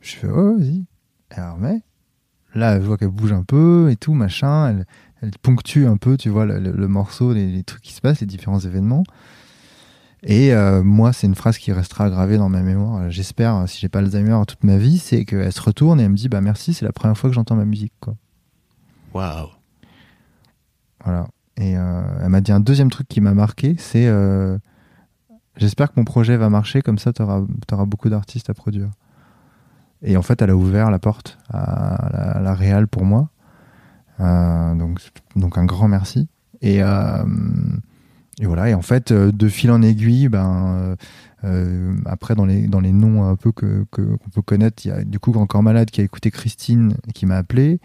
Je 0.00 0.12
fais 0.14 0.28
oh 0.28 0.56
vas-y. 0.58 0.84
Elle 1.30 1.42
remet. 1.42 1.82
Là, 2.54 2.80
je 2.80 2.86
vois 2.86 2.98
qu'elle 2.98 3.08
bouge 3.08 3.32
un 3.32 3.44
peu 3.44 3.88
et 3.90 3.96
tout, 3.96 4.12
machin. 4.14 4.68
Elle, 4.68 4.86
elle 5.22 5.30
ponctue 5.40 5.86
un 5.86 5.96
peu, 5.96 6.16
tu 6.16 6.28
vois, 6.28 6.44
le, 6.46 6.58
le- 6.58 6.72
le 6.72 6.88
morceau, 6.88 7.32
les, 7.32 7.46
les 7.50 7.62
trucs 7.62 7.82
qui 7.82 7.92
se 7.92 8.00
passent, 8.00 8.20
les 8.20 8.26
différents 8.26 8.60
événements. 8.60 9.04
Et 10.24 10.52
euh, 10.54 10.82
moi, 10.84 11.12
c'est 11.12 11.26
une 11.26 11.34
phrase 11.34 11.58
qui 11.58 11.72
restera 11.72 12.08
gravée 12.10 12.38
dans 12.38 12.48
ma 12.48 12.62
mémoire. 12.62 13.02
euh, 13.02 13.10
J'espère, 13.10 13.56
euh, 13.56 13.66
si 13.66 13.80
j'ai 13.80 13.88
pas 13.88 13.98
Alzheimer 14.00 14.40
toute 14.46 14.62
ma 14.64 14.76
vie, 14.78 14.98
c'est 14.98 15.24
qu'elle 15.24 15.52
se 15.52 15.60
retourne 15.60 15.98
et 16.00 16.04
elle 16.04 16.10
me 16.10 16.16
dit, 16.16 16.28
bah 16.28 16.40
merci, 16.40 16.74
c'est 16.74 16.84
la 16.84 16.92
première 16.92 17.16
fois 17.18 17.28
que 17.30 17.34
j'entends 17.34 17.56
ma 17.56 17.64
musique, 17.64 17.92
quoi. 18.00 18.14
Waouh. 19.14 19.48
Voilà. 21.04 21.26
Et 21.56 21.76
euh, 21.76 22.02
elle 22.22 22.28
m'a 22.28 22.40
dit 22.40 22.52
un 22.52 22.60
deuxième 22.60 22.90
truc 22.90 23.08
qui 23.08 23.20
m'a 23.20 23.34
marqué, 23.34 23.74
c'est 23.78 24.06
euh, 24.06 24.56
j'espère 25.56 25.88
que 25.88 25.94
mon 25.98 26.04
projet 26.04 26.36
va 26.36 26.48
marcher, 26.48 26.80
comme 26.82 26.98
ça 26.98 27.12
tu 27.12 27.20
auras, 27.22 27.42
beaucoup 27.84 28.08
d'artistes 28.08 28.48
à 28.48 28.54
produire. 28.54 28.90
Et 30.02 30.16
en 30.16 30.22
fait, 30.22 30.42
elle 30.42 30.50
a 30.50 30.56
ouvert 30.56 30.90
la 30.90 30.98
porte 30.98 31.38
à 31.50 32.08
la, 32.12 32.40
la 32.40 32.54
réal 32.54 32.88
pour 32.88 33.04
moi. 33.04 33.28
Euh, 34.20 34.74
donc, 34.74 35.00
donc 35.36 35.58
un 35.58 35.64
grand 35.64 35.88
merci. 35.88 36.28
Et, 36.60 36.82
euh, 36.82 37.24
et 38.40 38.46
voilà. 38.46 38.68
Et 38.68 38.74
en 38.74 38.82
fait, 38.82 39.12
euh, 39.12 39.32
de 39.32 39.48
fil 39.48 39.70
en 39.70 39.82
aiguille, 39.82 40.28
ben, 40.28 40.96
après 42.06 42.36
dans 42.36 42.44
les, 42.44 42.68
dans 42.68 42.78
les 42.78 42.92
noms 42.92 43.24
un 43.24 43.34
peu 43.34 43.50
que, 43.50 43.84
qu'on 43.90 44.30
peut 44.32 44.42
connaître, 44.42 44.84
il 44.86 44.88
y 44.88 44.92
a 44.92 45.02
du 45.02 45.18
coup 45.18 45.32
Encore 45.32 45.62
Malade 45.62 45.90
qui 45.90 46.00
a 46.00 46.04
écouté 46.04 46.30
Christine 46.30 46.94
qui 47.14 47.26
m'a 47.26 47.36
appelé. 47.36 47.80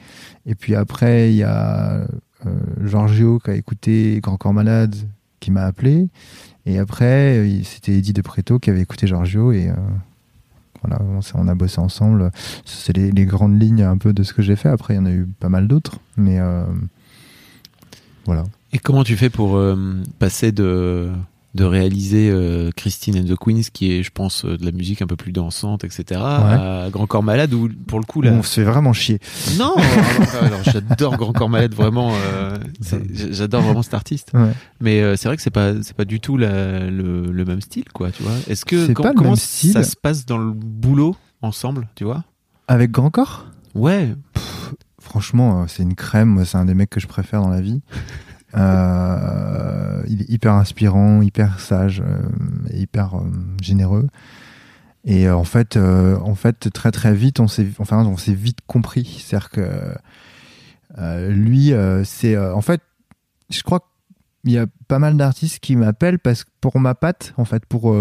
Et 0.46 0.54
puis 0.54 0.76
après, 0.76 1.32
il 1.32 1.38
y 1.38 1.44
a 1.44 2.06
Giorgio 2.84 3.40
qui 3.40 3.50
a 3.50 3.56
écouté 3.56 4.20
Grand 4.22 4.38
Corps 4.38 4.54
Malade 4.54 4.96
qui 5.40 5.50
m'a 5.50 5.64
appelé 5.64 6.10
et 6.66 6.80
après 6.80 7.48
c'était 7.64 7.94
Eddie 7.94 8.14
De 8.14 8.22
Preto 8.22 8.60
qui 8.60 8.70
avait 8.70 8.82
écouté 8.82 9.08
Giorgio 9.08 9.52
et 9.52 9.72
voilà 10.84 11.00
on, 11.34 11.48
a 11.48 11.56
bossé 11.56 11.80
ensemble. 11.80 12.32
C'est 12.66 12.96
les, 12.96 13.12
les 13.12 13.26
grandes 13.26 13.62
lignes 13.62 13.84
un 13.84 13.98
peu 13.98 14.14
de 14.14 14.24
ce 14.24 14.34
que 14.34 14.42
j'ai 14.42 14.56
fait. 14.56 14.70
Après 14.70 14.94
il 14.94 14.98
y 14.98 15.00
en 15.00 15.06
a 15.06 15.12
eu 15.12 15.28
pas 15.40 15.50
mal 15.50 15.68
d'autres 15.68 16.00
mais 16.18 16.40
euh, 16.40 16.66
voilà. 18.26 18.44
Et 18.74 18.80
comment 18.80 19.04
tu 19.04 19.16
fais 19.16 19.30
pour 19.30 19.56
euh, 19.56 20.04
passer 20.20 20.52
de, 20.52 21.10
de 21.58 21.64
réaliser 21.66 22.30
euh, 22.32 22.70
Christine 22.76 23.18
and 23.20 23.24
the 23.26 23.36
Queens, 23.38 23.64
qui 23.74 23.92
est, 23.92 24.04
je 24.04 24.12
pense, 24.12 24.46
euh, 24.46 24.58
de 24.58 24.64
la 24.66 24.72
musique 24.72 25.02
un 25.02 25.08
peu 25.08 25.16
plus 25.16 25.32
dansante, 25.34 25.84
etc., 25.84 26.22
à 26.24 26.88
Grand 26.92 27.08
Corps 27.08 27.24
Malade, 27.24 27.54
où 27.54 27.68
pour 27.88 28.00
le 28.00 28.06
coup, 28.06 28.22
là. 28.22 28.32
on 28.32 28.44
se 28.44 28.62
fait 28.62 28.64
vraiment 28.64 28.94
chier 28.94 29.20
Non 29.58 29.74
alors, 29.76 30.44
alors, 30.44 30.64
J'adore 30.64 31.18
Grand 31.18 31.34
Corps 31.34 31.50
Malade, 31.50 31.74
vraiment. 31.74 32.14
euh, 32.14 32.58
j'adore 33.12 33.64
vraiment 33.64 33.82
cet 33.82 33.94
artiste. 33.96 34.32
Ouais. 34.34 34.52
Mais 34.80 35.02
euh, 35.02 35.16
c'est 35.18 35.28
vrai 35.28 35.36
que 35.36 35.42
c'est 35.42 35.50
pas, 35.50 35.74
c'est 35.82 35.96
pas 35.96 36.06
du 36.06 36.20
tout 36.20 36.38
la- 36.38 36.90
le, 36.90 37.24
le 37.32 37.46
même 37.46 37.62
style, 37.62 37.86
quoi, 37.94 38.12
tu 38.12 38.24
vois. 38.24 38.34
Est-ce 38.48 38.64
que 38.64 38.86
C'est 38.86 38.94
com- 38.94 39.04
pas 39.04 39.10
le 39.10 39.16
comment 39.18 39.30
même 39.32 39.36
style. 39.38 39.74
ça 39.74 39.84
se 39.84 39.96
passe 39.96 40.26
dans 40.26 40.38
le 40.38 40.52
boulot 40.54 41.16
ensemble, 41.42 41.88
tu 41.96 42.04
vois? 42.04 42.24
Avec 42.68 42.92
Grand 42.92 43.10
Corps? 43.10 43.48
Ouais. 43.76 44.14
franchement 45.00 45.66
c'est 45.68 45.84
une 45.84 45.96
crème 45.96 46.44
c'est 46.46 46.58
un 46.58 46.66
des 46.66 46.74
mecs 46.74 46.90
que 46.90 47.00
je 47.00 47.08
préfère 47.08 47.42
dans 47.42 47.50
la 47.50 47.62
vie 47.62 47.82
Euh, 48.56 50.04
il 50.08 50.22
est 50.22 50.30
hyper 50.30 50.54
inspirant, 50.54 51.22
hyper 51.22 51.60
sage, 51.60 52.02
euh, 52.02 52.22
hyper 52.74 53.16
euh, 53.16 53.30
généreux. 53.62 54.08
Et 55.04 55.28
euh, 55.28 55.36
en 55.36 55.44
fait, 55.44 55.78
euh, 55.78 56.18
en 56.20 56.36
fait, 56.36 56.72
très 56.72 56.92
très 56.92 57.14
vite, 57.14 57.40
on 57.40 57.48
s'est, 57.48 57.68
enfin, 57.80 58.06
on 58.06 58.18
s'est 58.18 58.34
vite 58.34 58.60
compris. 58.68 59.24
C'est-à-dire 59.24 59.50
que 59.50 59.96
lui, 61.30 61.74
c'est, 62.06 62.38
en 62.38 62.62
fait, 62.62 62.82
je 63.50 63.62
crois 63.62 63.82
qu'il 64.44 64.54
y 64.54 64.58
a 64.58 64.66
pas 64.88 65.00
mal 65.00 65.16
d'artistes 65.16 65.60
qui 65.60 65.76
m'appellent 65.76 66.20
parce 66.20 66.46
pour 66.60 66.80
ma 66.80 66.96
patte, 66.96 67.34
en 67.38 67.46
fait, 67.46 67.66
pour 67.66 67.96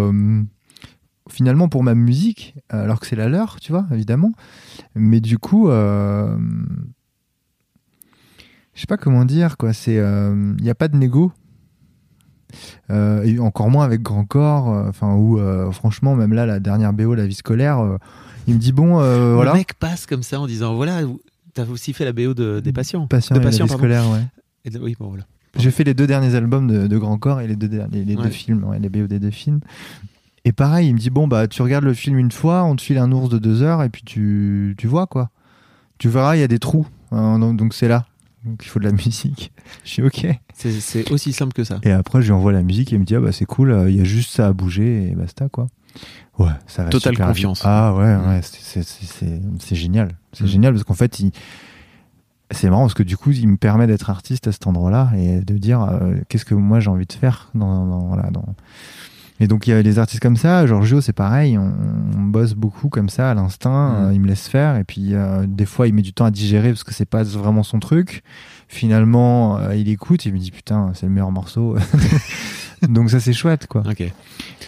finalement 1.28 1.68
pour 1.68 1.82
ma 1.82 1.94
musique, 1.94 2.54
alors 2.70 3.00
que 3.00 3.06
c'est 3.06 3.16
la 3.16 3.28
leur, 3.28 3.60
tu 3.60 3.72
vois, 3.72 3.86
évidemment. 3.92 4.32
Mais 4.94 5.20
du 5.20 5.38
coup, 5.38 5.68
je 8.76 8.80
sais 8.82 8.86
pas 8.86 8.96
comment 8.96 9.24
dire 9.24 9.56
quoi. 9.56 9.72
C'est 9.72 9.96
il 9.96 10.62
n'y 10.62 10.70
a 10.70 10.74
pas 10.76 10.86
de 10.86 10.96
négo. 10.96 11.32
Euh, 12.90 13.22
et 13.24 13.38
encore 13.40 13.68
moins 13.70 13.84
avec 13.84 14.02
grand 14.02 14.24
corps 14.24 14.72
euh, 14.72 14.88
enfin 14.88 15.14
où 15.16 15.38
euh, 15.38 15.70
franchement 15.72 16.14
même 16.14 16.32
là 16.32 16.46
la 16.46 16.60
dernière 16.60 16.92
BO 16.92 17.14
la 17.14 17.26
vie 17.26 17.34
scolaire 17.34 17.80
euh, 17.80 17.98
il 18.46 18.54
me 18.54 18.58
dit 18.60 18.70
bon 18.70 19.00
euh, 19.00 19.34
voilà. 19.34 19.50
Le 19.52 19.58
mec 19.58 19.74
passe 19.74 20.06
comme 20.06 20.22
ça 20.22 20.40
en 20.40 20.46
disant 20.46 20.76
voilà, 20.76 21.00
t'as 21.54 21.66
aussi 21.66 21.92
fait 21.92 22.04
la 22.04 22.12
BO 22.12 22.34
de, 22.34 22.60
des 22.60 22.72
patients. 22.72 23.08
patient 23.08 23.34
de 23.34 23.40
patients, 23.40 23.66
scolaire 23.66 24.08
ouais. 24.10 24.22
Et 24.64 24.70
de- 24.70 24.78
oui, 24.78 24.94
bon, 24.98 25.08
voilà. 25.08 25.24
j'ai 25.58 25.72
fait 25.72 25.82
les 25.82 25.92
deux 25.94 26.06
derniers 26.06 26.36
albums 26.36 26.68
de, 26.68 26.86
de 26.86 26.98
grand 26.98 27.18
corps 27.18 27.40
et 27.40 27.48
les 27.48 27.56
deux 27.56 27.68
derniers 27.68 28.04
les 28.04 28.14
Ouais. 28.16 28.22
deux 28.22 28.30
films 28.30 28.62
ouais, 28.64 28.78
les 28.78 28.88
BO 28.88 29.08
des 29.08 29.18
deux 29.18 29.32
films. 29.32 29.58
Et 30.44 30.52
pareil 30.52 30.86
il 30.88 30.94
me 30.94 30.98
dit 31.00 31.10
bon 31.10 31.26
bah 31.26 31.48
tu 31.48 31.60
regardes 31.62 31.84
le 31.84 31.94
film 31.94 32.16
une 32.16 32.30
fois 32.30 32.62
on 32.62 32.76
te 32.76 32.82
file 32.82 32.98
un 32.98 33.10
ours 33.10 33.28
de 33.28 33.38
deux 33.38 33.62
heures 33.62 33.82
et 33.82 33.88
puis 33.88 34.02
tu 34.04 34.76
tu 34.78 34.86
vois 34.86 35.08
quoi. 35.08 35.30
Tu 35.98 36.08
verras 36.08 36.36
il 36.36 36.40
y 36.40 36.44
a 36.44 36.48
des 36.48 36.60
trous 36.60 36.86
hein, 37.10 37.40
donc 37.40 37.74
c'est 37.74 37.88
là 37.88 38.06
donc 38.46 38.60
il 38.64 38.68
faut 38.68 38.78
de 38.78 38.84
la 38.84 38.92
musique 39.04 39.52
je 39.84 39.90
suis 39.90 40.02
ok 40.02 40.26
C'est, 40.54 41.10
aussi 41.10 41.32
simple 41.32 41.52
que 41.52 41.64
ça. 41.64 41.78
Et 41.82 41.90
après, 41.90 42.20
je 42.22 42.26
lui 42.26 42.32
envoie 42.32 42.52
la 42.52 42.62
musique 42.62 42.92
et 42.92 42.96
il 42.96 43.00
me 43.00 43.04
dit 43.04 43.14
ah 43.16 43.20
bah 43.20 43.32
c'est 43.32 43.44
cool, 43.44 43.70
euh, 43.72 43.90
il 43.90 43.96
y 43.96 44.00
a 44.00 44.04
juste 44.04 44.30
ça 44.30 44.46
à 44.46 44.52
bouger 44.52 45.08
et 45.10 45.14
basta 45.14 45.48
quoi. 45.48 45.66
Ouais, 46.38 46.50
ça 46.66 46.84
va. 46.84 46.90
Totale 46.90 47.14
super 47.14 47.28
confiance. 47.28 47.58
vite. 47.58 47.66
Ah 47.66 47.94
ouais, 47.94 48.16
ouais, 48.16 48.40
c'est- 48.42 49.74
génial, 49.74 50.10
c'est 50.32 50.44
Mm. 50.44 50.46
génial 50.48 50.72
parce 50.74 50.84
qu'en 50.84 50.92
fait, 50.94 51.18
il... 51.20 51.32
c'est 52.50 52.68
marrant 52.68 52.82
parce 52.82 52.94
que 52.94 53.02
du 53.02 53.16
coup, 53.16 53.30
il 53.30 53.48
me 53.48 53.56
permet 53.56 53.86
d'être 53.86 54.10
artiste 54.10 54.46
à 54.46 54.52
cet 54.52 54.66
endroit-là 54.66 55.10
et 55.16 55.40
de 55.40 55.56
dire 55.58 55.82
euh, 55.82 56.16
qu'est-ce 56.28 56.44
que 56.44 56.54
moi 56.54 56.78
j'ai 56.80 56.90
envie 56.90 57.06
de 57.06 57.12
faire 57.12 57.50
dans, 57.54 57.86
dans- 57.86 58.06
voilà 58.08 58.30
dans. 58.30 58.44
Et 59.38 59.48
donc 59.48 59.66
il 59.66 59.70
y 59.70 59.72
a 59.74 59.82
des 59.82 59.98
artistes 59.98 60.22
comme 60.22 60.36
ça, 60.38 60.66
Giorgio 60.66 61.00
c'est 61.02 61.12
pareil, 61.12 61.58
on, 61.58 61.72
on 62.16 62.22
bosse 62.22 62.54
beaucoup 62.54 62.88
comme 62.88 63.08
ça 63.10 63.30
à 63.30 63.34
l'instinct, 63.34 63.92
Mm. 63.92 64.04
euh, 64.06 64.14
il 64.14 64.20
me 64.20 64.26
laisse 64.28 64.48
faire 64.48 64.76
et 64.76 64.84
puis 64.84 65.14
euh, 65.14 65.44
des 65.46 65.66
fois 65.66 65.86
il 65.88 65.92
met 65.94 66.00
du 66.02 66.12
temps 66.14 66.24
à 66.24 66.30
digérer 66.30 66.70
parce 66.70 66.84
que 66.84 66.94
c'est 66.94 67.04
pas 67.04 67.22
vraiment 67.22 67.62
son 67.62 67.78
truc. 67.78 68.22
Finalement 68.68 69.58
euh, 69.58 69.74
il 69.76 69.88
écoute, 69.88 70.24
il 70.26 70.32
me 70.32 70.38
dit 70.38 70.50
putain 70.50 70.90
c'est 70.94 71.06
le 71.06 71.12
meilleur 71.12 71.30
morceau. 71.32 71.76
donc 72.88 73.10
ça 73.10 73.20
c'est 73.20 73.32
chouette 73.32 73.66
quoi. 73.66 73.82
Ok. 73.88 74.10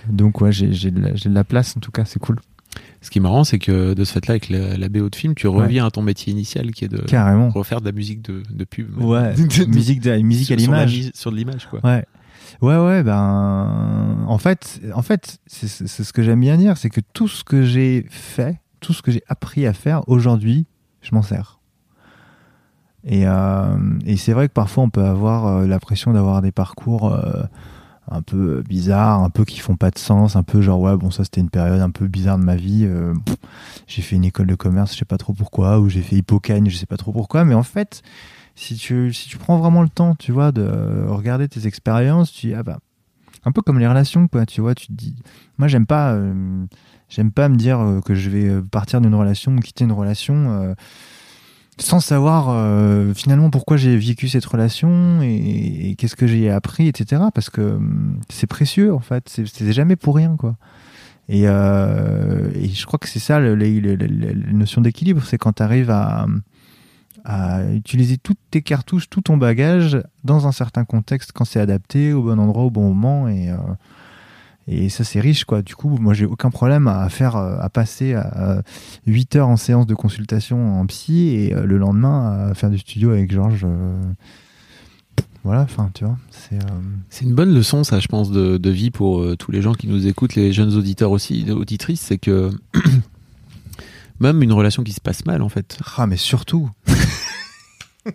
Donc 0.09 0.41
ouais 0.41 0.53
j'ai 0.53 0.73
j'ai 0.73 0.91
de, 0.91 1.01
de 1.01 1.35
la 1.35 1.45
place 1.45 1.77
en 1.77 1.81
tout 1.81 1.91
cas, 1.91 2.05
c'est 2.05 2.19
cool. 2.19 2.37
Ce 3.01 3.11
qui 3.11 3.19
est 3.19 3.23
marrant, 3.23 3.45
c'est 3.45 3.59
que 3.61 3.95
de 3.95 4.05
ce 4.05 4.13
fait-là, 4.13 4.33
avec 4.33 4.49
la, 4.49 4.77
la 4.77 4.89
BO 4.89 5.09
de 5.09 5.15
film, 5.15 5.35
tu 5.35 5.47
reviens 5.47 5.87
à 5.87 5.91
ton 5.91 6.03
métier 6.03 6.33
initial 6.33 6.73
qui 6.73 6.85
est 6.85 6.89
de 6.89 6.99
Carrément. 6.99 7.49
refaire 7.49 7.81
de 7.81 7.87
la 7.87 7.93
musique 7.93 8.23
de, 8.23 8.43
de 8.51 8.65
pub. 8.65 9.01
Ouais, 9.01 9.35
De- 9.37 9.43
de- 9.65 9.71
musique, 9.71 10.01
de, 10.01 10.17
musique 10.19 10.51
à 10.51 10.59
sur- 10.59 10.73
l'image. 10.73 11.11
Sur 11.15 11.31
de 11.31 11.37
l'image, 11.37 11.67
quoi. 11.71 11.81
Ouais. 11.85 12.05
Ouais, 12.61 12.77
ouais, 12.77 13.03
ben, 13.05 14.25
en 14.27 14.39
fait, 14.39 14.81
en 14.93 15.03
fait, 15.03 15.39
c'est 15.47 15.69
ce 15.69 16.13
que 16.13 16.23
j'aime 16.23 16.41
bien 16.41 16.57
dire, 16.57 16.77
c'est 16.77 16.91
que 16.91 17.01
tout 17.13 17.29
ce 17.29 17.45
que 17.45 17.63
j'ai 17.63 18.05
fait, 18.11 18.61
tout 18.81 18.93
ce 18.93 19.01
que 19.01 19.13
j'ai 19.13 19.23
appris 19.29 19.65
à 19.67 19.73
faire 19.73 20.03
aujourd'hui, 20.09 20.67
je 21.01 21.15
m'en 21.15 21.23
sers. 21.23 21.61
Et, 23.05 23.27
euh, 23.27 23.77
et 24.05 24.17
c'est 24.17 24.33
vrai 24.33 24.49
que 24.49 24.53
parfois 24.53 24.83
on 24.85 24.91
peut 24.91 25.05
avoir 25.05 25.47
euh, 25.47 25.67
l'impression 25.67 26.13
d'avoir 26.13 26.43
des 26.43 26.51
parcours 26.51 27.13
euh, 27.15 27.45
un 28.11 28.23
peu 28.23 28.63
bizarres, 28.69 29.23
un 29.23 29.31
peu 29.31 29.45
qui 29.45 29.61
font 29.61 29.77
pas 29.77 29.91
de 29.91 29.99
sens, 29.99 30.35
un 30.35 30.43
peu 30.43 30.61
genre 30.61 30.81
ouais 30.81 30.97
bon 30.97 31.11
ça 31.11 31.23
c'était 31.25 31.41
une 31.41 31.49
période 31.49 31.81
un 31.81 31.91
peu 31.91 32.09
bizarre 32.09 32.39
de 32.39 32.45
ma 32.45 32.57
vie. 32.57 32.85
euh, 32.87 33.15
j'ai 33.87 34.03
fait 34.03 34.17
une 34.17 34.25
école 34.25 34.49
de 34.49 34.57
commerce, 34.57 34.93
je 34.95 34.99
sais 34.99 35.05
pas 35.05 35.17
trop 35.17 35.33
pourquoi, 35.33 35.79
ou 35.79 35.89
j'ai 35.89 36.03
fait 36.03 36.17
Hippocagne, 36.17 36.69
je 36.69 36.77
sais 36.77 36.87
pas 36.87 36.97
trop 36.97 37.13
pourquoi, 37.13 37.45
mais 37.45 37.55
en 37.55 37.63
fait 37.63 38.03
si 38.59 38.77
tu, 38.77 39.13
si 39.13 39.29
tu 39.29 39.39
prends 39.39 39.59
vraiment 39.59 39.83
le 39.83 39.89
temps, 39.89 40.15
tu 40.15 40.33
vois, 40.33 40.53
de 40.53 41.05
regarder 41.07 41.49
tes 41.49 41.67
expériences, 41.67 42.33
tu 42.33 42.49
dis, 42.49 42.55
ah 42.55 42.63
bah, 42.63 42.79
un 43.45 43.53
peu 43.53 43.63
comme 43.63 43.79
les 43.79 43.87
relations, 43.87 44.29
quoi, 44.29 44.47
tu 44.47 44.61
vois, 44.61 44.75
tu 44.75 44.89
te 44.89 44.93
dis, 44.93 45.17
moi 45.59 45.69
j'aime 45.69 45.87
pas, 45.87 46.13
euh, 46.13 46.65
j'aime 47.09 47.31
pas 47.33 47.49
me 47.49 47.57
dire 47.57 47.81
euh, 47.81 48.01
que 48.01 48.15
je 48.15 48.31
vais 48.31 48.49
euh, 48.49 48.63
partir 48.63 49.01
d'une 49.01 49.15
relation 49.15 49.53
ou 49.57 49.61
quitter 49.61 49.85
une 49.85 49.93
relation 49.93 50.75
sans 51.81 52.01
savoir 52.01 52.49
euh, 52.49 53.15
finalement 53.15 53.51
pourquoi 53.51 53.77
j'ai 53.77 53.97
vécu 53.97 54.29
cette 54.29 54.45
relation 54.45 55.21
et, 55.23 55.95
qu'est-ce 55.97 56.17
que 56.17 56.27
j'ai 56.27 56.51
appris, 56.51 56.89
etc. 56.89 57.23
Parce 57.35 57.51
que 57.51 57.61
hum, 57.61 58.21
c'est 58.29 58.47
précieux, 58.47 58.93
en 58.93 59.01
fait, 59.01 59.29
c'est 59.29 59.73
jamais 59.73 59.97
pour 59.97 60.17
rien, 60.17 60.37
quoi. 60.37 60.57
Et, 61.29 61.43
euh, 61.45 62.51
et 62.55 62.69
je 62.69 62.87
crois 62.87 62.99
que 62.99 63.09
c'est 63.09 63.19
ça 63.19 63.39
la 63.39 63.55
notion 64.53 64.81
d'équilibre, 64.81 65.23
c'est 65.25 65.37
quand 65.39 65.55
tu 65.55 65.63
arrives 65.63 65.91
à, 65.91 66.27
à 67.31 67.63
utiliser 67.73 68.17
toutes 68.17 68.39
tes 68.51 68.63
cartouches, 68.63 69.11
tout 69.11 69.21
ton 69.21 69.37
bagage 69.37 70.03
dans 70.25 70.47
un 70.47 70.53
certain 70.53 70.85
contexte 70.87 71.33
quand 71.33 71.45
c'est 71.45 71.61
adapté, 71.61 72.15
au 72.15 72.23
bon 72.23 72.39
endroit, 72.41 72.63
au 72.65 72.71
bon 72.71 72.89
moment. 72.95 73.29
Et, 73.29 73.51
euh, 73.51 73.57
et 74.67 74.89
ça, 74.89 75.05
c'est 75.05 75.21
riche, 75.21 75.45
quoi. 75.45 75.61
Du 75.61 75.75
coup, 75.77 75.91
moi, 76.01 76.15
j'ai 76.15 76.25
aucun 76.25 76.49
problème 76.51 76.89
à 76.89 77.07
faire, 77.11 77.37
euh, 77.37 77.59
à 77.61 77.69
passer 77.69 78.15
à 78.15 78.63
8 79.07 79.37
heures 79.37 79.49
en 79.49 79.59
séance 79.59 79.87
de 79.87 79.95
consultation 79.95 80.81
en 80.81 80.87
psy 80.87 81.29
et 81.29 81.55
euh, 81.55 81.65
le 81.65 81.77
lendemain 81.77 82.49
à 82.51 82.55
faire 82.55 82.71
du 82.71 82.79
studio 82.79 83.11
avec 83.11 83.31
Georges. 83.31 83.65
euh, 83.65 84.03
Voilà, 85.45 85.63
enfin, 85.63 85.91
tu 85.95 86.05
vois, 86.05 86.17
c'est. 86.31 86.57
euh, 86.57 86.81
C'est 87.11 87.25
une 87.27 87.35
bonne 87.35 87.55
leçon, 87.55 87.85
ça, 87.85 88.01
je 88.01 88.09
pense, 88.09 88.31
de, 88.31 88.71
vie 88.71 88.91
pour 88.91 89.21
euh, 89.21 89.37
tous 89.37 89.51
les 89.53 89.61
gens 89.63 89.75
qui 89.75 89.87
nous 89.87 90.07
écoutent, 90.07 90.35
les 90.35 90.53
jeunes 90.53 90.75
auditeurs 90.75 91.11
aussi, 91.11 91.47
auditrices, 91.51 92.01
c'est 92.01 92.19
que 92.19 92.51
même 94.21 94.43
une 94.43 94.53
relation 94.53 94.83
qui 94.83 94.93
se 94.93 95.01
passe 95.01 95.25
mal, 95.27 95.43
en 95.43 95.49
fait, 95.49 95.79
Ah, 95.97 96.07
mais 96.07 96.17
surtout. 96.17 96.71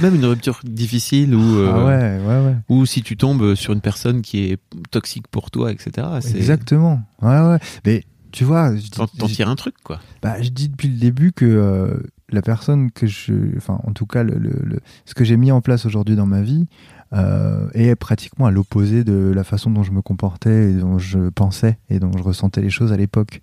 même 0.00 0.14
une 0.16 0.24
rupture 0.24 0.60
difficile 0.64 1.34
ou, 1.34 1.56
euh, 1.58 1.70
Ah 1.72 1.84
ouais, 1.84 2.18
ouais, 2.26 2.46
ouais. 2.46 2.56
ou 2.68 2.86
si 2.86 3.02
tu 3.02 3.16
tombes 3.16 3.54
sur 3.54 3.72
une 3.72 3.80
personne 3.80 4.22
qui 4.22 4.44
est 4.44 4.58
toxique 4.90 5.28
pour 5.28 5.50
toi, 5.50 5.70
etc. 5.70 6.06
Exactement. 6.34 7.02
Ouais, 7.20 7.38
ouais. 7.40 7.58
Mais 7.86 8.04
tu 8.32 8.44
vois, 8.44 8.74
je 8.74 8.80
dis- 8.80 8.90
T'en 8.90 9.06
tires 9.06 9.48
un 9.48 9.56
truc, 9.56 9.74
quoi. 9.84 10.00
Bah, 10.22 10.40
je 10.42 10.48
dis 10.48 10.68
depuis 10.68 10.88
le 10.88 10.98
début 10.98 11.32
que 11.32 11.44
euh, 11.44 11.94
la 12.30 12.42
personne 12.42 12.90
que 12.90 13.06
je, 13.06 13.34
enfin, 13.56 13.78
en 13.86 13.92
tout 13.92 14.06
cas, 14.06 14.22
le, 14.22 14.38
le, 14.38 14.50
le- 14.64 14.80
ce 15.04 15.14
que 15.14 15.24
j'ai 15.24 15.36
mis 15.36 15.52
en 15.52 15.60
place 15.60 15.84
aujourd'hui 15.86 16.16
dans 16.16 16.26
ma 16.26 16.40
vie 16.42 16.66
euh, 17.12 17.68
est 17.74 17.94
pratiquement 17.94 18.46
à 18.46 18.50
l'opposé 18.50 19.04
de 19.04 19.30
la 19.34 19.44
façon 19.44 19.70
dont 19.70 19.82
je 19.82 19.92
me 19.92 20.00
comportais 20.00 20.70
et 20.70 20.74
dont 20.74 20.98
je 20.98 21.28
pensais 21.28 21.78
et 21.90 21.98
dont 22.00 22.10
je 22.16 22.22
ressentais 22.22 22.62
les 22.62 22.70
choses 22.70 22.92
à 22.92 22.96
l'époque. 22.96 23.40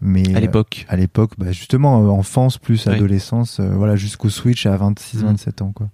Mais 0.00 0.34
À 0.36 0.40
l'époque. 0.40 0.84
à 0.88 0.96
l'époque, 0.96 1.32
bah, 1.38 1.52
justement, 1.52 2.04
euh, 2.04 2.08
enfance 2.08 2.58
plus 2.58 2.86
Oui. 2.86 2.92
adolescence, 2.94 3.60
euh, 3.60 3.70
voilà, 3.74 3.96
jusqu'au 3.96 4.28
switch 4.28 4.66
à 4.66 4.76
26, 4.76 5.22
Mm. 5.22 5.26
27 5.26 5.62
ans, 5.62 5.72
quoi. 5.72 5.88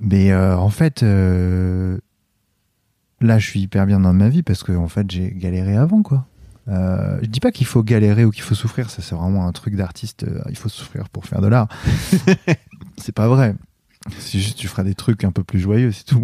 Mais 0.00 0.32
euh, 0.32 0.56
en 0.56 0.70
fait, 0.70 1.02
euh, 1.02 1.98
là, 3.20 3.38
je 3.38 3.46
suis 3.48 3.60
hyper 3.60 3.86
bien 3.86 4.00
dans 4.00 4.12
ma 4.12 4.28
vie 4.28 4.42
parce 4.42 4.62
que 4.62 4.72
en 4.72 4.88
fait, 4.88 5.10
j'ai 5.10 5.32
galéré 5.32 5.76
avant, 5.76 6.02
quoi. 6.02 6.26
Euh, 6.68 7.18
je 7.22 7.26
dis 7.26 7.40
pas 7.40 7.50
qu'il 7.50 7.66
faut 7.66 7.82
galérer 7.82 8.24
ou 8.24 8.30
qu'il 8.30 8.44
faut 8.44 8.54
souffrir, 8.54 8.88
ça 8.90 9.02
c'est 9.02 9.16
vraiment 9.16 9.46
un 9.48 9.52
truc 9.52 9.74
d'artiste. 9.74 10.22
euh, 10.22 10.40
il 10.48 10.56
faut 10.56 10.68
souffrir 10.68 11.08
pour 11.08 11.24
faire 11.26 11.40
de 11.40 11.48
l'art. 11.48 11.66
c'est 12.98 13.10
pas 13.14 13.26
vrai. 13.26 13.56
C'est 14.18 14.38
juste 14.38 14.58
tu 14.58 14.68
feras 14.68 14.84
des 14.84 14.94
trucs 14.94 15.24
un 15.24 15.32
peu 15.32 15.42
plus 15.42 15.58
joyeux, 15.58 15.90
c'est 15.90 16.04
tout. 16.04 16.22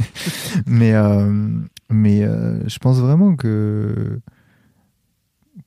mais 0.66 0.94
euh, 0.94 1.48
mais 1.90 2.22
euh, 2.24 2.58
je 2.68 2.78
pense 2.78 2.98
vraiment 2.98 3.36
que 3.36 4.20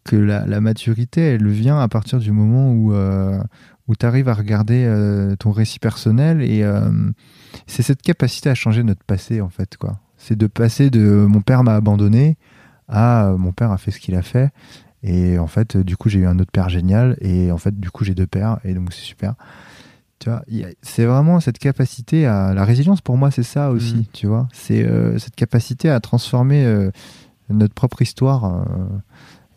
que 0.10 0.16
la, 0.16 0.45
la 0.47 0.60
maturité, 0.60 1.22
elle 1.22 1.47
vient 1.47 1.80
à 1.80 1.88
partir 1.88 2.18
du 2.18 2.32
moment 2.32 2.72
où 2.74 2.93
euh, 2.93 3.39
où 3.88 3.95
tu 3.95 4.05
arrives 4.07 4.28
à 4.28 4.34
regarder 4.34 4.86
euh, 4.88 5.36
ton 5.36 5.51
récit 5.51 5.78
personnel 5.80 6.41
et 6.41 6.64
euh, 6.64 6.89
c'est 7.68 7.84
cette 7.84 8.01
capacité 8.01 8.49
à 8.49 8.55
changer 8.55 8.82
notre 8.84 9.03
passé 9.03 9.39
en 9.41 9.49
fait 9.49 9.78
quoi. 9.78 9.99
C'est 10.18 10.36
de 10.36 10.47
passer 10.47 10.89
de 10.89 11.26
mon 11.30 11.41
père 11.41 11.64
m'a 11.64 11.76
abandonné 11.76 12.38
à 12.88 13.34
mon 13.38 13.51
père 13.51 13.72
a 13.72 13.78
fait 13.78 13.91
ce 13.91 13.99
qu'il 13.99 14.16
a 14.16 14.24
fait 14.24 14.49
et 15.03 15.38
en 15.38 15.47
fait 15.47 15.78
du 15.78 15.95
coup 15.95 16.10
j'ai 16.10 16.20
eu 16.20 16.26
un 16.26 16.39
autre 16.39 16.51
père 16.51 16.70
génial 16.70 17.16
et 17.22 17.51
en 17.51 17.57
fait 17.60 17.80
du 17.80 17.91
coup 17.91 18.03
j'ai 18.03 18.16
deux 18.16 18.28
pères 18.28 18.60
et 18.64 18.74
donc 18.74 18.91
c'est 18.93 19.01
super. 19.05 19.36
Tu 20.20 20.30
vois, 20.30 20.43
c'est 20.82 21.05
vraiment 21.05 21.39
cette 21.39 21.60
capacité 21.60 22.26
à 22.26 22.53
la 22.53 22.66
résilience 22.66 22.99
pour 23.01 23.16
moi 23.16 23.30
c'est 23.32 23.43
ça 23.43 23.70
aussi, 23.72 23.95
Mhm. 23.95 24.05
tu 24.12 24.28
vois. 24.28 24.47
C'est 24.53 24.86
cette 25.20 25.36
capacité 25.36 25.89
à 25.89 25.99
transformer 25.99 26.89
notre 27.49 27.74
propre 27.74 28.01
histoire 28.01 28.66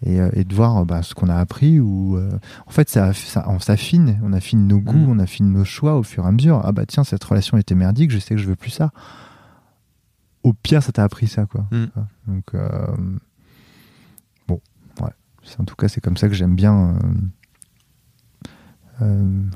et, 0.04 0.20
euh, 0.20 0.30
et 0.34 0.44
de 0.44 0.54
voir 0.54 0.78
euh, 0.78 0.84
bah, 0.84 1.02
ce 1.02 1.14
qu'on 1.14 1.28
a 1.28 1.36
appris 1.36 1.80
ou 1.80 2.16
euh, 2.16 2.30
en 2.66 2.70
fait 2.70 2.88
ça, 2.88 3.12
ça 3.12 3.44
on 3.48 3.58
s'affine, 3.60 4.18
on 4.22 4.32
affine 4.32 4.66
nos 4.66 4.78
goûts, 4.80 4.92
Mhm. 4.96 5.08
on 5.10 5.18
affine 5.18 5.50
nos 5.52 5.64
choix 5.64 5.96
au 5.96 6.02
fur 6.02 6.24
et 6.24 6.28
à 6.28 6.32
mesure. 6.32 6.60
Ah 6.64 6.72
bah 6.72 6.86
tiens 6.86 7.04
cette 7.04 7.22
relation 7.24 7.56
était 7.58 7.74
merdique, 7.74 8.10
je 8.10 8.18
sais 8.18 8.34
que 8.34 8.40
je 8.40 8.46
veux 8.48 8.56
plus 8.56 8.70
ça. 8.70 8.90
Au 10.42 10.52
pire 10.52 10.82
ça 10.82 10.92
t'a 10.92 11.04
appris 11.04 11.28
ça 11.28 11.46
quoi. 11.46 11.66
Mhm. 11.70 11.88
Donc 12.26 12.52
bon 14.48 14.60
ouais, 15.00 15.10
en 15.58 15.64
tout 15.64 15.76
cas 15.76 15.88
c'est 15.88 16.00
comme 16.00 16.16
ça 16.16 16.28
que 16.28 16.34
j'aime 16.34 16.56
bien 16.56 16.96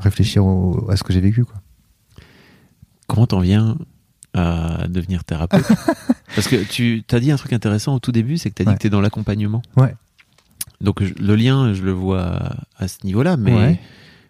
réfléchir 0.01 0.45
au- 0.45 0.91
à 0.91 0.97
ce 0.97 1.05
que 1.05 1.13
j'ai 1.13 1.21
vécu 1.21 1.45
quoi. 1.45 1.55
Comment 3.07 3.27
t'en 3.27 3.41
viens 3.41 3.77
à 4.35 4.89
devenir 4.89 5.23
thérapeute? 5.25 5.65
Parce 6.35 6.49
que 6.49 6.65
tu 6.65 7.05
t'as 7.07 7.21
dit 7.21 7.31
un 7.31 7.37
truc 7.37 7.53
intéressant 7.53 7.95
au 7.95 7.99
tout 8.01 8.11
début, 8.13 8.37
c'est 8.39 8.51
que 8.51 8.55
t'as 8.57 8.65
dit 8.65 8.71
Ouais. 8.71 8.75
que 8.77 8.83
t'es 8.83 8.91
dans 8.91 9.01
l'accompagnement. 9.01 9.63
Ouais. 9.77 9.95
Donc 10.81 11.03
je- 11.03 11.15
le 11.15 11.37
lien, 11.37 11.73
je 11.73 11.83
le 11.83 11.93
vois 11.93 12.55
à 12.77 12.89
ce 12.89 12.99
niveau-là, 13.05 13.37
mais 13.37 13.55
Ouais. 13.55 13.81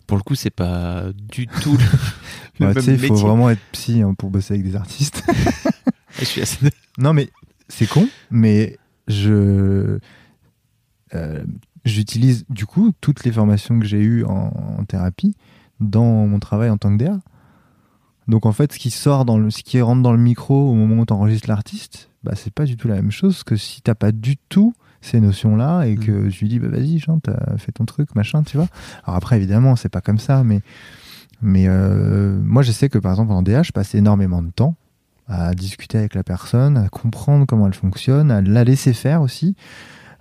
pour 0.07 0.17
le 0.17 0.23
coup, 0.23 0.35
c'est 0.35 0.51
pas 0.51 1.05
du 1.15 1.47
tout 1.47 1.73
le, 1.77 1.79
Ouais, 2.61 2.67
même 2.69 2.75
tu 2.77 2.83
sais, 2.83 2.93
il 2.95 2.99
faut 2.99 3.15
vraiment 3.17 3.51
être 3.51 3.61
psy 3.73 4.01
hein, 4.03 4.15
pour 4.15 4.31
bosser 4.31 4.55
avec 4.55 4.65
des 4.65 4.77
artistes. 4.77 5.23
Je 6.19 6.25
suis 6.25 6.41
assez- 6.41 6.71
Non, 6.99 7.13
mais 7.13 7.29
c'est 7.69 7.87
con, 7.87 8.09
mais 8.31 8.79
je 9.09 9.99
euh, 11.15 11.45
j'utilise 11.85 12.45
du 12.51 12.67
coup 12.67 12.93
toutes 13.01 13.25
les 13.25 13.33
formations 13.33 13.79
que 13.79 13.87
j'ai 13.87 14.01
eues 14.01 14.25
en, 14.25 14.77
en 14.79 14.85
thérapie 14.85 15.35
dans 15.81 16.27
mon 16.27 16.39
travail 16.41 16.71
en 16.71 16.79
tant 16.79 16.97
que 16.97 17.03
DA. 17.05 17.19
Donc 18.29 18.45
en 18.47 18.53
fait, 18.53 18.73
ce 18.73 18.79
qui 18.79 18.91
sort 18.91 19.25
dans 19.25 19.39
le, 19.39 19.51
ce 19.51 19.63
qui 19.63 19.81
rentre 19.81 20.03
dans 20.03 20.13
le 20.13 20.19
micro 20.19 20.71
au 20.71 20.75
moment 20.75 21.03
où 21.03 21.07
tu 21.07 21.13
enregistres 21.13 21.49
l'artiste, 21.49 22.11
bah 22.25 22.33
c'est 22.35 22.53
pas 22.53 22.65
du 22.65 22.77
tout 22.77 22.89
la 22.89 22.97
même 22.97 23.13
chose 23.13 23.45
que 23.45 23.57
si 23.57 23.83
t'as 23.83 23.95
pas 23.95 24.11
du 24.11 24.37
tout 24.49 24.73
ces 25.07 25.21
notions-là 25.21 25.85
et 25.85 25.97
que 25.97 26.29
je 26.29 26.41
lui 26.41 26.49
dis 26.49 26.59
bah 26.59 26.69
vas-y 26.69 26.99
chante, 26.99 27.29
fais 27.59 27.73
ton 27.73 27.85
truc 27.85 28.15
machin, 28.15 28.43
tu 28.43 28.57
vois. 28.57 28.69
Alors 29.05 29.17
après 29.17 29.37
évidemment 29.37 29.77
c'est 29.77 29.89
pas 29.89 30.01
comme 30.01 30.19
ça, 30.19 30.45
mais 30.45 30.61
mais 31.43 31.67
euh, 31.69 32.39
moi 32.43 32.63
je 32.63 32.73
sais 32.73 32.89
que 32.89 32.99
par 32.99 33.13
exemple 33.13 33.33
en 33.33 33.43
DA 33.43 33.63
je 33.63 33.73
passe 33.73 33.95
énormément 33.95 34.43
de 34.43 34.51
temps 34.51 34.75
à 35.29 35.55
discuter 35.55 35.99
avec 35.99 36.15
la 36.15 36.23
personne, 36.23 36.77
à 36.77 36.89
comprendre 36.89 37.47
comment 37.47 37.67
elle 37.67 37.75
fonctionne, 37.75 38.31
à 38.31 38.41
la 38.41 38.65
laisser 38.65 38.93
faire 38.93 39.23
aussi, 39.23 39.57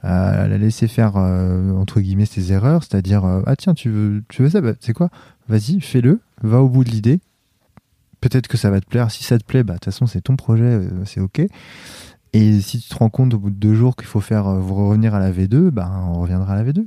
à 0.03 0.47
la 0.47 0.57
laisser 0.57 0.87
faire 0.87 1.13
euh, 1.15 1.71
entre 1.73 1.99
guillemets 1.99 2.25
ses 2.25 2.51
erreurs, 2.51 2.83
c'est-à-dire 2.83 3.25
euh, 3.25 3.41
ah 3.45 3.55
tiens 3.55 3.73
tu 3.73 3.89
veux 3.89 4.23
tu 4.29 4.43
veux 4.43 4.49
ça, 4.49 4.61
bah, 4.61 4.73
c'est 4.79 4.93
quoi, 4.93 5.09
vas-y 5.47 5.79
fais-le, 5.79 6.21
va 6.41 6.61
au 6.61 6.69
bout 6.69 6.83
de 6.83 6.89
l'idée, 6.89 7.19
peut-être 8.21 8.47
que 8.47 8.57
ça 8.57 8.69
va 8.69 8.81
te 8.81 8.87
plaire, 8.87 9.11
si 9.11 9.23
ça 9.23 9.37
te 9.37 9.43
plaît, 9.43 9.63
bah 9.63 9.73
de 9.73 9.79
toute 9.79 9.85
façon 9.85 10.05
c'est 10.05 10.21
ton 10.21 10.35
projet, 10.35 10.63
euh, 10.63 11.05
c'est 11.05 11.21
ok. 11.21 11.41
Et 12.35 12.59
si 12.59 12.81
tu 12.81 12.89
te 12.89 12.95
rends 12.95 13.09
compte 13.09 13.33
au 13.33 13.39
bout 13.39 13.49
de 13.49 13.55
deux 13.55 13.75
jours 13.75 13.95
qu'il 13.95 14.07
faut 14.07 14.19
faire 14.19 14.45
euh, 14.47 14.59
revenir 14.59 15.15
à 15.15 15.19
la 15.19 15.31
V2, 15.31 15.69
bah 15.69 15.89
on 16.09 16.19
reviendra 16.19 16.51
à 16.51 16.61
la 16.61 16.69
V2. 16.69 16.85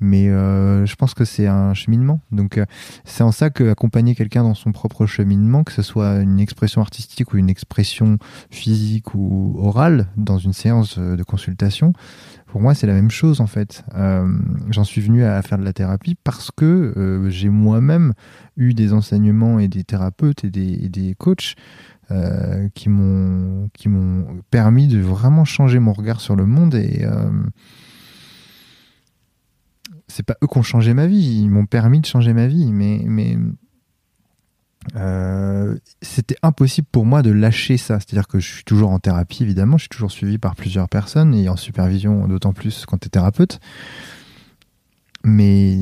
Mais 0.00 0.30
euh, 0.30 0.86
je 0.86 0.96
pense 0.96 1.12
que 1.12 1.26
c'est 1.26 1.46
un 1.46 1.74
cheminement. 1.74 2.20
Donc 2.32 2.56
euh, 2.56 2.64
c'est 3.04 3.22
en 3.22 3.32
ça 3.32 3.50
que 3.50 3.70
accompagner 3.70 4.14
quelqu'un 4.14 4.42
dans 4.42 4.54
son 4.54 4.72
propre 4.72 5.04
cheminement, 5.04 5.62
que 5.62 5.72
ce 5.72 5.82
soit 5.82 6.20
une 6.20 6.40
expression 6.40 6.80
artistique 6.80 7.34
ou 7.34 7.36
une 7.36 7.50
expression 7.50 8.16
physique 8.50 9.14
ou 9.14 9.56
orale 9.58 10.06
dans 10.16 10.38
une 10.38 10.54
séance 10.54 10.96
euh, 10.98 11.16
de 11.16 11.22
consultation, 11.22 11.92
pour 12.46 12.62
moi 12.62 12.74
c'est 12.74 12.86
la 12.86 12.94
même 12.94 13.10
chose 13.10 13.42
en 13.42 13.46
fait. 13.46 13.84
J'en 14.70 14.84
suis 14.84 15.02
venu 15.02 15.22
à 15.24 15.40
faire 15.42 15.58
de 15.58 15.64
la 15.64 15.72
thérapie 15.72 16.16
parce 16.24 16.50
que 16.50 17.28
j'ai 17.28 17.48
moi-même 17.48 18.14
eu 18.56 18.74
des 18.74 18.92
enseignements 18.92 19.60
et 19.60 19.68
des 19.68 19.84
thérapeutes 19.84 20.44
et 20.44 20.50
des, 20.50 20.72
et 20.84 20.88
des 20.88 21.14
coachs 21.14 21.54
euh, 22.10 22.68
qui 22.74 22.88
m'ont 22.88 23.68
qui 23.72 23.88
m'ont 23.88 24.42
permis 24.50 24.88
de 24.88 24.98
vraiment 25.00 25.44
changer 25.44 25.78
mon 25.78 25.92
regard 25.92 26.20
sur 26.20 26.36
le 26.36 26.46
monde 26.46 26.74
et 26.74 27.04
euh, 27.04 27.30
c'est 30.10 30.24
pas 30.24 30.36
eux 30.42 30.46
qui 30.46 30.58
ont 30.58 30.62
changé 30.62 30.92
ma 30.92 31.06
vie, 31.06 31.40
ils 31.42 31.50
m'ont 31.50 31.66
permis 31.66 32.00
de 32.00 32.06
changer 32.06 32.32
ma 32.34 32.46
vie, 32.46 32.72
mais, 32.72 33.02
mais 33.06 33.38
euh, 34.96 35.76
c'était 36.02 36.36
impossible 36.42 36.88
pour 36.90 37.06
moi 37.06 37.22
de 37.22 37.30
lâcher 37.30 37.76
ça. 37.76 38.00
C'est-à-dire 38.00 38.26
que 38.28 38.40
je 38.40 38.54
suis 38.54 38.64
toujours 38.64 38.90
en 38.90 38.98
thérapie, 38.98 39.42
évidemment, 39.42 39.78
je 39.78 39.82
suis 39.82 39.88
toujours 39.88 40.10
suivi 40.10 40.38
par 40.38 40.56
plusieurs 40.56 40.88
personnes 40.88 41.34
et 41.34 41.48
en 41.48 41.56
supervision, 41.56 42.26
d'autant 42.28 42.52
plus 42.52 42.84
quand 42.86 42.98
tu 42.98 43.06
es 43.06 43.10
thérapeute. 43.10 43.60
Mais 45.24 45.78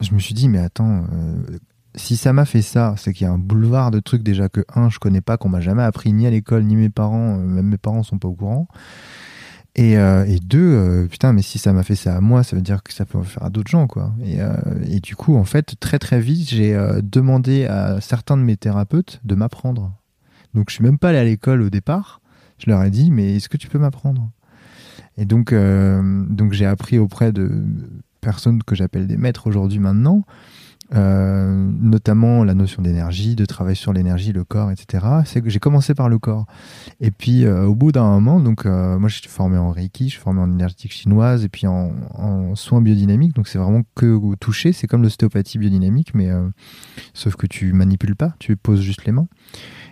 je 0.00 0.14
me 0.14 0.18
suis 0.18 0.34
dit, 0.34 0.48
mais 0.48 0.58
attends, 0.58 1.06
euh, 1.12 1.58
si 1.96 2.16
ça 2.16 2.32
m'a 2.32 2.44
fait 2.44 2.62
ça, 2.62 2.94
c'est 2.96 3.12
qu'il 3.12 3.26
y 3.26 3.30
a 3.30 3.32
un 3.32 3.38
boulevard 3.38 3.90
de 3.90 4.00
trucs 4.00 4.22
déjà 4.22 4.48
que, 4.48 4.64
un, 4.74 4.90
je 4.90 4.98
connais 4.98 5.20
pas, 5.20 5.36
qu'on 5.36 5.48
m'a 5.48 5.60
jamais 5.60 5.82
appris 5.82 6.12
ni 6.12 6.26
à 6.26 6.30
l'école, 6.30 6.64
ni 6.64 6.76
mes 6.76 6.90
parents, 6.90 7.38
euh, 7.38 7.42
même 7.42 7.66
mes 7.66 7.78
parents 7.78 8.02
sont 8.02 8.18
pas 8.18 8.28
au 8.28 8.34
courant. 8.34 8.68
Et, 9.76 9.98
euh, 9.98 10.24
et 10.26 10.38
deux, 10.38 10.58
euh, 10.58 11.06
putain, 11.06 11.32
mais 11.32 11.42
si 11.42 11.58
ça 11.58 11.72
m'a 11.72 11.82
fait 11.82 11.96
ça 11.96 12.16
à 12.16 12.20
moi, 12.20 12.44
ça 12.44 12.54
veut 12.56 12.62
dire 12.62 12.82
que 12.82 12.92
ça 12.92 13.04
peut 13.04 13.18
le 13.18 13.24
faire 13.24 13.42
à 13.42 13.50
d'autres 13.50 13.70
gens, 13.70 13.86
quoi. 13.86 14.14
Et, 14.24 14.38
et 14.88 15.00
du 15.00 15.16
coup, 15.16 15.36
en 15.36 15.44
fait, 15.44 15.74
très 15.80 15.98
très 15.98 16.20
vite, 16.20 16.48
j'ai 16.50 16.76
demandé 17.02 17.66
à 17.66 18.00
certains 18.00 18.36
de 18.36 18.42
mes 18.42 18.56
thérapeutes 18.56 19.20
de 19.24 19.34
m'apprendre. 19.34 19.92
Donc, 20.54 20.70
je 20.70 20.74
suis 20.74 20.84
même 20.84 20.98
pas 20.98 21.08
allé 21.08 21.18
à 21.18 21.24
l'école 21.24 21.62
au 21.62 21.70
départ. 21.70 22.20
Je 22.58 22.70
leur 22.70 22.84
ai 22.84 22.90
dit, 22.90 23.10
mais 23.10 23.36
est-ce 23.36 23.48
que 23.48 23.56
tu 23.56 23.66
peux 23.66 23.80
m'apprendre? 23.80 24.30
Et 25.16 25.24
donc, 25.24 25.52
donc 25.52 26.52
j'ai 26.52 26.66
appris 26.66 26.98
auprès 26.98 27.32
de 27.32 27.64
personnes 28.20 28.62
que 28.62 28.76
j'appelle 28.76 29.08
des 29.08 29.16
maîtres 29.16 29.48
aujourd'hui 29.48 29.80
maintenant, 29.80 30.24
euh, 30.92 31.70
notamment 31.80 32.44
la 32.44 32.54
notion 32.54 32.82
d'énergie, 32.82 33.36
de 33.36 33.46
travail 33.46 33.74
sur 33.74 33.92
l'énergie, 33.92 34.32
le 34.32 34.44
corps, 34.44 34.70
etc. 34.70 35.04
C'est 35.24 35.40
que 35.40 35.48
j'ai 35.48 35.58
commencé 35.58 35.94
par 35.94 36.08
le 36.08 36.18
corps. 36.18 36.46
Et 37.00 37.10
puis 37.10 37.44
euh, 37.44 37.64
au 37.64 37.74
bout 37.74 37.90
d'un 37.90 38.04
moment, 38.04 38.38
donc 38.38 38.66
euh, 38.66 38.98
moi 38.98 39.08
je 39.08 39.20
suis 39.20 39.28
formé 39.28 39.56
en 39.56 39.70
Reiki, 39.70 40.08
je 40.08 40.14
suis 40.14 40.20
formé 40.20 40.40
en 40.40 40.50
énergétique 40.50 40.92
chinoise 40.92 41.44
et 41.44 41.48
puis 41.48 41.66
en, 41.66 41.92
en 42.14 42.54
soins 42.54 42.82
biodynamiques. 42.82 43.34
Donc 43.34 43.48
c'est 43.48 43.58
vraiment 43.58 43.82
que 43.94 44.34
toucher, 44.36 44.72
c'est 44.72 44.86
comme 44.86 45.02
l'ostéopathie 45.02 45.58
biodynamique, 45.58 46.14
mais 46.14 46.30
euh, 46.30 46.48
sauf 47.14 47.36
que 47.36 47.46
tu 47.46 47.72
manipules 47.72 48.16
pas, 48.16 48.34
tu 48.38 48.56
poses 48.56 48.82
juste 48.82 49.04
les 49.06 49.12
mains. 49.12 49.28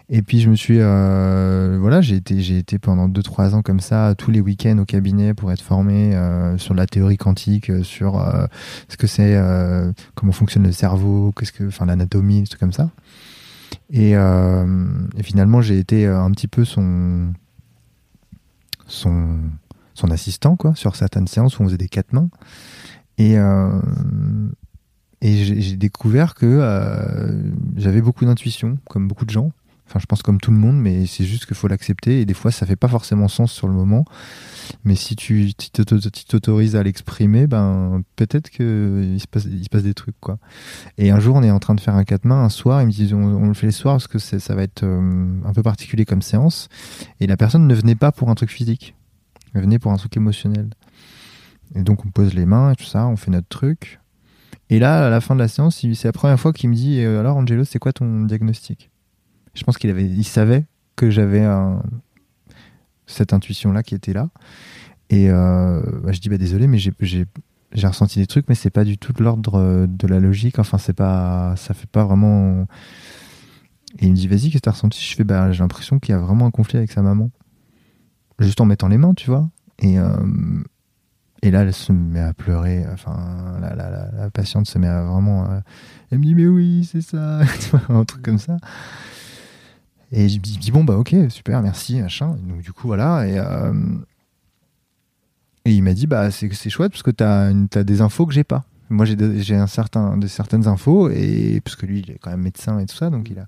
Et 0.09 0.23
puis 0.23 0.41
je 0.41 0.51
me 0.51 0.57
suis, 0.57 0.79
euh, 0.81 1.79
voilà, 1.81 2.01
j'ai 2.01 2.17
été, 2.17 2.41
j'ai 2.41 2.59
été 2.59 2.79
pendant 2.79 3.09
2-3 3.09 3.55
ans 3.55 3.63
comme 3.63 3.81
ça, 3.81 4.15
tous 4.17 4.31
les 4.31 4.41
week-ends 4.41 4.79
au 4.79 4.85
cabinet 4.85 5.33
pour 5.33 5.53
être 5.53 5.63
formé 5.63 6.15
euh, 6.15 6.59
sur 6.59 6.75
la 6.75 6.87
théorie 6.87 7.17
quantique, 7.17 7.71
euh, 7.71 7.83
sur 7.83 8.21
euh, 8.21 8.47
ce 8.89 8.97
que 8.97 9.07
c'est, 9.07 9.37
euh, 9.37 9.93
comment 10.15 10.33
fonctionne 10.33 10.65
le 10.65 10.73
cerveau, 10.73 11.33
qu'est-ce 11.39 11.53
que, 11.53 11.65
enfin 11.65 11.87
l'anatomie, 11.87 12.43
des 12.43 12.47
trucs 12.47 12.61
comme 12.61 12.73
ça. 12.73 12.91
Et, 13.91 14.17
euh, 14.17 14.87
et 15.17 15.23
finalement 15.23 15.63
j'ai 15.63 15.79
été 15.79 16.07
un 16.07 16.31
petit 16.33 16.49
peu 16.49 16.65
son, 16.65 17.33
son, 18.87 19.39
son 19.95 20.11
assistant 20.11 20.57
quoi, 20.57 20.75
sur 20.75 20.97
certaines 20.97 21.27
séances 21.27 21.59
où 21.59 21.63
on 21.63 21.67
faisait 21.67 21.79
des 21.79 21.89
quatre 21.89 22.13
mains. 22.13 22.29
Et 23.19 23.37
et 25.25 25.45
j'ai 25.45 25.77
découvert 25.77 26.35
que 26.35 26.59
j'avais 27.77 28.01
beaucoup 28.01 28.25
d'intuition, 28.25 28.79
comme 28.89 29.07
beaucoup 29.07 29.25
de 29.25 29.31
gens. 29.31 29.53
Je 29.99 30.07
pense 30.07 30.23
comme 30.23 30.41
tout 30.41 30.51
le 30.51 30.57
monde, 30.57 30.81
mais 30.81 31.07
c'est 31.07 31.25
juste 31.25 31.47
qu'il 31.47 31.57
faut 31.57 31.69
l'accepter. 31.69 32.21
Et 32.21 32.25
des 32.25 32.35
fois, 32.35 32.51
ça 32.51 32.67
fait 32.67 32.77
pas 32.77 32.89
forcément 32.89 33.29
sens 33.29 33.53
sur 33.53 33.69
le 33.69 33.75
moment. 33.75 34.05
Mais 34.85 34.95
si 34.95 35.17
tu 35.17 35.53
t'autorises 35.55 36.77
à 36.77 36.83
l'exprimer, 36.83 37.47
ben 37.47 38.03
peut-être 38.17 38.51
qu'il 38.51 39.19
se 39.21 39.27
passe, 39.27 39.47
passe 39.71 39.83
des 39.83 39.95
trucs 39.95 40.19
quoi. 40.21 40.39
Et 40.99 41.11
un 41.11 41.21
jour, 41.21 41.37
on 41.37 41.43
est 41.43 41.51
en 41.51 41.59
train 41.59 41.75
de 41.75 41.81
faire 41.81 41.95
un 41.95 42.05
quatre 42.05 42.25
mains 42.25 42.45
un 42.45 42.49
soir. 42.49 42.83
Ils 42.83 42.87
me 42.87 42.93
disent 42.93 43.13
on, 43.13 43.47
le 43.47 43.55
fait 43.55 43.67
les 43.67 43.73
soirs 43.73 43.95
parce 43.95 44.09
que 44.09 44.19
ça 44.19 44.55
va 44.55 44.63
être 44.63 44.85
euh, 44.85 45.41
un 45.45 45.53
peu 45.53 45.63
particulier 45.63 46.05
comme 46.05 46.23
séance. 46.23 46.69
Et 47.21 47.27
la 47.27 47.37
personne 47.37 47.67
ne 47.67 47.75
venait 47.75 47.95
pas 47.95 48.13
pour 48.13 48.31
un 48.31 48.35
truc 48.35 48.51
physique, 48.51 48.95
elle 49.55 49.63
venait 49.63 49.79
pour 49.79 49.93
un 49.93 49.97
truc 49.97 50.17
émotionnel. 50.17 50.71
Et 51.75 51.83
donc 51.83 52.05
on 52.05 52.11
pose 52.11 52.35
les 52.35 52.47
mains 52.47 52.73
et 52.73 52.77
tout 52.77 52.85
ça, 52.85 53.07
on 53.07 53.17
fait 53.17 53.31
notre 53.31 53.49
truc. 53.49 54.01
Et 54.71 54.79
là, 54.79 55.07
à 55.07 55.11
la 55.11 55.21
fin 55.21 55.35
de 55.35 55.41
la 55.41 55.49
séance, 55.49 55.81
c'est 55.81 56.05
la 56.05 56.13
première 56.13 56.41
fois 56.41 56.53
qu'il 56.53 56.71
me 56.71 56.75
dit 56.75 57.01
euh, 57.01 57.21
alors 57.21 57.37
Angelo, 57.37 57.65
c'est 57.65 57.79
quoi 57.79 57.93
ton 57.93 58.23
diagnostic? 58.25 58.92
Je 59.55 59.65
pense 59.65 59.79
qu'il 59.79 59.91
avait, 59.91 60.05
il 60.05 60.25
savait 60.25 60.67
que 60.97 61.11
j'avais 61.11 61.47
cette 63.07 63.33
intuition-là 63.33 63.83
qui 63.83 63.95
était 63.95 64.13
là. 64.13 64.29
Et 65.11 65.31
euh, 65.31 65.83
bah, 66.03 66.13
je 66.13 66.21
dis 66.21 66.29
bah 66.29 66.39
désolé, 66.39 66.67
mais 66.67 66.79
j'ai 66.79 66.97
ressenti 67.87 68.19
des 68.19 68.27
trucs, 68.27 68.49
mais 68.49 68.55
c'est 68.55 68.71
pas 68.71 68.85
du 68.85 68.99
tout 68.99 69.13
de 69.13 69.23
l'ordre 69.23 69.57
euh, 69.57 69.87
de 69.87 70.07
la 70.07 70.21
logique. 70.21 70.59
Enfin, 70.59 70.79
c'est 70.79 70.95
pas, 70.95 71.55
ça 71.57 71.75
fait 71.75 71.89
pas 71.89 72.05
vraiment. 72.05 72.67
Et 73.99 74.07
il 74.07 74.13
me 74.13 74.17
dit 74.17 74.27
vas-y, 74.27 74.51
qu'est-ce 74.51 74.55
que 74.55 74.59
t'as 74.61 74.71
ressenti? 74.71 75.05
Je 75.05 75.15
fais 75.15 75.25
bah 75.25 75.53
j'ai 75.53 75.59
l'impression 75.59 75.99
qu'il 75.99 76.15
y 76.15 76.17
a 76.17 76.19
vraiment 76.19 76.47
un 76.47 76.51
conflit 76.51 76.79
avec 76.79 76.91
sa 76.91 77.03
maman, 77.03 77.31
juste 78.39 78.61
en 78.63 78.65
mettant 78.65 78.89
les 78.89 78.97
mains, 78.97 79.13
tu 79.13 79.29
vois. 79.29 79.51
Et 79.81 79.99
euh, 79.99 80.17
et 81.43 81.51
là, 81.51 81.63
elle 81.63 81.75
se 81.75 81.93
met 81.93 82.21
à 82.21 82.33
pleurer. 82.33 82.87
Enfin, 82.91 83.59
la, 83.61 84.31
patiente 84.31 84.67
se 84.67 84.79
met 84.79 84.87
à 84.87 85.03
vraiment. 85.03 85.47
elle 86.11 86.21
me 86.21 86.25
dit 86.25 86.35
mais 86.35 86.47
oui, 86.47 86.89
c'est 86.91 87.03
ça, 87.03 87.41
un 87.91 88.05
truc 88.05 88.23
comme 88.23 88.39
ça. 88.39 88.57
Et 90.13 90.29
je 90.29 90.37
me 90.37 90.43
dis 90.43 90.71
bon 90.71 90.85
bah 90.85 90.97
ok, 90.97 91.15
super, 91.31 91.63
merci, 91.63 92.01
machin. 92.01 92.37
donc 92.47 92.61
du 92.61 92.73
coup 92.73 92.87
voilà 92.87 93.27
et 93.27 93.39
et 95.65 95.73
il 95.73 95.83
m'a 95.83 95.95
dit 95.95 96.07
bah 96.07 96.31
c'est 96.31 96.71
chouette 96.71 96.93
parce 96.93 97.03
que 97.03 97.11
tu 97.11 97.25
as, 97.25 97.85
des 97.85 98.01
infos 98.01 98.27
que 98.27 98.35
j'ai 98.35 98.45
pas. 98.45 98.65
Moi 98.91 99.07
j'ai 99.07 99.57
un 99.57 99.67
certain 99.67 100.17
de 100.19 100.27
certaines 100.27 100.67
infos 100.67 101.09
et 101.09 101.61
parce 101.65 101.77
que 101.77 101.87
lui 101.87 102.01
il 102.01 102.11
est 102.11 102.19
quand 102.21 102.31
même 102.31 102.43
médecin 102.43 102.79
et 102.79 102.87
tout 102.87 102.97
ça 102.97 103.09
donc 103.11 103.31
il 103.31 103.39
a 103.39 103.47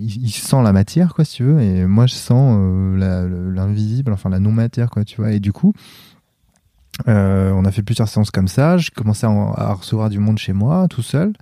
il, 0.00 0.30
sent 0.30 0.62
la 0.62 0.72
matière 0.72 1.14
quoi 1.14 1.24
si 1.24 1.36
tu 1.36 1.44
veux 1.44 1.60
et 1.60 1.86
moi 1.86 2.06
je 2.06 2.14
sens 2.14 2.56
euh, 2.58 3.52
l'invisible 3.54 4.12
enfin 4.12 4.28
la 4.28 4.40
non 4.40 4.52
matière 4.52 4.90
quoi 4.90 5.04
tu 5.04 5.20
vois 5.20 5.32
et 5.32 5.40
du 5.40 5.52
coup 5.52 5.72
euh, 7.08 7.50
on 7.52 7.64
a 7.64 7.70
fait 7.70 7.82
plusieurs 7.82 8.08
séances 8.08 8.30
comme 8.30 8.48
ça 8.48 8.76
je 8.76 8.90
commençais 8.90 9.26
à, 9.26 9.72
recevoir 9.74 10.10
du 10.10 10.18
monde 10.18 10.38
chez 10.38 10.52
moi 10.52 10.88
tout 10.88 11.02
seul 11.02 11.32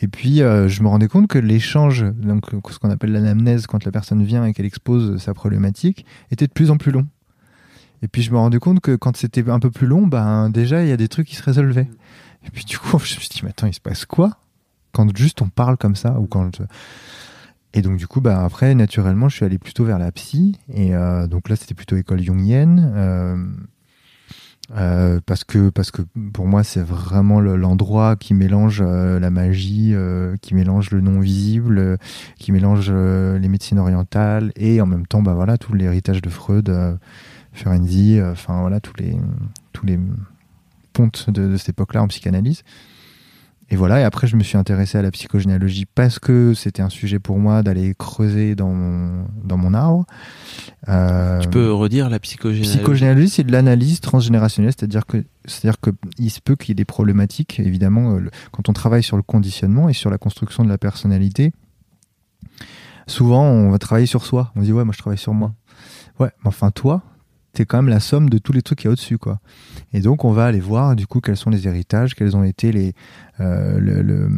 et 0.00 0.08
puis 0.08 0.42
euh, 0.42 0.68
je 0.68 0.82
me 0.82 0.88
rendais 0.88 1.08
compte 1.08 1.26
que 1.28 1.38
l'échange 1.38 2.04
donc 2.14 2.46
ce 2.70 2.78
qu'on 2.78 2.90
appelle 2.90 3.12
l'anamnèse 3.12 3.66
quand 3.66 3.84
la 3.84 3.92
personne 3.92 4.22
vient 4.22 4.44
et 4.44 4.52
qu'elle 4.52 4.66
expose 4.66 5.20
sa 5.22 5.34
problématique 5.34 6.04
était 6.30 6.46
de 6.46 6.52
plus 6.52 6.70
en 6.70 6.76
plus 6.76 6.92
long 6.92 7.06
et 8.02 8.08
puis 8.08 8.22
je 8.22 8.30
me 8.30 8.38
rendais 8.38 8.58
compte 8.58 8.80
que 8.80 8.96
quand 8.96 9.16
c'était 9.16 9.48
un 9.48 9.60
peu 9.60 9.70
plus 9.70 9.86
long, 9.86 10.06
ben 10.06 10.48
déjà 10.50 10.82
il 10.82 10.88
y 10.88 10.92
a 10.92 10.96
des 10.96 11.08
trucs 11.08 11.26
qui 11.26 11.36
se 11.36 11.42
résolvaient. 11.42 11.88
Et 12.46 12.50
puis 12.50 12.64
du 12.64 12.78
coup, 12.78 12.98
je 13.04 13.14
me 13.16 13.20
suis 13.20 13.28
dit, 13.28 13.40
mais 13.42 13.50
attends, 13.50 13.66
il 13.66 13.74
se 13.74 13.80
passe 13.80 14.06
quoi 14.06 14.38
Quand 14.92 15.14
juste 15.16 15.42
on 15.42 15.48
parle 15.48 15.76
comme 15.76 15.96
ça 15.96 16.18
ou 16.18 16.26
quand 16.26 16.62
Et 17.74 17.82
donc 17.82 17.98
du 17.98 18.06
coup, 18.06 18.20
bah 18.20 18.42
après, 18.44 18.74
naturellement, 18.74 19.28
je 19.28 19.36
suis 19.36 19.44
allé 19.44 19.58
plutôt 19.58 19.84
vers 19.84 19.98
la 19.98 20.12
psy. 20.12 20.58
Et 20.72 20.94
euh, 20.94 21.26
donc 21.26 21.48
là, 21.48 21.56
c'était 21.56 21.74
plutôt 21.74 21.96
école 21.96 22.22
jungienne. 22.22 22.92
Euh, 22.94 23.36
euh, 24.76 25.20
parce 25.26 25.44
que 25.44 25.70
parce 25.70 25.90
que 25.90 26.02
pour 26.32 26.46
moi 26.46 26.62
c'est 26.62 26.82
vraiment 26.82 27.40
l'endroit 27.40 28.16
qui 28.16 28.34
mélange 28.34 28.82
la 28.82 29.30
magie, 29.30 29.94
qui 30.42 30.54
mélange 30.54 30.90
le 30.90 31.00
non 31.00 31.20
visible, 31.20 31.98
qui 32.38 32.52
mélange 32.52 32.90
les 32.90 33.48
médecines 33.48 33.78
orientales 33.78 34.52
et 34.56 34.80
en 34.80 34.86
même 34.86 35.06
temps 35.06 35.22
bah 35.22 35.34
voilà 35.34 35.58
tout 35.58 35.74
l'héritage 35.74 36.22
de 36.22 36.28
Freud 36.28 36.98
Ferenczi, 37.52 38.18
euh, 38.18 38.32
enfin 38.32 38.60
voilà, 38.60 38.80
tous 38.80 38.94
les, 38.98 39.16
tous 39.72 39.86
les 39.86 39.98
pontes 40.92 41.30
de, 41.30 41.56
cette 41.56 41.70
époque-là 41.70 42.02
en 42.02 42.08
psychanalyse. 42.08 42.62
Et 43.72 43.76
voilà, 43.76 44.00
et 44.00 44.02
après 44.02 44.26
je 44.26 44.34
me 44.34 44.42
suis 44.42 44.58
intéressé 44.58 44.98
à 44.98 45.02
la 45.02 45.12
psychogénéalogie 45.12 45.86
parce 45.86 46.18
que 46.18 46.54
c'était 46.54 46.82
un 46.82 46.88
sujet 46.88 47.20
pour 47.20 47.38
moi 47.38 47.62
d'aller 47.62 47.94
creuser 47.96 48.56
dans 48.56 48.70
mon, 48.70 49.26
dans 49.44 49.56
mon 49.56 49.74
arbre. 49.74 50.06
Euh, 50.88 51.38
tu 51.38 51.48
peux 51.48 51.72
redire 51.72 52.10
la 52.10 52.18
psychogénéalogie? 52.18 52.78
Psychogénéalogie, 52.78 53.28
c'est 53.28 53.44
de 53.44 53.52
l'analyse 53.52 54.00
transgénérationnelle, 54.00 54.72
c'est-à-dire 54.76 55.06
que 55.06 55.24
c'est-à-dire 55.44 55.80
que 55.80 55.90
il 56.18 56.30
se 56.30 56.40
peut 56.40 56.56
qu'il 56.56 56.70
y 56.70 56.72
ait 56.72 56.74
des 56.74 56.84
problématiques, 56.84 57.60
évidemment, 57.60 58.16
euh, 58.16 58.28
quand 58.50 58.68
on 58.68 58.72
travaille 58.72 59.04
sur 59.04 59.16
le 59.16 59.22
conditionnement 59.22 59.88
et 59.88 59.92
sur 59.92 60.10
la 60.10 60.18
construction 60.18 60.64
de 60.64 60.68
la 60.68 60.78
personnalité. 60.78 61.52
Souvent, 63.06 63.44
on 63.44 63.70
va 63.70 63.78
travailler 63.78 64.06
sur 64.06 64.24
soi. 64.24 64.52
On 64.56 64.62
dit 64.62 64.72
ouais, 64.72 64.84
moi 64.84 64.92
je 64.92 64.98
travaille 64.98 65.18
sur 65.18 65.32
moi. 65.32 65.54
Ouais, 66.18 66.30
mais 66.42 66.48
enfin 66.48 66.72
toi, 66.72 67.02
c'est 67.54 67.66
quand 67.66 67.78
même 67.78 67.88
la 67.88 68.00
somme 68.00 68.30
de 68.30 68.38
tous 68.38 68.52
les 68.52 68.62
trucs 68.62 68.80
qu'il 68.80 68.86
y 68.86 68.88
a 68.88 68.92
au-dessus, 68.92 69.18
quoi. 69.18 69.40
Et 69.92 70.00
donc, 70.00 70.24
on 70.24 70.30
va 70.30 70.46
aller 70.46 70.60
voir, 70.60 70.94
du 70.94 71.06
coup, 71.06 71.20
quels 71.20 71.36
sont 71.36 71.50
les 71.50 71.66
héritages, 71.66 72.14
quels 72.14 72.36
ont 72.36 72.44
été 72.44 72.70
les, 72.70 72.94
euh, 73.40 73.78
le, 73.80 74.28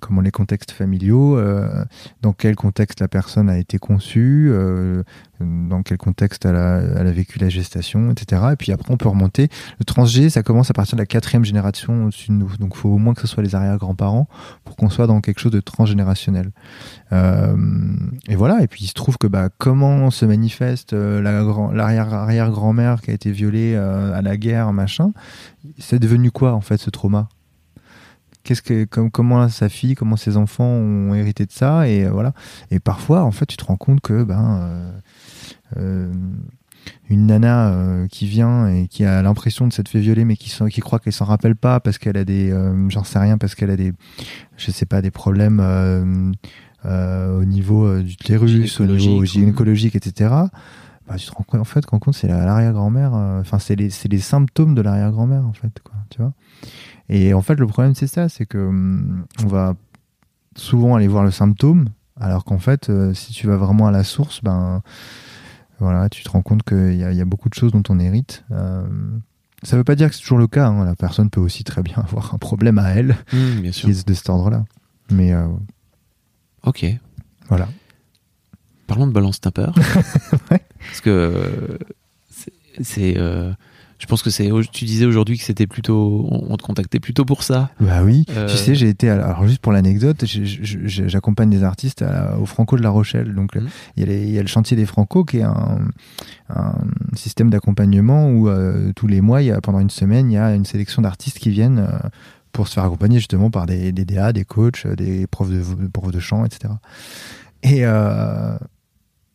comment 0.00 0.20
les 0.20 0.30
contextes 0.30 0.70
familiaux, 0.70 1.38
euh, 1.38 1.84
dans 2.20 2.32
quel 2.32 2.56
contexte 2.56 3.00
la 3.00 3.08
personne 3.08 3.48
a 3.48 3.56
été 3.56 3.78
conçue, 3.78 4.48
euh, 4.50 5.02
dans 5.40 5.82
quel 5.82 5.96
contexte 5.96 6.44
elle 6.44 6.56
a, 6.56 6.80
elle 6.96 7.06
a, 7.06 7.12
vécu 7.12 7.38
la 7.38 7.48
gestation, 7.48 8.10
etc. 8.10 8.42
Et 8.52 8.56
puis 8.56 8.72
après, 8.72 8.92
on 8.92 8.96
peut 8.96 9.08
remonter. 9.08 9.48
Le 9.78 9.84
transg, 9.84 10.28
ça 10.28 10.42
commence 10.42 10.70
à 10.70 10.74
partir 10.74 10.96
de 10.96 11.02
la 11.02 11.06
quatrième 11.06 11.44
génération 11.44 12.04
au-dessus 12.04 12.28
de 12.28 12.34
nous. 12.34 12.56
Donc, 12.58 12.72
il 12.74 12.78
faut 12.78 12.90
au 12.90 12.98
moins 12.98 13.14
que 13.14 13.20
ce 13.20 13.26
soit 13.26 13.42
les 13.42 13.54
arrière-grands-parents 13.54 14.28
pour 14.64 14.76
qu'on 14.76 14.90
soit 14.90 15.06
dans 15.06 15.20
quelque 15.20 15.40
chose 15.40 15.52
de 15.52 15.60
transgénérationnel. 15.60 16.50
et 17.12 18.36
voilà. 18.36 18.62
Et 18.62 18.68
puis, 18.68 18.84
il 18.84 18.88
se 18.88 18.94
trouve 18.94 19.16
que 19.16 19.26
bah, 19.26 19.48
comment 19.56 20.10
se 20.10 20.26
manifeste 20.26 20.92
l'arrière-arrière-grand-mère 20.92 23.00
qui 23.00 23.10
a 23.10 23.14
été 23.14 23.30
violée 23.30 23.76
à 23.76 24.22
la 24.22 24.36
guerre, 24.36 24.72
machin, 24.72 25.12
c'est 25.78 25.98
devenu 25.98 26.30
quoi 26.30 26.52
en 26.52 26.60
fait 26.60 26.78
ce 26.78 26.90
trauma? 26.90 27.28
Qu'est-ce 28.44 28.62
que 28.62 28.84
comment 28.84 29.48
sa 29.48 29.68
fille, 29.68 29.94
comment 29.94 30.16
ses 30.16 30.36
enfants 30.36 30.64
ont 30.64 31.14
hérité 31.14 31.46
de 31.46 31.52
ça 31.52 31.88
et 31.88 32.04
euh, 32.04 32.10
voilà. 32.10 32.32
Et 32.70 32.78
parfois, 32.78 33.22
en 33.22 33.32
fait, 33.32 33.46
tu 33.46 33.56
te 33.56 33.64
rends 33.64 33.76
compte 33.76 34.00
que 34.00 34.22
ben 34.22 34.60
euh, 34.60 34.92
euh, 35.78 36.12
une 37.08 37.26
nana 37.26 38.06
qui 38.10 38.26
vient 38.26 38.68
et 38.68 38.86
qui 38.88 39.04
a 39.04 39.22
l'impression 39.22 39.66
de 39.66 39.72
s'être 39.72 39.88
fait 39.88 40.00
violer 40.00 40.26
mais 40.26 40.36
qui, 40.36 40.54
qui 40.70 40.80
croit 40.82 40.98
qu'elle 40.98 41.14
s'en 41.14 41.24
rappelle 41.24 41.56
pas 41.56 41.80
parce 41.80 41.96
qu'elle 41.96 42.18
a 42.18 42.24
des 42.24 42.54
j'en 42.88 43.04
sais 43.04 43.18
rien 43.18 43.38
parce 43.38 43.54
qu'elle 43.54 43.70
a 43.70 43.76
des 43.76 43.94
je 44.58 44.70
sais 44.70 44.84
pas 44.84 45.00
des 45.00 45.10
problèmes 45.10 45.60
au 46.84 47.44
niveau 47.44 48.02
du 48.02 48.12
utérus 48.12 48.80
au 48.80 48.84
niveau 48.84 49.24
gynécologique 49.24 49.96
etc 49.96 50.30
bah, 51.08 51.16
tu 51.16 51.26
te 51.26 51.32
rends 51.32 51.44
compte 51.44 51.60
en 51.60 51.64
fait 51.64 51.86
compte 51.86 52.14
c'est 52.14 52.28
l'arrière-grand-mère 52.28 53.14
enfin 53.14 53.58
c'est 53.58 53.76
les, 53.76 53.88
les 54.10 54.18
symptômes 54.18 54.74
de 54.74 54.82
l'arrière-grand-mère 54.82 55.46
en 55.46 55.54
fait 55.54 55.80
quoi 55.82 55.94
tu 56.10 56.20
vois 56.20 56.34
et 57.08 57.34
en 57.34 57.42
fait, 57.42 57.56
le 57.56 57.66
problème, 57.66 57.94
c'est 57.94 58.06
ça, 58.06 58.28
c'est 58.28 58.46
que 58.46 58.58
hum, 58.58 59.26
on 59.42 59.46
va 59.46 59.74
souvent 60.56 60.94
aller 60.94 61.08
voir 61.08 61.24
le 61.24 61.30
symptôme, 61.30 61.88
alors 62.20 62.44
qu'en 62.44 62.58
fait, 62.58 62.90
euh, 62.90 63.12
si 63.14 63.32
tu 63.32 63.46
vas 63.46 63.56
vraiment 63.56 63.86
à 63.86 63.90
la 63.90 64.04
source, 64.04 64.42
ben 64.42 64.82
voilà, 65.80 66.08
tu 66.08 66.22
te 66.22 66.30
rends 66.30 66.42
compte 66.42 66.62
qu'il 66.62 66.94
y, 66.94 66.98
y, 66.98 67.20
a 67.20 67.24
beaucoup 67.24 67.48
de 67.48 67.54
choses 67.54 67.72
dont 67.72 67.82
on 67.88 67.98
hérite. 67.98 68.44
Euh, 68.52 68.86
ça 69.62 69.76
ne 69.76 69.80
veut 69.80 69.84
pas 69.84 69.96
dire 69.96 70.08
que 70.08 70.14
c'est 70.14 70.22
toujours 70.22 70.38
le 70.38 70.46
cas. 70.46 70.68
Hein. 70.68 70.84
La 70.84 70.94
personne 70.94 71.30
peut 71.30 71.40
aussi 71.40 71.64
très 71.64 71.82
bien 71.82 71.96
avoir 72.08 72.34
un 72.34 72.38
problème 72.38 72.78
à 72.78 72.90
elle, 72.90 73.16
mmh, 73.32 73.60
bien 73.60 73.72
sûr. 73.72 73.86
qui 73.86 73.90
est 73.90 74.06
de 74.06 74.14
cet 74.14 74.28
ordre-là. 74.28 74.64
Mais 75.10 75.32
euh, 75.32 75.48
ok. 76.64 76.86
Voilà. 77.48 77.68
Parlons 78.86 79.06
de 79.06 79.12
balance 79.12 79.40
ouais. 80.50 80.62
Parce 80.78 81.00
que 81.00 81.78
c'est 82.80 83.16
je 83.98 84.06
pense 84.06 84.22
que 84.22 84.30
c'est. 84.30 84.50
Tu 84.72 84.84
disais 84.84 85.06
aujourd'hui 85.06 85.38
que 85.38 85.44
c'était 85.44 85.66
plutôt. 85.66 86.26
On 86.30 86.56
te 86.56 86.62
contactait 86.62 87.00
plutôt 87.00 87.24
pour 87.24 87.42
ça. 87.42 87.70
Bah 87.80 88.02
oui. 88.02 88.24
Tu 88.26 88.36
euh, 88.36 88.48
sais, 88.48 88.74
j'ai 88.74 88.88
été. 88.88 89.08
Alors 89.08 89.46
juste 89.46 89.60
pour 89.60 89.72
l'anecdote, 89.72 90.24
j'accompagne 90.24 91.50
des 91.50 91.62
artistes 91.62 92.04
au 92.40 92.46
Franco 92.46 92.76
de 92.76 92.82
La 92.82 92.90
Rochelle. 92.90 93.34
Donc 93.34 93.54
mmh. 93.54 93.66
il, 93.96 94.30
y 94.30 94.38
a 94.38 94.42
le 94.42 94.48
chantier 94.48 94.76
des 94.76 94.86
Franco 94.86 95.24
qui 95.24 95.38
est 95.38 95.42
un, 95.42 95.78
système 97.14 97.50
d'accompagnement 97.50 98.28
où 98.30 98.48
euh, 98.48 98.92
tous 98.94 99.06
les 99.06 99.20
mois, 99.20 99.42
il 99.42 99.46
y 99.46 99.52
a, 99.52 99.60
pendant 99.60 99.80
une 99.80 99.90
semaine, 99.90 100.30
il 100.30 100.34
y 100.34 100.38
a 100.38 100.54
une 100.54 100.64
sélection 100.64 101.02
d'artistes 101.02 101.38
qui 101.38 101.50
viennent 101.50 101.78
euh, 101.78 102.08
pour 102.52 102.68
se 102.68 102.74
faire 102.74 102.84
accompagner 102.84 103.18
justement 103.18 103.50
par 103.50 103.66
des, 103.66 103.92
des 103.92 104.04
DA, 104.04 104.32
des 104.32 104.44
coachs, 104.44 104.86
des 104.86 105.26
profs 105.26 105.50
de, 105.50 105.62
profs 105.88 106.12
de 106.12 106.20
chant, 106.20 106.44
etc. 106.44 106.74
Et 107.62 107.84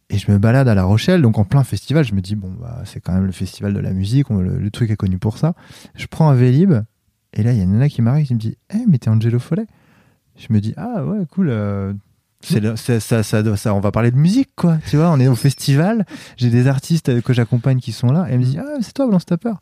et 0.10 0.18
je 0.18 0.32
me 0.32 0.38
balade 0.38 0.68
à 0.68 0.76
La 0.76 0.84
Rochelle, 0.84 1.22
donc 1.22 1.38
en 1.38 1.46
plein 1.46 1.64
festival. 1.64 2.04
Je 2.04 2.14
me 2.14 2.22
dis, 2.22 2.36
bon, 2.36 2.52
bah, 2.60 2.82
c'est 2.86 3.00
quand 3.00 3.14
même 3.14 3.26
le 3.26 3.32
festival 3.32 3.74
de 3.74 3.80
la 3.80 3.92
musique, 3.92 4.30
le, 4.30 4.70
truc 4.72 4.90
est 4.90 4.96
connu 4.96 5.20
pour 5.20 5.38
ça. 5.38 5.54
Je 5.96 6.08
prends 6.08 6.30
un 6.30 6.34
Vélib, 6.34 6.74
et 7.34 7.44
là, 7.44 7.52
il 7.52 7.58
y 7.58 7.62
a 7.62 7.64
une 7.64 7.74
nana 7.74 7.90
qui 7.90 8.02
m'arrive, 8.02 8.26
qui 8.26 8.34
me 8.34 8.40
dit, 8.40 8.58
hé, 8.72 8.78
hey, 8.78 8.86
mais 8.88 8.98
t'es 8.98 9.10
Angelo 9.10 9.40
Follet. 9.40 9.68
Je 10.36 10.48
me 10.52 10.60
dis, 10.60 10.74
ah 10.78 11.06
ouais, 11.06 11.26
cool. 11.32 11.50
Euh, 11.50 11.94
ça, 12.42 13.00
ça, 13.00 13.24
ça, 13.24 13.74
on 13.74 13.80
va 13.80 13.92
parler 13.92 14.12
de 14.12 14.18
musique, 14.18 14.50
quoi. 14.56 14.80
Tu 14.90 14.96
vois, 14.96 15.12
on 15.12 15.20
est 15.20 15.28
au 15.28 15.36
festival, 15.36 16.06
j'ai 16.38 16.50
des 16.50 16.68
artistes 16.68 17.22
que 17.22 17.34
j'accompagne 17.34 17.80
qui 17.80 17.92
sont 17.92 18.12
là, 18.12 18.26
et 18.30 18.34
elle 18.34 18.40
me 18.40 18.46
dit, 18.46 18.58
ah, 18.58 18.78
c'est 18.82 18.94
toi, 18.94 19.08
Blanc 19.08 19.20
Stapper. 19.20 19.54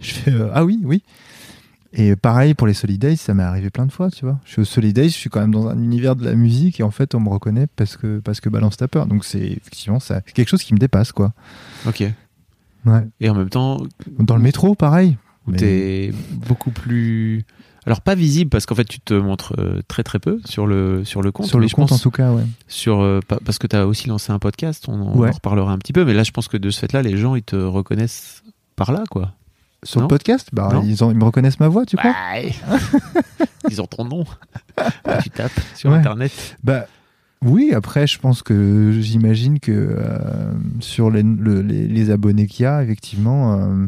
Je 0.00 0.12
fais, 0.12 0.32
euh, 0.32 0.50
ah 0.52 0.64
oui, 0.64 0.80
oui. 0.84 1.02
Et 1.98 2.14
pareil 2.14 2.52
pour 2.54 2.66
les 2.66 2.74
Solidays, 2.74 3.16
ça 3.16 3.32
m'est 3.32 3.42
arrivé 3.42 3.70
plein 3.70 3.86
de 3.86 3.90
fois, 3.92 4.10
tu 4.10 4.24
vois. 4.26 4.38
Je 4.44 4.52
suis 4.52 4.60
au 4.62 4.64
Solidays, 4.66 5.08
je 5.08 5.14
suis 5.14 5.30
quand 5.30 5.40
même 5.40 5.50
dans 5.52 5.66
un 5.66 5.78
univers 5.82 6.14
de 6.14 6.24
la 6.24 6.34
musique 6.34 6.78
et 6.78 6.82
en 6.82 6.90
fait, 6.90 7.14
on 7.14 7.20
me 7.20 7.30
reconnaît 7.30 7.66
parce 7.74 7.96
que, 7.96 8.18
parce 8.20 8.40
que 8.40 8.50
Balance 8.50 8.76
ta 8.76 8.86
peur. 8.86 9.06
Donc, 9.06 9.24
c'est 9.24 9.40
effectivement 9.40 9.98
ça, 9.98 10.20
c'est 10.26 10.32
quelque 10.34 10.48
chose 10.50 10.62
qui 10.62 10.74
me 10.74 10.78
dépasse, 10.78 11.12
quoi. 11.12 11.32
Ok. 11.86 12.04
Ouais. 12.84 13.06
Et 13.20 13.30
en 13.30 13.34
même 13.34 13.48
temps, 13.48 13.78
Dans 14.18 14.36
le 14.36 14.42
métro, 14.42 14.74
pareil. 14.74 15.16
où 15.46 15.52
Mais- 15.52 15.56
t'es 15.56 16.12
beaucoup 16.32 16.70
plus. 16.70 17.44
Alors 17.86 18.00
pas 18.00 18.16
visible 18.16 18.50
parce 18.50 18.66
qu'en 18.66 18.74
fait 18.74 18.84
tu 18.84 18.98
te 18.98 19.14
montres 19.14 19.54
euh, 19.58 19.80
très 19.86 20.02
très 20.02 20.18
peu 20.18 20.40
sur 20.44 20.66
le 20.66 21.04
sur 21.04 21.22
le 21.22 21.30
compte. 21.30 21.46
Sur 21.46 21.60
le 21.60 21.68
je 21.68 21.74
compte, 21.76 21.88
pense 21.90 22.00
en 22.00 22.02
tout 22.02 22.10
cas, 22.10 22.32
ouais. 22.32 22.42
sur 22.66 23.00
euh, 23.00 23.20
pa- 23.26 23.38
parce 23.44 23.58
que 23.58 23.68
tu 23.68 23.76
as 23.76 23.86
aussi 23.86 24.08
lancé 24.08 24.32
un 24.32 24.40
podcast, 24.40 24.86
on, 24.88 25.00
en 25.00 25.16
Ouais. 25.16 25.30
reparlera 25.30 25.70
un 25.72 25.78
petit 25.78 25.92
peu. 25.92 26.04
Mais 26.04 26.12
là 26.12 26.24
je 26.24 26.32
pense 26.32 26.48
que 26.48 26.56
de 26.56 26.68
ce 26.70 26.80
fait-là, 26.80 27.02
les 27.02 27.16
gens 27.16 27.36
ils 27.36 27.44
te 27.44 27.54
reconnaissent 27.54 28.42
par 28.74 28.90
là 28.90 29.04
quoi. 29.08 29.34
Sur 29.82 30.00
Non 30.00 30.06
le 30.06 30.08
podcast, 30.08 30.48
bah, 30.52 30.80
ils, 30.84 31.04
ont- 31.04 31.10
ils 31.10 31.16
me 31.16 31.24
reconnaissent 31.24 31.60
ma 31.60 31.68
voix, 31.68 31.84
tu 31.86 31.96
crois 31.96 32.10
Ouais. 32.34 32.52
ils 33.70 33.80
ont 33.80 33.86
ton 33.86 34.04
nom. 34.04 34.24
Tu 35.22 35.30
tapes 35.30 35.52
sur 35.74 35.90
Ouais. 35.90 35.96
internet. 35.98 36.32
Bah 36.64 36.86
oui, 37.42 37.72
après 37.74 38.06
je 38.06 38.18
pense 38.18 38.42
que 38.42 38.92
j'imagine 39.00 39.60
que 39.60 39.70
euh, 39.72 40.52
sur 40.80 41.10
les, 41.10 41.22
le- 41.22 41.62
les, 41.62 41.86
les 41.86 42.10
abonnés 42.10 42.46
qu'il 42.46 42.64
y 42.64 42.66
a, 42.66 42.82
effectivement, 42.82 43.58
euh, 43.60 43.86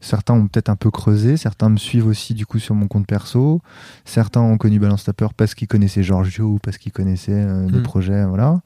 certains 0.00 0.34
ont 0.34 0.46
peut-être 0.46 0.68
un 0.68 0.76
peu 0.76 0.90
creusé, 0.90 1.36
certains 1.36 1.68
me 1.68 1.76
suivent 1.78 2.06
aussi 2.06 2.34
du 2.34 2.46
coup 2.46 2.58
sur 2.58 2.74
mon 2.74 2.86
compte 2.88 3.06
perso, 3.06 3.60
certains 4.04 4.40
ont 4.40 4.58
connu 4.58 4.78
Balance 4.78 5.04
ta 5.04 5.12
peur 5.12 5.32
parce 5.34 5.54
qu'ils 5.54 5.68
connaissaient 5.68 6.02
Giorgio 6.02 6.44
ou 6.46 6.58
parce 6.58 6.78
qu'ils 6.78 6.92
connaissaient 6.92 7.32
euh, 7.32 7.66
des 7.66 7.78
Mm. 7.78 7.82
projets, 7.82 8.24
voilà. 8.24 8.60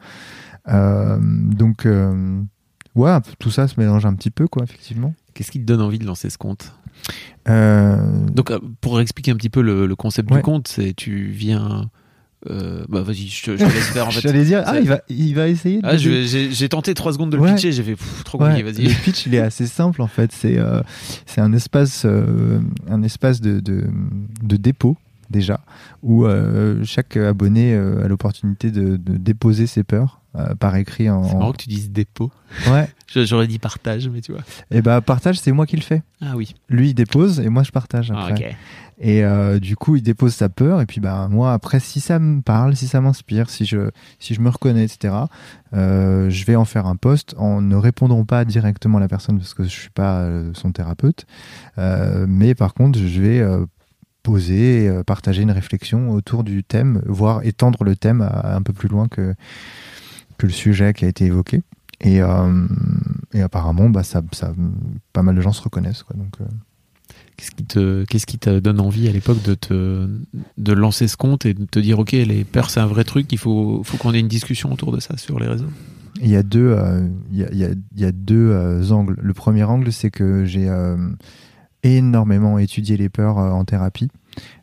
Euh, 0.68 1.18
donc 1.20 1.86
euh, 1.86 2.40
ouais, 2.94 3.16
tout 3.38 3.50
ça 3.50 3.68
se 3.68 3.78
mélange 3.78 4.06
un 4.06 4.14
petit 4.14 4.30
peu 4.30 4.48
quoi, 4.48 4.64
effectivement. 4.64 5.14
Qu'est-ce 5.35 5.51
qui 5.51 5.61
te 5.61 5.64
donne 5.64 5.80
envie 5.82 5.99
de 5.99 6.07
lancer 6.07 6.30
ce 6.30 6.39
compte 6.39 6.72
Euh, 7.49 7.97
Donc 8.32 8.51
euh, 8.51 8.59
pour 8.80 9.01
expliquer 9.01 9.30
un 9.32 9.37
petit 9.37 9.51
peu 9.51 9.61
le, 9.62 9.87
le 9.87 9.97
concept 9.97 10.30
Ouais. 10.30 10.39
du 10.39 10.43
compte, 10.43 10.68
c'est 10.68 10.95
tu 10.95 11.26
viens. 11.26 11.91
euh, 12.51 12.85
bah 12.89 13.03
vas-y, 13.03 13.26
je, 13.28 13.43
te- 13.45 13.51
je 13.57 13.64
te 13.64 13.72
laisse 13.72 13.89
faire 13.91 14.07
en 14.07 14.11
fait. 14.12 14.20
J'allais 14.20 14.45
dire, 14.45 14.62
ah, 14.66 14.78
il 14.78 14.89
va, 14.89 15.01
il 15.09 15.35
va 15.35 15.49
essayer. 15.49 15.80
de- 15.80 15.87
Ah, 15.87 15.97
j'ai 15.97 16.68
tenté 16.68 16.95
trois 16.95 17.12
secondes 17.12 17.30
de 17.30 17.37
le 17.37 17.43
Ouais. 17.43 17.55
pitcher, 17.55 17.72
j'ai 17.72 17.82
fait 17.82 17.97
pff, 17.97 18.22
trop 18.24 18.39
Ouais, 18.39 18.49
compliqué, 18.51 18.70
vas-y. 18.70 18.85
Le 18.89 19.03
pitch, 19.03 19.26
il 19.26 19.35
est 19.35 19.39
assez 19.41 19.66
simple 19.66 20.03
en 20.03 20.07
fait. 20.07 20.30
C'est 20.32 20.59
euh, 20.59 20.82
c'est 21.26 21.41
un 21.41 21.53
espace, 21.53 22.03
euh, 22.05 22.61
un 22.89 23.03
espace 23.03 23.41
de, 23.41 23.61
de, 23.61 23.85
de 24.43 24.57
dépôt 24.57 24.97
déjà, 25.30 25.61
où 26.03 26.26
chaque 26.85 27.16
abonné 27.16 27.74
a 27.74 28.07
l'opportunité 28.09 28.70
de, 28.70 28.97
de 28.97 29.16
déposer 29.16 29.66
ses 29.66 29.82
peurs 29.82 30.20
euh, 30.37 30.55
par 30.57 30.74
écrit 30.74 31.09
en. 31.09 31.22
C'est 31.22 31.35
marrant 31.37 31.53
que 31.53 31.62
tu 31.62 31.68
dises 31.68 31.91
dépôt. 31.91 32.32
Ouais. 32.68 32.89
J'aurais 33.14 33.47
dit 33.47 33.61
partage, 33.61 34.09
mais 34.09 34.20
tu 34.20 34.32
vois. 34.32 34.43
Et 34.72 34.82
bah 34.82 35.01
partage, 35.01 35.39
c'est 35.39 35.53
moi 35.53 35.64
qui 35.64 35.76
le 35.76 35.82
fais. 35.82 36.03
Ah 36.20 36.32
oui. 36.35 36.55
Lui, 36.68 36.91
il 36.91 36.95
dépose 36.95 37.39
et 37.39 37.49
moi 37.49 37.62
je 37.62 37.70
partage 37.70 38.12
Ah, 38.14 38.26
après. 38.26 38.49
ok. 38.49 38.57
Et 38.99 39.24
euh, 39.24 39.59
du 39.59 39.76
coup, 39.76 39.97
il 39.97 40.03
dépose 40.03 40.35
sa 40.35 40.49
peur. 40.49 40.80
Et 40.80 40.87
puis, 40.87 41.01
bah, 41.01 41.28
moi, 41.28 41.53
après, 41.53 41.80
si 41.80 42.01
ça 42.01 42.18
me 42.18 42.43
parle, 42.43 42.76
si 42.76 42.87
ça 42.87 43.01
m'inspire, 43.01 43.51
si 43.51 43.64
je, 43.64 43.91
si 44.20 44.35
je 44.35 44.41
me 44.41 44.49
reconnais, 44.49 44.85
etc., 44.85 45.14
euh, 45.74 46.30
je 46.30 46.45
vais 46.45 46.55
en 46.55 46.64
faire 46.64 46.87
un 46.87 46.95
post 46.97 47.35
en 47.37 47.61
ne 47.61 47.74
répondant 47.74 48.24
pas 48.24 48.45
directement 48.45 48.99
à 48.99 49.01
la 49.01 49.09
personne 49.09 49.39
parce 49.39 49.53
que 49.55 49.64
je 49.64 49.68
suis 49.68 49.91
pas 49.91 50.28
son 50.55 50.70
thérapeute. 50.72 51.26
Mais 51.76 52.55
par 52.55 52.74
contre, 52.74 52.99
je 52.99 53.20
vais 53.20 53.45
poser, 54.22 54.91
partager 55.07 55.43
une 55.43 55.51
réflexion 55.51 56.11
autour 56.11 56.45
du 56.45 56.62
thème, 56.62 57.03
voire 57.07 57.45
étendre 57.45 57.82
le 57.85 57.97
thème 57.97 58.22
à, 58.22 58.55
un 58.55 58.62
peu 58.62 58.72
plus 58.72 58.89
loin 58.89 59.09
que, 59.09 59.35
que 60.39 60.47
le 60.47 60.53
sujet 60.53 60.93
qui 60.93 61.05
a 61.05 61.09
été 61.09 61.24
évoqué. 61.26 61.62
Et, 62.01 62.20
euh, 62.20 62.66
et 63.32 63.41
apparemment, 63.43 63.89
bah, 63.89 64.03
ça, 64.03 64.22
ça, 64.32 64.53
pas 65.12 65.22
mal 65.22 65.35
de 65.35 65.41
gens 65.41 65.53
se 65.53 65.62
reconnaissent. 65.62 66.03
Quoi, 66.03 66.16
donc, 66.16 66.35
euh, 66.41 66.45
Qu'est-ce 67.37 67.51
qui 67.51 67.64
te, 67.64 68.05
qu'est-ce 68.05 68.26
qui 68.26 68.39
te 68.39 68.61
donne 68.61 68.78
envie 68.80 69.09
à 69.09 69.12
l'époque 69.12 69.43
de 69.43 69.55
te, 69.55 70.09
de 70.57 70.72
lancer 70.72 71.09
ce 71.09 71.16
compte 71.16 71.47
et 71.47 71.55
de 71.55 71.64
te 71.64 71.80
dire, 71.80 71.99
ok, 71.99 72.12
les 72.12 72.45
peurs 72.45 72.70
c'est 72.70 72.78
un 72.78 72.87
vrai 72.87 73.03
truc, 73.03 73.32
il 73.32 73.39
faut, 73.39 73.82
faut 73.85 73.97
qu'on 73.97 74.14
ait 74.14 74.20
une 74.20 74.28
discussion 74.28 74.72
autour 74.72 74.93
de 74.93 75.01
ça 75.01 75.16
sur 75.16 75.41
les 75.41 75.49
réseaux? 75.49 75.66
Il 76.22 76.28
y 76.28 76.37
a 76.37 76.45
deux, 76.45 76.68
euh, 76.78 77.09
il 77.32 77.39
y 77.39 77.45
a, 77.45 77.49
il 77.51 77.59
y 77.59 77.64
a- 77.64 77.70
il 77.70 78.01
y 78.01 78.05
a 78.05 78.12
deux 78.12 78.51
euh, 78.53 78.89
angles. 78.91 79.16
Le 79.20 79.35
premier 79.35 79.64
angle, 79.64 79.91
c'est 79.93 80.11
que 80.12 80.45
j'ai 80.45 80.68
euh, 80.68 80.97
énormément 81.82 82.59
étudié 82.59 82.97
les 82.97 83.09
peurs 83.09 83.37
en 83.39 83.64
thérapie 83.64 84.09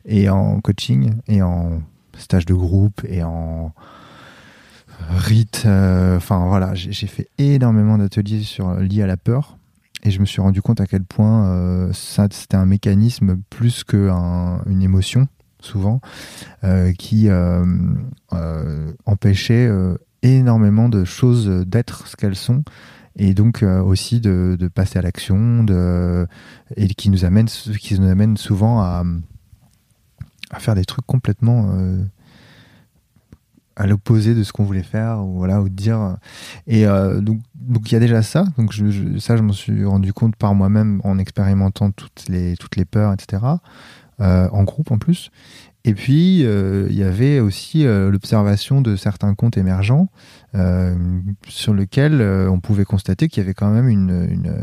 et 0.06 0.30
en 0.30 0.60
coaching 0.62 1.12
et 1.28 1.42
en 1.42 1.82
stage 2.18 2.46
de 2.46 2.54
groupe 2.54 3.02
et 3.08 3.22
en 3.24 3.74
rite. 5.10 5.64
euh, 5.66 6.18
Enfin 6.18 6.46
voilà, 6.48 6.74
j'ai 6.74 7.08
fait 7.08 7.28
énormément 7.38 7.98
d'ateliers 7.98 8.42
sur 8.42 8.74
liés 8.76 9.04
à 9.04 9.08
la 9.08 9.18
peur 9.18 9.58
et 10.04 10.12
je 10.12 10.20
me 10.20 10.26
suis 10.26 10.42
rendu 10.42 10.62
compte 10.62 10.82
à 10.82 10.88
quel 10.88 11.04
point 11.04 11.48
euh, 11.48 11.92
c'était 11.94 12.56
un 12.56 12.66
mécanisme 12.66 13.38
plus 13.50 13.84
qu'une 13.84 14.82
émotion 14.82 15.28
souvent 15.60 16.02
euh, 16.64 16.92
qui 16.94 17.30
euh, 17.30 17.64
euh, 18.34 18.92
empêchait 19.06 19.68
euh, 19.68 19.96
énormément 20.24 20.90
de 20.90 21.04
choses 21.06 21.48
d'être 21.68 22.08
ce 22.08 22.16
qu'elles 22.16 22.36
sont 22.36 22.64
et 23.16 23.34
donc 23.34 23.62
euh, 23.62 23.82
aussi 23.82 24.22
de, 24.22 24.58
passer 24.74 25.00
à 25.00 25.02
l'action 25.02 25.66
et 26.76 26.88
qui 26.88 27.10
nous 27.10 27.26
amène 27.26 27.48
qui 27.48 28.00
nous 28.00 28.10
amène 28.10 28.38
souvent 28.38 28.82
à, 28.82 29.04
faire 30.58 30.76
des 30.76 30.86
trucs 30.86 31.06
complètement 31.06 31.72
euh, 31.74 32.04
à 33.82 33.88
l'opposé 33.88 34.36
de 34.36 34.44
ce 34.44 34.54
qu'on 34.54 34.64
voulait 34.64 34.84
faire 34.84 35.26
ou 35.26 35.38
voilà 35.38 35.60
ou 35.60 35.68
dire. 35.68 36.18
Et 36.68 36.86
euh, 36.86 37.20
donc 37.20 37.40
donc 37.56 37.92
il 37.92 37.96
y 37.96 37.98
a 37.98 38.00
déjà 38.00 38.22
ça. 38.22 38.46
Donc 38.58 38.74
ça 38.74 39.36
je 39.36 39.42
m'en 39.42 39.54
suis 39.54 39.84
rendu 39.84 40.14
compte 40.14 40.36
par 40.36 40.54
moi-même 40.54 41.02
en 41.04 41.18
expérimentant 41.18 41.92
toutes 41.92 42.30
les 42.30 42.56
toutes 42.58 42.76
les 42.76 42.86
peurs 42.86 43.12
etc 43.14 43.42
euh, 44.22 44.48
en 44.52 44.64
groupe 44.64 44.92
en 44.92 44.98
plus 44.98 45.32
et 45.84 45.94
puis, 45.96 46.46
euh, 46.46 46.86
il 46.90 46.96
y 46.96 47.04
avait 47.04 47.40
aussi 47.40 47.86
euh, 47.88 48.12
l'observation 48.12 48.82
de 48.82 48.96
certains 48.96 49.34
comptes 49.34 49.58
émergents 49.58 50.10
euh, 50.54 50.94
sur 51.48 51.74
lesquels 51.74 52.22
euh, 52.22 52.50
on 52.52 52.60
pouvait 52.60 52.86
constater 52.86 53.28
qu'il 53.28 53.42
y 53.42 53.44
avait 53.44 53.54
quand 53.56 53.70
même 53.72 53.88
une, 53.90 54.28
une, 54.30 54.54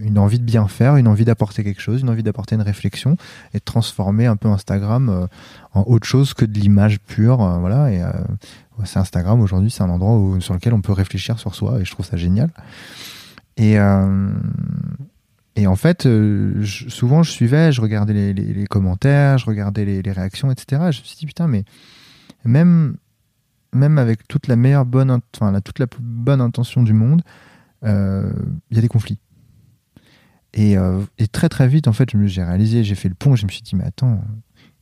une- 0.00 0.18
envie 0.18 0.38
de 0.38 0.44
bien 0.44 0.66
faire, 0.68 0.96
une 0.96 1.06
envie 1.08 1.24
d'apporter 1.26 1.64
quelque 1.64 1.80
chose, 1.82 2.00
une 2.00 2.08
envie 2.08 2.22
d'apporter 2.22 2.54
une 2.54 2.62
réflexion 2.62 3.16
et 3.52 3.58
de 3.58 3.64
transformer 3.64 4.26
un 4.26 4.36
peu 4.36 4.48
Instagram 4.48 5.08
euh, 5.10 5.26
en 5.74 5.82
autre 5.86 6.06
chose 6.06 6.32
que 6.34 6.44
de 6.46 6.58
l'image 6.58 6.98
pure. 7.00 7.42
euh, 7.42 7.58
voilà, 7.58 7.92
et 7.92 8.02
c'est 8.84 8.98
Instagram 8.98 9.40
aujourd'hui, 9.40 9.70
c'est 9.70 9.82
un 9.82 9.90
endroit 9.90 10.16
où- 10.16 10.40
sur 10.40 10.54
lequel 10.54 10.72
on 10.72 10.80
peut 10.80 10.92
réfléchir 10.92 11.38
sur 11.38 11.54
soi 11.54 11.78
et 11.80 11.84
je 11.84 11.90
trouve 11.90 12.06
ça 12.06 12.16
génial. 12.16 12.50
Et, 13.58 13.76
et 15.58 15.66
en 15.66 15.74
fait, 15.74 16.06
euh, 16.06 16.64
souvent 16.64 17.24
je 17.24 17.32
suivais, 17.32 17.72
je 17.72 17.80
regardais 17.80 18.32
les, 18.32 18.66
commentaires, 18.66 19.38
je 19.38 19.46
regardais 19.46 19.84
les, 19.84 20.12
réactions, 20.12 20.52
etc. 20.52 20.84
Et 20.88 20.92
je 20.92 21.00
me 21.00 21.04
suis 21.04 21.16
dit, 21.16 21.26
putain, 21.26 21.48
mais 21.48 21.64
même, 22.44 22.96
même 23.72 23.98
avec 23.98 24.28
toute 24.28 24.46
la 24.46 24.54
meilleure 24.54 24.86
bonne, 24.86 25.18
enfin, 25.34 25.50
la, 25.50 25.60
toute 25.60 25.80
la 25.80 25.88
plus 25.88 26.00
bonne 26.00 26.40
intention 26.40 26.84
du 26.84 26.92
monde, 26.92 27.22
euh, 27.84 28.30
il 28.70 28.76
y 28.76 28.78
a 28.78 28.82
des 28.82 28.88
conflits. 28.88 29.18
Et, 30.54 30.78
euh, 30.78 31.00
et 31.18 31.26
très 31.26 31.48
très 31.48 31.66
vite, 31.66 31.88
en 31.88 31.92
fait, 31.92 32.10
j'ai 32.26 32.44
réalisé, 32.44 32.84
j'ai 32.84 32.94
fait 32.94 33.08
le 33.08 33.16
pont, 33.16 33.34
je 33.34 33.44
me 33.44 33.50
suis 33.50 33.62
dit, 33.62 33.74
mais 33.74 33.84
attends, 33.84 34.22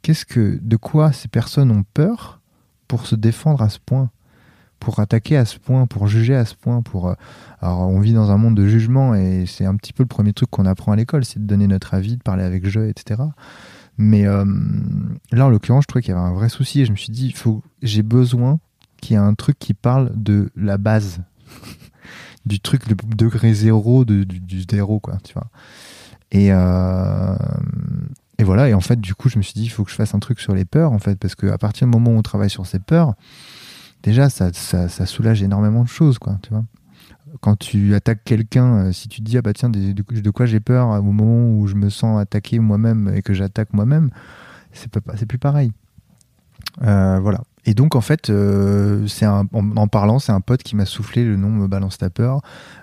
qu'est-ce 0.03 0.27
que, 0.27 0.59
de 0.61 0.77
quoi 0.77 1.11
ces 1.11 1.29
personnes 1.29 1.71
ont 1.71 1.85
peur 1.95 2.43
pour 2.87 3.07
se 3.07 3.15
défendre 3.15 3.63
à 3.63 3.71
ce 3.71 3.79
point? 3.79 4.11
Pour 4.81 5.01
attaquer 5.01 5.37
à 5.37 5.45
ce 5.45 5.59
point, 5.59 5.87
pour 5.87 6.07
juger 6.07 6.35
à 6.35 6.45
ce 6.45 6.55
point, 6.55 6.83
pour 6.83 7.09
euh, 7.09 7.15
alors 7.61 7.81
on 7.81 8.01
vit 8.01 8.13
dans 8.13 8.31
un 8.31 8.37
monde 8.37 8.55
de 8.55 8.67
jugement 8.67 9.15
et 9.15 9.45
c'est 9.47 9.65
un 9.65 9.77
petit 9.77 9.93
peu 9.93 10.03
le 10.03 10.09
premier 10.09 10.33
truc 10.33 10.51
qu'on 10.51 10.67
apprend 10.67 10.93
à 10.93 10.97
l'école, 10.97 11.25
c'est 11.25 11.41
de 11.41 11.47
donner 11.47 11.67
notre 11.67 11.95
avis, 11.95 12.17
de 12.17 12.23
parler 12.23 12.45
avec 12.45 12.67
jeu, 12.69 12.89
etc. 12.89 13.23
Mais 13.99 14.27
euh, 14.27 14.45
là 15.33 15.47
en 15.47 15.49
l'occurrence, 15.49 15.85
je 15.85 15.89
trouvais 15.89 16.03
qu'il 16.03 16.15
y 16.15 16.17
avait 16.17 16.27
un 16.27 16.35
vrai 16.35 16.49
souci 16.49 16.81
et 16.81 16.87
je 16.87 16.93
me 16.93 16.97
suis 16.97 17.13
dit, 17.13 17.33
faut, 17.33 17.63
j'ai 17.83 18.03
besoin 18.03 18.59
qu'il 19.01 19.15
y 19.15 19.17
ait 19.17 19.23
un 19.23 19.35
truc 19.35 19.59
qui 19.59 19.75
parle 19.75 20.13
de 20.15 20.51
la 20.57 20.79
base, 20.79 21.21
du 22.47 22.61
truc, 22.61 22.89
le 22.89 22.97
degré 23.17 23.55
zéro 23.55 24.05
de, 24.05 24.25
du, 24.25 24.41
du 24.41 24.65
zéro, 24.71 25.01
quoi, 25.01 25.19
tu 25.25 25.33
vois. 25.35 25.49
Et 26.33 26.53
euh, 26.53 27.37
et 28.39 28.45
voilà, 28.45 28.69
et 28.69 28.75
en 28.75 28.81
fait, 28.81 29.01
du 29.01 29.15
coup, 29.15 29.29
je 29.29 29.39
me 29.39 29.43
suis 29.43 29.55
dit, 29.55 29.65
il 29.65 29.71
faut 29.71 29.85
que 29.85 29.91
je 29.91 29.97
fasse 29.97 30.15
un 30.15 30.19
truc 30.19 30.41
sur 30.41 30.55
les 30.55 30.65
peurs, 30.65 30.93
en 30.93 30.99
fait, 30.99 31.19
parce 31.19 31.35
qu'à 31.35 31.57
partir 31.57 31.87
du 31.87 31.93
moment 31.93 32.11
où 32.11 32.19
on 32.19 32.23
travaille 32.23 32.51
sur 32.51 32.67
ces 32.67 32.79
peurs, 32.79 33.15
déjà, 34.07 34.31
ça, 34.31 34.53
ça, 34.53 35.07
soulage 35.07 35.43
énormément 35.43 35.83
de 35.83 35.89
choses, 35.89 36.19
quoi, 36.19 36.39
tu 36.43 36.51
vois. 36.51 36.65
Quand 37.41 37.57
tu 37.57 37.95
attaques 37.95 38.25
quelqu'un, 38.25 38.87
euh, 38.87 38.93
si 38.93 39.09
tu 39.09 39.21
te 39.21 39.27
dis, 39.27 39.37
ah 39.37 39.43
bah 39.43 39.53
tiens, 39.53 39.69
de, 39.69 40.31
quoi 40.31 40.47
j'ai 40.47 40.61
peur 40.61 40.89
au 40.89 41.03
moment 41.03 41.51
où 41.51 41.67
je 41.67 41.75
me 41.75 41.91
sens 41.91 42.19
attaqué 42.19 42.59
moi-même 42.59 43.13
et 43.15 43.21
que 43.21 43.35
j'attaque 43.35 43.73
moi-même, 43.73 44.11
c'est 44.73 44.89
plus 45.27 45.39
pareil. 45.39 45.73
Euh, 46.83 47.19
voilà. 47.21 47.43
Et 47.65 47.75
donc, 47.75 47.97
en 47.97 48.01
fait, 48.01 48.31
euh, 48.31 49.07
c'est 49.09 49.27
en, 49.27 49.47
en 49.53 49.89
parlant, 49.89 50.21
c'est 50.21 50.31
un 50.31 50.41
pote 50.41 50.63
qui 50.63 50.77
m'a 50.77 50.85
soufflé 50.85 51.25
le 51.25 51.37
nom 51.37 51.51
me 51.51 51.67
balance 51.67 51.99
ta 51.99 52.11
peur, 52.11 52.41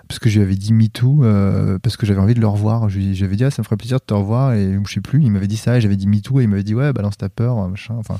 parce 0.08 0.18
que 0.18 0.28
je 0.28 0.38
lui 0.38 0.44
avais 0.44 0.56
dit 0.56 0.74
MeToo, 0.74 1.24
euh, 1.24 1.78
parce 1.78 1.96
que 1.96 2.04
j'avais 2.04 2.20
envie 2.20 2.34
de 2.34 2.40
le 2.40 2.46
revoir. 2.46 2.90
Je 2.90 2.98
lui 2.98 3.14
je 3.14 3.20
lui 3.20 3.24
avais 3.24 3.36
dit, 3.36 3.44
ah, 3.44 3.50
ça 3.50 3.62
me 3.62 3.64
ferait 3.64 3.78
plaisir 3.78 3.98
de 3.98 4.04
te 4.04 4.12
revoir, 4.12 4.52
et 4.52 4.78
je 4.86 4.92
sais 4.92 5.00
plus, 5.00 5.22
il 5.22 5.30
m'avait 5.30 5.46
dit 5.46 5.56
ça, 5.56 5.78
et 5.78 5.80
j'avais 5.80 5.96
dit 5.96 6.06
MeToo, 6.06 6.40
et 6.40 6.44
il 6.44 6.48
m'avait 6.48 6.64
dit, 6.64 6.74
ouais, 6.74 6.92
balance 6.92 7.16
ta 7.16 7.30
peur, 7.30 7.66
machin, 7.68 7.94
enfin, 7.96 8.18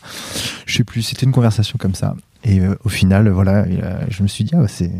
je 0.65 0.75
sais 0.75 0.85
plus, 0.85 1.03
c'était 1.03 1.27
une 1.27 1.33
conversation 1.33 1.77
comme 1.79 1.95
ça. 1.95 2.15
Et 2.45 2.61
euh, 2.61 2.77
au 2.85 2.89
final, 2.89 3.29
voilà, 3.31 3.67
je 4.09 4.23
me 4.23 4.29
suis 4.29 4.45
dit, 4.45 4.53
ah, 4.55 4.61
bah, 4.61 4.69
c'est, 4.69 4.93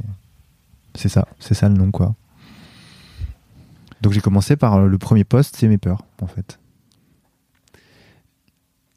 c'est 0.95 1.09
ça, 1.09 1.29
c'est 1.39 1.55
ça 1.55 1.69
le 1.69 1.75
nom, 1.75 1.91
quoi. 1.91 2.15
Donc 4.01 4.13
j'ai 4.13 4.21
commencé 4.21 4.57
par 4.57 4.75
euh, 4.75 4.87
le 4.87 4.99
premier 4.99 5.25
post, 5.25 5.57
c'est 5.59 5.69
mes 5.69 5.79
peurs, 5.79 6.03
en 6.21 6.27
fait. 6.27 6.59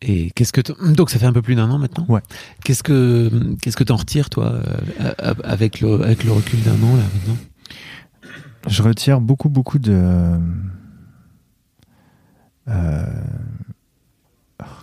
Et 0.02 0.32
qu'est-ce 0.32 0.54
que 0.54 0.62
donc 0.94 1.10
ça 1.10 1.18
fait 1.18 1.26
un 1.26 1.34
peu 1.34 1.42
plus 1.42 1.56
d'un 1.56 1.70
an 1.72 1.80
maintenant? 1.80 2.06
Ouais. 2.08 2.22
Qu'est-ce 2.64 2.84
que 2.84 3.56
qu'est-ce 3.62 3.76
que 3.76 3.84
t'en 3.84 3.96
retires 3.96 4.30
toi 4.30 4.62
euh, 5.00 5.34
avec 5.44 5.82
le 5.82 6.04
avec 6.04 6.24
le 6.24 6.32
recul 6.32 6.62
d'un 6.62 6.76
an 6.84 6.96
là 6.96 7.04
maintenant? 7.16 7.38
Je 8.68 8.84
retire 8.84 9.20
beaucoup, 9.22 9.50
beaucoup 9.50 9.80
de. 9.80 10.38
euh, 12.68 13.06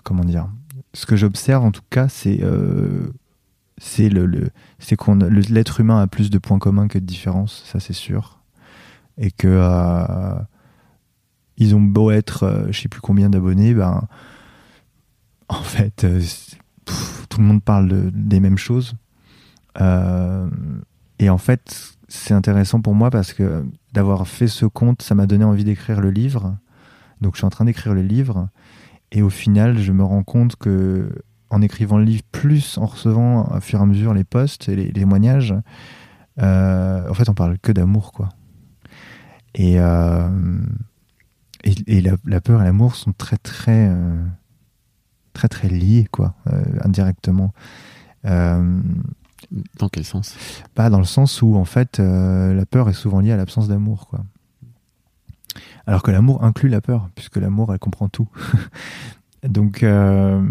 comment 0.03 0.25
dire? 0.25 0.49
Ce 0.95 1.07
que 1.07 1.15
j'observe 1.15 1.65
en 1.65 1.71
tout 1.71 1.83
cas, 1.91 2.09
c'est 2.09 2.41
euh, 2.43 3.12
c'est 3.79 4.09
le, 4.09 4.27
le 4.27 4.51
c'est 4.79 4.97
qu'on 4.97 5.16
l'être 5.16 5.81
humain 5.81 6.01
a 6.01 6.07
plus 6.07 6.31
de 6.31 6.39
points 6.39 6.59
communs 6.59 6.89
que 6.89 6.99
de 6.99 7.05
différences, 7.05 7.62
ça 7.66 7.81
c'est 7.81 7.93
sûr, 7.93 8.41
et 9.18 9.31
que 9.31 9.49
euh, 9.49 10.35
ils 11.57 11.75
ont 11.75 11.81
beau 11.81 12.11
être, 12.11 12.45
euh, 12.45 12.66
je 12.70 12.81
sais 12.81 12.89
plus 12.89 13.01
combien 13.01 13.31
d'abonnés, 13.31 13.75
ben 13.75 14.07
en 15.49 15.62
fait, 15.62 16.05
euh, 16.05 16.20
tout 17.29 17.41
le 17.41 17.45
monde 17.47 17.62
parle 17.62 17.89
de- 17.89 18.11
des 18.12 18.41
mêmes 18.41 18.59
choses. 18.59 18.95
Euh, 19.81 20.49
et 21.18 21.29
en 21.31 21.39
fait, 21.39 21.97
c'est 22.09 22.35
intéressant 22.35 22.81
pour 22.81 22.95
moi 22.95 23.11
parce 23.11 23.33
que 23.33 23.64
d'avoir 23.93 24.27
fait 24.27 24.49
ce 24.49 24.66
compte, 24.66 25.03
ça 25.03 25.14
m'a 25.14 25.27
donné 25.27 25.45
envie 25.45 25.64
d'écrire 25.64 26.01
le 26.01 26.11
livre. 26.11 26.57
Donc 27.20 27.35
je 27.35 27.39
suis 27.39 27.47
en 27.47 27.51
train 27.51 27.64
d'écrire 27.64 27.95
le 27.95 28.03
livre. 28.03 28.49
Et 29.12 29.22
au 29.22 29.31
final, 29.31 29.79
je 29.79 29.93
me 29.93 30.03
rends 30.03 30.25
compte 30.25 30.57
que 30.57 31.09
en 31.55 31.62
écrivant 31.62 31.98
le 31.98 32.05
livre, 32.05 32.22
plus 32.32 32.78
en 32.78 32.86
recevant 32.86 33.44
à 33.44 33.61
fur 33.61 33.78
et 33.78 33.82
à 33.82 33.86
mesure 33.86 34.12
les 34.12 34.24
posts 34.24 34.68
et 34.68 34.76
les, 34.76 34.86
les 34.86 34.92
témoignages, 34.92 35.55
euh, 36.40 37.09
en 37.09 37.14
fait, 37.14 37.28
on 37.28 37.34
parle 37.34 37.59
que 37.59 37.72
d'amour, 37.72 38.12
quoi. 38.12 38.28
Et, 39.55 39.78
euh, 39.78 40.28
et, 41.62 41.74
et 41.86 42.00
la, 42.00 42.16
la 42.24 42.40
peur 42.40 42.61
et 42.61 42.64
l'amour 42.64 42.96
sont 42.96 43.12
très, 43.12 43.36
très, 43.36 43.88
euh, 43.88 44.22
très, 45.32 45.48
très 45.48 45.68
liés, 45.68 46.09
quoi, 46.11 46.34
indirectement. 46.82 47.52
Dans 48.24 49.88
quel 49.92 50.05
sens? 50.05 50.34
Pas 50.74 50.88
dans 50.90 50.98
le 50.98 51.05
sens 51.05 51.42
où 51.42 51.55
en 51.55 51.66
fait 51.66 51.98
la 51.98 52.64
peur 52.64 52.88
est 52.88 52.94
souvent 52.94 53.20
liée 53.20 53.32
à 53.32 53.36
l'absence 53.36 53.68
d'amour 53.68 54.09
quoi. 54.09 54.24
Alors 55.86 56.02
que 56.02 56.11
l'amour 56.11 56.42
inclut 56.42 56.70
la 56.70 56.80
peur 56.80 57.11
puisque 57.14 57.36
l'amour 57.36 57.72
elle 57.72 57.78
comprend 57.78 58.09
tout. 58.09 58.28
Donc 59.49 59.82
euh, 59.82 60.42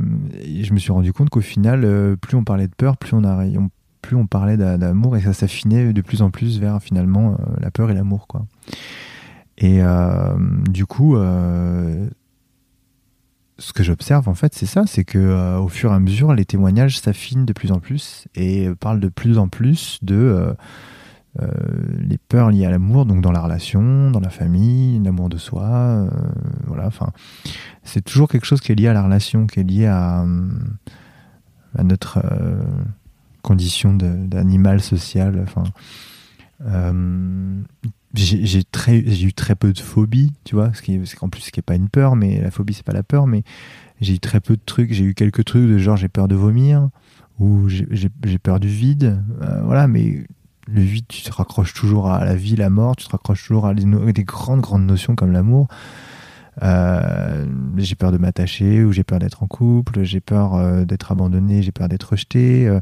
je 0.61 0.73
me 0.73 0.79
suis 0.79 0.91
rendu 0.91 1.13
compte 1.13 1.29
qu'au 1.29 1.41
final 1.41 1.83
euh, 1.83 2.15
plus 2.15 2.37
on 2.37 2.43
parlait 2.43 2.67
de 2.67 2.75
peur 2.75 2.97
plus 2.97 3.15
on 3.15 4.27
parlait 4.27 4.57
d'a- 4.57 4.77
d'amour 4.77 5.17
et 5.17 5.21
ça 5.21 5.33
s'affinait 5.33 5.93
de 5.93 6.01
plus 6.01 6.21
en 6.21 6.29
plus 6.29 6.59
vers 6.59 6.81
finalement 6.81 7.31
euh, 7.33 7.35
la 7.59 7.71
peur 7.71 7.89
et 7.89 7.93
l'amour. 7.93 8.27
Et 9.57 9.81
du 10.69 10.85
coup 10.85 11.15
ce 13.59 13.71
que 13.71 13.83
j'observe 13.83 14.27
en 14.27 14.33
fait, 14.33 14.53
c'est 14.55 14.65
ça, 14.65 14.83
c'est 14.87 15.03
que 15.05 15.57
au 15.57 15.67
fur 15.69 15.91
et 15.91 15.95
à 15.95 15.99
mesure, 15.99 16.33
les 16.33 16.43
témoignages 16.43 16.99
s'affinent 16.99 17.45
de 17.45 17.53
plus 17.53 17.71
en 17.71 17.79
plus 17.79 18.27
et 18.35 18.69
parlent 18.79 18.99
de 18.99 19.09
plus 19.09 19.37
en 19.37 19.47
plus 19.47 19.99
de 20.01 20.55
euh, 21.41 21.45
euh, 21.45 21.47
les 22.07 22.17
peurs 22.17 22.51
liées 22.51 22.65
à 22.65 22.69
l'amour, 22.69 23.05
donc 23.05 23.21
dans 23.21 23.31
la 23.31 23.41
relation, 23.41 24.11
dans 24.11 24.19
la 24.19 24.29
famille, 24.29 24.99
l'amour 24.99 25.29
de 25.29 25.37
soi, 25.37 25.63
euh, 25.67 26.09
voilà. 26.67 26.85
Enfin, 26.87 27.09
c'est 27.83 28.03
toujours 28.03 28.27
quelque 28.27 28.45
chose 28.45 28.61
qui 28.61 28.71
est 28.71 28.75
lié 28.75 28.87
à 28.87 28.93
la 28.93 29.01
relation, 29.03 29.47
qui 29.47 29.59
est 29.59 29.63
lié 29.63 29.87
à, 29.87 30.25
à 31.77 31.83
notre 31.83 32.19
euh, 32.23 32.63
condition 33.41 33.93
d'animal 33.93 34.79
social. 34.81 35.39
Enfin, 35.43 35.63
euh, 36.65 37.61
j'ai 38.13 38.59
eu 39.25 39.33
très 39.33 39.55
peu 39.55 39.73
de 39.73 39.79
phobie 39.79 40.33
tu 40.43 40.53
vois 40.55 40.71
ce 40.73 40.81
qui 40.83 40.99
qu'en 41.19 41.29
plus 41.29 41.41
ce 41.41 41.51
qui 41.51 41.59
est 41.59 41.63
pas 41.63 41.75
une 41.75 41.89
peur 41.89 42.15
mais 42.15 42.39
la 42.41 42.51
phobie 42.51 42.73
c'est 42.75 42.85
pas 42.85 42.93
la 42.93 43.01
peur 43.03 43.25
mais 43.25 43.43
j'ai 44.01 44.13
eu 44.13 44.19
très 44.19 44.39
peu 44.39 44.55
de 44.55 44.61
trucs 44.63 44.93
j'ai 44.93 45.03
eu 45.03 45.13
quelques 45.15 45.43
trucs 45.45 45.67
de 45.67 45.77
genre 45.79 45.97
j'ai 45.97 46.09
peur 46.09 46.27
de 46.27 46.35
vomir 46.35 46.89
ou 47.39 47.67
j'ai- 47.67 47.87
peur 48.37 48.59
du 48.59 48.67
vide 48.67 49.19
euh, 49.41 49.61
voilà 49.63 49.87
mais 49.87 50.25
le 50.67 50.81
vide 50.81 51.05
tu 51.07 51.21
te 51.21 51.31
raccroches 51.31 51.73
toujours 51.73 52.09
à 52.09 52.23
la 52.23 52.35
vie 52.35 52.55
la 52.55 52.69
mort 52.69 52.95
tu 52.95 53.05
te 53.05 53.11
raccroches 53.11 53.45
toujours 53.47 53.67
à 53.67 53.73
des, 53.73 54.13
des 54.13 54.23
grandes 54.23 54.61
grandes 54.61 54.85
notions 54.85 55.15
comme 55.15 55.31
l'amour 55.31 55.67
euh, 56.61 57.45
j'ai 57.77 57.95
peur 57.95 58.11
de 58.11 58.17
m'attacher 58.17 58.83
ou 58.83 58.91
j'ai 58.91 59.03
peur 59.03 59.19
d'être 59.19 59.43
en 59.43 59.47
couple 59.47 60.03
j'ai 60.03 60.21
peur 60.21 60.55
euh, 60.55 60.85
d'être 60.85 61.11
abandonné 61.11 61.61
j'ai 61.63 61.71
peur 61.71 61.89
d'être 61.89 62.11
rejeté 62.11 62.67
euh. 62.67 62.79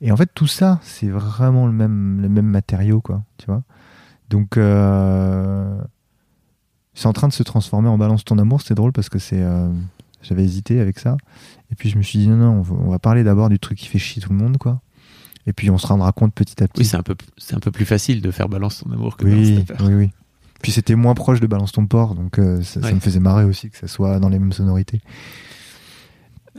et 0.00 0.10
en 0.12 0.16
fait 0.16 0.30
tout 0.34 0.48
ça 0.48 0.80
c'est 0.82 1.08
vraiment 1.08 1.66
le 1.66 1.72
même 1.72 2.20
le 2.20 2.28
même 2.28 2.46
matériau 2.46 3.00
quoi 3.00 3.22
tu 3.38 3.46
vois 3.46 3.62
donc, 4.28 4.56
euh, 4.56 5.80
c'est 6.94 7.06
en 7.06 7.12
train 7.12 7.28
de 7.28 7.32
se 7.32 7.42
transformer 7.42 7.88
en 7.88 7.98
balance 7.98 8.24
ton 8.24 8.38
amour. 8.38 8.60
C'est 8.60 8.74
drôle 8.74 8.92
parce 8.92 9.08
que 9.08 9.18
c'est, 9.18 9.42
j'avais 10.22 10.44
hésité 10.44 10.80
avec 10.80 10.98
ça. 10.98 11.16
Et 11.70 11.74
puis 11.74 11.88
je 11.88 11.96
me 11.96 12.02
suis 12.02 12.18
dit 12.18 12.28
non, 12.28 12.36
non, 12.36 12.64
on 12.70 12.90
va 12.90 12.98
parler 12.98 13.24
d'abord 13.24 13.48
du 13.48 13.58
truc 13.58 13.78
qui 13.78 13.86
fait 13.86 13.98
chier 13.98 14.22
tout 14.22 14.30
le 14.30 14.38
monde, 14.38 14.58
quoi. 14.58 14.80
Et 15.48 15.52
puis 15.54 15.70
on 15.70 15.78
se 15.78 15.86
rendra 15.86 16.12
compte 16.12 16.34
petit 16.34 16.62
à 16.62 16.68
petit. 16.68 16.82
Oui, 16.82 16.84
c'est 16.84 16.98
un 16.98 17.02
peu 17.02 17.16
c'est 17.38 17.54
un 17.56 17.60
peu 17.60 17.70
plus 17.70 17.86
facile 17.86 18.20
de 18.20 18.30
faire 18.30 18.48
balance 18.50 18.84
ton 18.84 18.92
amour 18.92 19.16
que 19.16 19.24
balance 19.24 19.46
oui, 19.46 19.64
ta 19.64 19.74
peur. 19.74 19.86
oui, 19.88 19.94
oui. 19.94 20.10
Puis 20.62 20.72
c'était 20.72 20.94
moins 20.94 21.14
proche 21.14 21.40
de 21.40 21.46
balance 21.46 21.72
ton 21.72 21.86
porc, 21.86 22.14
donc 22.14 22.38
euh, 22.38 22.60
ça, 22.62 22.80
me 22.92 23.00
faisait 23.00 23.20
marrer 23.20 23.44
aussi 23.44 23.70
que 23.70 23.78
ça 23.78 23.86
soit 23.88 24.18
dans 24.18 24.28
les 24.28 24.38
mêmes 24.38 24.52
sonorités. 24.52 25.00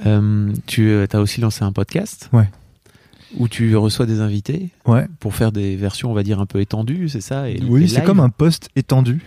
Euh, 0.05 0.51
tu 0.65 0.91
as 1.11 1.19
aussi 1.19 1.41
lancé 1.41 1.63
un 1.63 1.71
podcast 1.73 2.29
Ouais. 2.31 2.49
où 3.37 3.47
tu 3.49 3.75
reçois 3.75 4.05
des 4.05 4.21
invités 4.21 4.69
Ouais. 4.87 5.05
pour 5.19 5.35
faire 5.35 5.51
des 5.51 5.75
versions, 5.75 6.09
on 6.09 6.13
va 6.13 6.23
dire, 6.23 6.39
un 6.39 6.45
peu 6.45 6.61
étendues, 6.61 7.09
c'est 7.09 7.21
ça 7.21 7.49
et, 7.49 7.61
Oui, 7.67 7.89
c'est 7.89 8.03
comme 8.03 8.21
un 8.21 8.29
poste 8.29 8.69
étendu. 8.77 9.21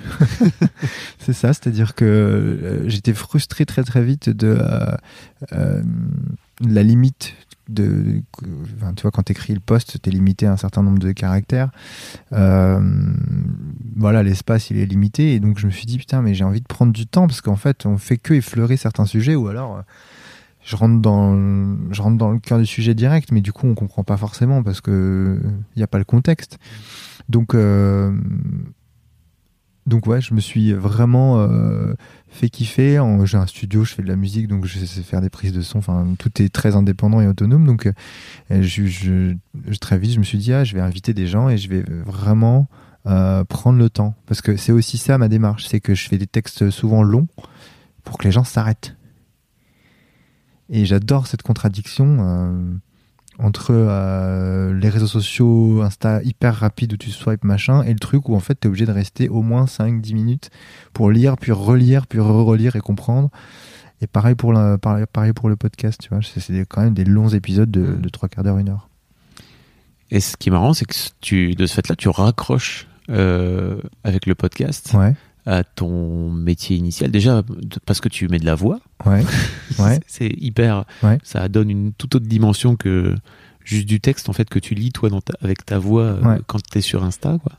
c'est 1.18 1.34
ça, 1.34 1.52
c'est-à-dire 1.52 1.94
que 1.94 2.04
euh, 2.06 2.88
j'étais 2.88 3.12
frustré 3.14 3.66
très 3.66 3.84
très 3.84 4.02
vite 4.02 4.30
de 4.30 4.56
euh, 4.58 4.96
euh, 5.52 5.82
la 6.68 6.82
limite 6.82 7.34
de, 7.68 8.22
tu 8.96 9.02
vois, 9.02 9.10
quand 9.10 9.22
t'écris 9.22 9.54
le 9.54 9.60
poste, 9.60 10.00
t'es 10.02 10.10
limité 10.10 10.46
à 10.46 10.52
un 10.52 10.56
certain 10.56 10.82
nombre 10.82 10.98
de 10.98 11.12
caractères. 11.12 11.70
Euh, 12.32 12.80
voilà, 13.96 14.22
l'espace 14.22 14.70
il 14.70 14.78
est 14.78 14.86
limité 14.86 15.34
et 15.34 15.40
donc 15.40 15.58
je 15.58 15.66
me 15.66 15.70
suis 15.70 15.86
dit 15.86 15.98
putain, 15.98 16.22
mais 16.22 16.34
j'ai 16.34 16.44
envie 16.44 16.60
de 16.60 16.66
prendre 16.66 16.92
du 16.92 17.06
temps 17.06 17.26
parce 17.26 17.40
qu'en 17.40 17.56
fait, 17.56 17.86
on 17.86 17.96
fait 17.98 18.16
que 18.18 18.34
effleurer 18.34 18.76
certains 18.76 19.06
sujets 19.06 19.34
ou 19.34 19.48
alors. 19.48 19.76
euh, 19.76 19.82
je 20.64 20.76
rentre 20.76 21.00
dans 21.00 21.34
le- 21.34 21.76
je 21.90 22.00
rentre 22.02 22.18
dans 22.18 22.30
le 22.30 22.38
cœur 22.38 22.58
du 22.60 22.66
sujet 22.66 22.94
direct 22.94 23.32
mais 23.32 23.40
du 23.40 23.52
coup 23.52 23.66
on 23.66 23.74
comprend 23.74 24.04
pas 24.04 24.16
forcément 24.16 24.62
parce 24.62 24.80
que 24.80 25.40
il 25.74 25.80
y 25.80 25.82
a 25.82 25.88
pas 25.88 25.98
le 25.98 26.04
contexte 26.04 26.58
donc 27.28 27.56
euh, 27.56 28.16
donc 29.86 30.06
ouais 30.06 30.20
je 30.20 30.34
me 30.34 30.40
suis 30.40 30.72
vraiment 30.72 31.40
euh, 31.40 31.94
fait 32.32 32.48
kiffer. 32.48 33.00
J'ai 33.24 33.36
un 33.36 33.46
studio 33.46 33.84
je 33.84 33.94
fais 33.94 34.02
de 34.02 34.08
la 34.08 34.16
musique 34.16 34.48
donc 34.48 34.64
je 34.66 34.78
sais 34.84 35.02
faire 35.02 35.20
des 35.20 35.30
prises 35.30 35.52
de 35.52 35.60
son. 35.62 35.78
Enfin 35.78 36.06
tout 36.18 36.42
est 36.42 36.48
très 36.52 36.74
indépendant 36.74 37.20
et 37.20 37.26
autonome. 37.28 37.66
Donc 37.66 37.86
euh, 37.86 38.62
je- 38.62 38.86
je- 38.86 39.34
très 39.80 39.98
vite 39.98 40.12
je 40.12 40.18
me 40.18 40.24
suis 40.24 40.38
dit 40.38 40.52
ah 40.52 40.64
je 40.64 40.74
vais 40.74 40.80
inviter 40.80 41.14
des 41.14 41.26
gens 41.26 41.48
et 41.48 41.58
je 41.58 41.68
vais 41.68 41.84
vraiment 42.06 42.68
euh, 43.06 43.44
prendre 43.44 43.78
le 43.78 43.90
temps. 43.90 44.14
Parce 44.26 44.40
que 44.42 44.56
c'est 44.56 44.72
aussi 44.72 44.96
ça 44.98 45.18
ma 45.18 45.28
démarche. 45.28 45.66
C'est 45.66 45.80
que 45.80 45.94
je 45.94 46.08
fais 46.08 46.18
des 46.18 46.26
textes 46.26 46.70
souvent 46.70 47.02
longs 47.02 47.28
pour 48.04 48.18
que 48.18 48.24
les 48.24 48.32
gens 48.32 48.44
s'arrêtent. 48.44 48.96
Et 50.70 50.86
j'adore 50.86 51.26
cette 51.26 51.42
contradiction 51.42 52.18
euh, 52.20 52.74
entre 53.38 53.70
euh, 53.70 54.74
les 54.74 54.88
réseaux 54.88 55.06
sociaux, 55.06 55.82
Insta 55.82 56.22
hyper 56.22 56.54
rapide 56.54 56.92
où 56.92 56.96
tu 56.96 57.10
swipes 57.10 57.44
machin, 57.44 57.82
et 57.82 57.92
le 57.92 57.98
truc 57.98 58.28
où 58.28 58.34
en 58.34 58.40
fait 58.40 58.58
tu 58.60 58.66
es 58.66 58.68
obligé 58.68 58.86
de 58.86 58.92
rester 58.92 59.28
au 59.28 59.42
moins 59.42 59.64
5-10 59.64 60.14
minutes 60.14 60.50
pour 60.92 61.10
lire, 61.10 61.36
puis 61.36 61.52
relire, 61.52 62.06
puis 62.06 62.20
re-relire 62.20 62.76
et 62.76 62.80
comprendre. 62.80 63.30
Et 64.00 64.06
pareil 64.06 64.34
pour, 64.34 64.52
la, 64.52 64.78
pareil, 64.78 65.32
pour 65.32 65.48
le 65.48 65.56
podcast, 65.56 66.00
tu 66.02 66.08
vois, 66.08 66.20
c'est 66.22 66.66
quand 66.66 66.82
même 66.82 66.94
des 66.94 67.04
longs 67.04 67.28
épisodes 67.28 67.70
de, 67.70 67.94
de 67.94 68.08
3 68.08 68.28
quarts 68.28 68.44
d'heure, 68.44 68.58
une 68.58 68.68
heure. 68.68 68.88
Et 70.10 70.20
ce 70.20 70.36
qui 70.36 70.48
est 70.48 70.52
marrant, 70.52 70.74
c'est 70.74 70.84
que 70.84 70.94
tu, 71.20 71.54
de 71.54 71.66
ce 71.66 71.74
fait-là, 71.74 71.96
tu 71.96 72.08
raccroches 72.08 72.86
euh, 73.08 73.80
avec 74.04 74.26
le 74.26 74.34
podcast 74.34 74.92
Ouais, 74.94 75.14
à 75.46 75.64
ton 75.64 76.30
métier 76.30 76.76
initial. 76.76 77.10
Déjà, 77.10 77.42
parce 77.86 78.00
que 78.00 78.08
tu 78.08 78.28
mets 78.28 78.38
de 78.38 78.46
la 78.46 78.54
voix. 78.54 78.78
ouais, 79.06 79.24
ouais. 79.78 80.00
C'est 80.06 80.32
hyper. 80.38 80.84
Ouais. 81.02 81.18
Ça 81.24 81.48
donne 81.48 81.70
une 81.70 81.92
toute 81.92 82.14
autre 82.14 82.26
dimension 82.26 82.76
que 82.76 83.14
juste 83.64 83.86
du 83.86 84.00
texte, 84.00 84.28
en 84.28 84.32
fait, 84.32 84.48
que 84.48 84.58
tu 84.58 84.74
lis, 84.74 84.92
toi, 84.92 85.08
dans 85.10 85.20
ta- 85.20 85.34
avec 85.42 85.64
ta 85.66 85.78
voix 85.78 86.02
euh, 86.02 86.22
Ouais. 86.22 86.38
quand 86.46 86.58
tu 86.62 86.78
es 86.78 86.80
sur 86.80 87.02
Insta, 87.04 87.38
quoi. 87.42 87.52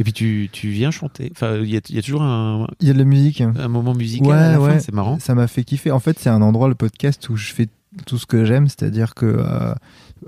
Et 0.00 0.04
puis 0.04 0.12
tu, 0.14 0.48
tu 0.50 0.70
viens 0.70 0.90
chanter. 0.90 1.30
Enfin, 1.32 1.58
il 1.62 1.68
y 1.70 1.76
a, 1.76 1.80
il 1.88 1.94
y 1.94 1.98
a 1.98 2.02
toujours 2.02 2.22
un, 2.22 2.66
Il 2.80 2.88
y 2.88 2.90
a 2.90 2.94
de 2.94 2.98
la 2.98 3.04
musique. 3.04 3.40
un 3.42 3.68
moment 3.68 3.94
musical 3.94 4.30
la 4.52 4.58
fin, 4.58 4.78
c'est 4.78 4.92
marrant. 4.94 5.18
Ça 5.20 5.34
m'a 5.34 5.46
fait 5.46 5.64
kiffer. 5.64 5.90
En 5.90 6.00
fait, 6.00 6.18
c'est 6.18 6.30
un 6.30 6.40
endroit, 6.42 6.68
le 6.68 6.74
podcast, 6.74 7.28
où 7.28 7.36
je 7.36 7.52
fais 7.52 7.68
tout 8.06 8.16
ce 8.18 8.24
que 8.24 8.44
j'aime. 8.46 8.68
C'est-à-dire 8.68 9.14
que 9.14 9.26
euh, 9.26 9.74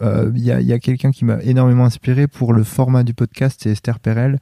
euh, 0.03 0.30
y 0.37 0.53
a, 0.53 0.57
a 0.74 0.78
quelqu'un 0.78 1.11
qui 1.11 1.24
m'a 1.24 1.43
énormément 1.43 1.87
inspiré 1.87 2.26
pour 2.28 2.53
le 2.53 2.62
format 2.62 3.05
du 3.05 3.14
podcast, 3.14 3.61
c'est 3.62 3.70
Esther 3.70 3.99
Perel, 4.01 4.39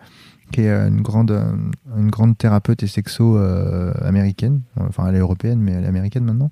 qui 0.52 0.60
est 0.60 0.68
euh, 0.70 0.86
une 0.88 1.00
grande, 1.02 1.32
euh, 1.32 1.52
une 1.98 2.10
grande 2.10 2.38
thérapeute 2.38 2.82
et 2.84 2.86
sexo 2.86 3.36
euh, 3.36 3.92
américaine. 4.02 4.60
Enfin, 4.78 5.06
elle 5.08 5.16
est 5.16 5.20
européenne, 5.20 5.58
mais 5.60 5.72
elle 5.72 5.84
est 5.84 5.88
américaine 5.88 6.24
maintenant. 6.24 6.50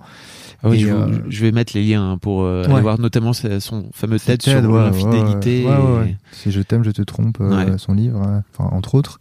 Ah 0.62 0.68
oui, 0.70 0.78
Et, 0.78 0.80
je, 0.80 0.88
euh, 0.88 1.06
vais 1.28 1.52
mettre 1.52 1.72
les 1.76 1.84
liens 1.84 2.10
hein, 2.12 2.18
pour 2.18 2.42
euh, 2.42 2.64
aller 2.64 2.80
voir 2.80 2.98
notamment 2.98 3.32
son 3.32 3.88
fameux 3.92 4.18
TED 4.18 4.42
sur 4.42 4.52
ouais, 4.70 4.80
l'infidélité. 4.84 5.64
ouais, 5.64 5.76
ouais, 5.76 6.08
et-. 6.10 6.16
C'est 6.32 6.50
Je 6.50 6.60
t'aime, 6.60 6.82
je 6.82 6.90
te 6.90 7.02
trompe, 7.02 7.38
son 7.76 7.92
livre, 7.94 8.20
hein, 8.22 8.42
entre 8.58 8.94
autres. 8.96 9.20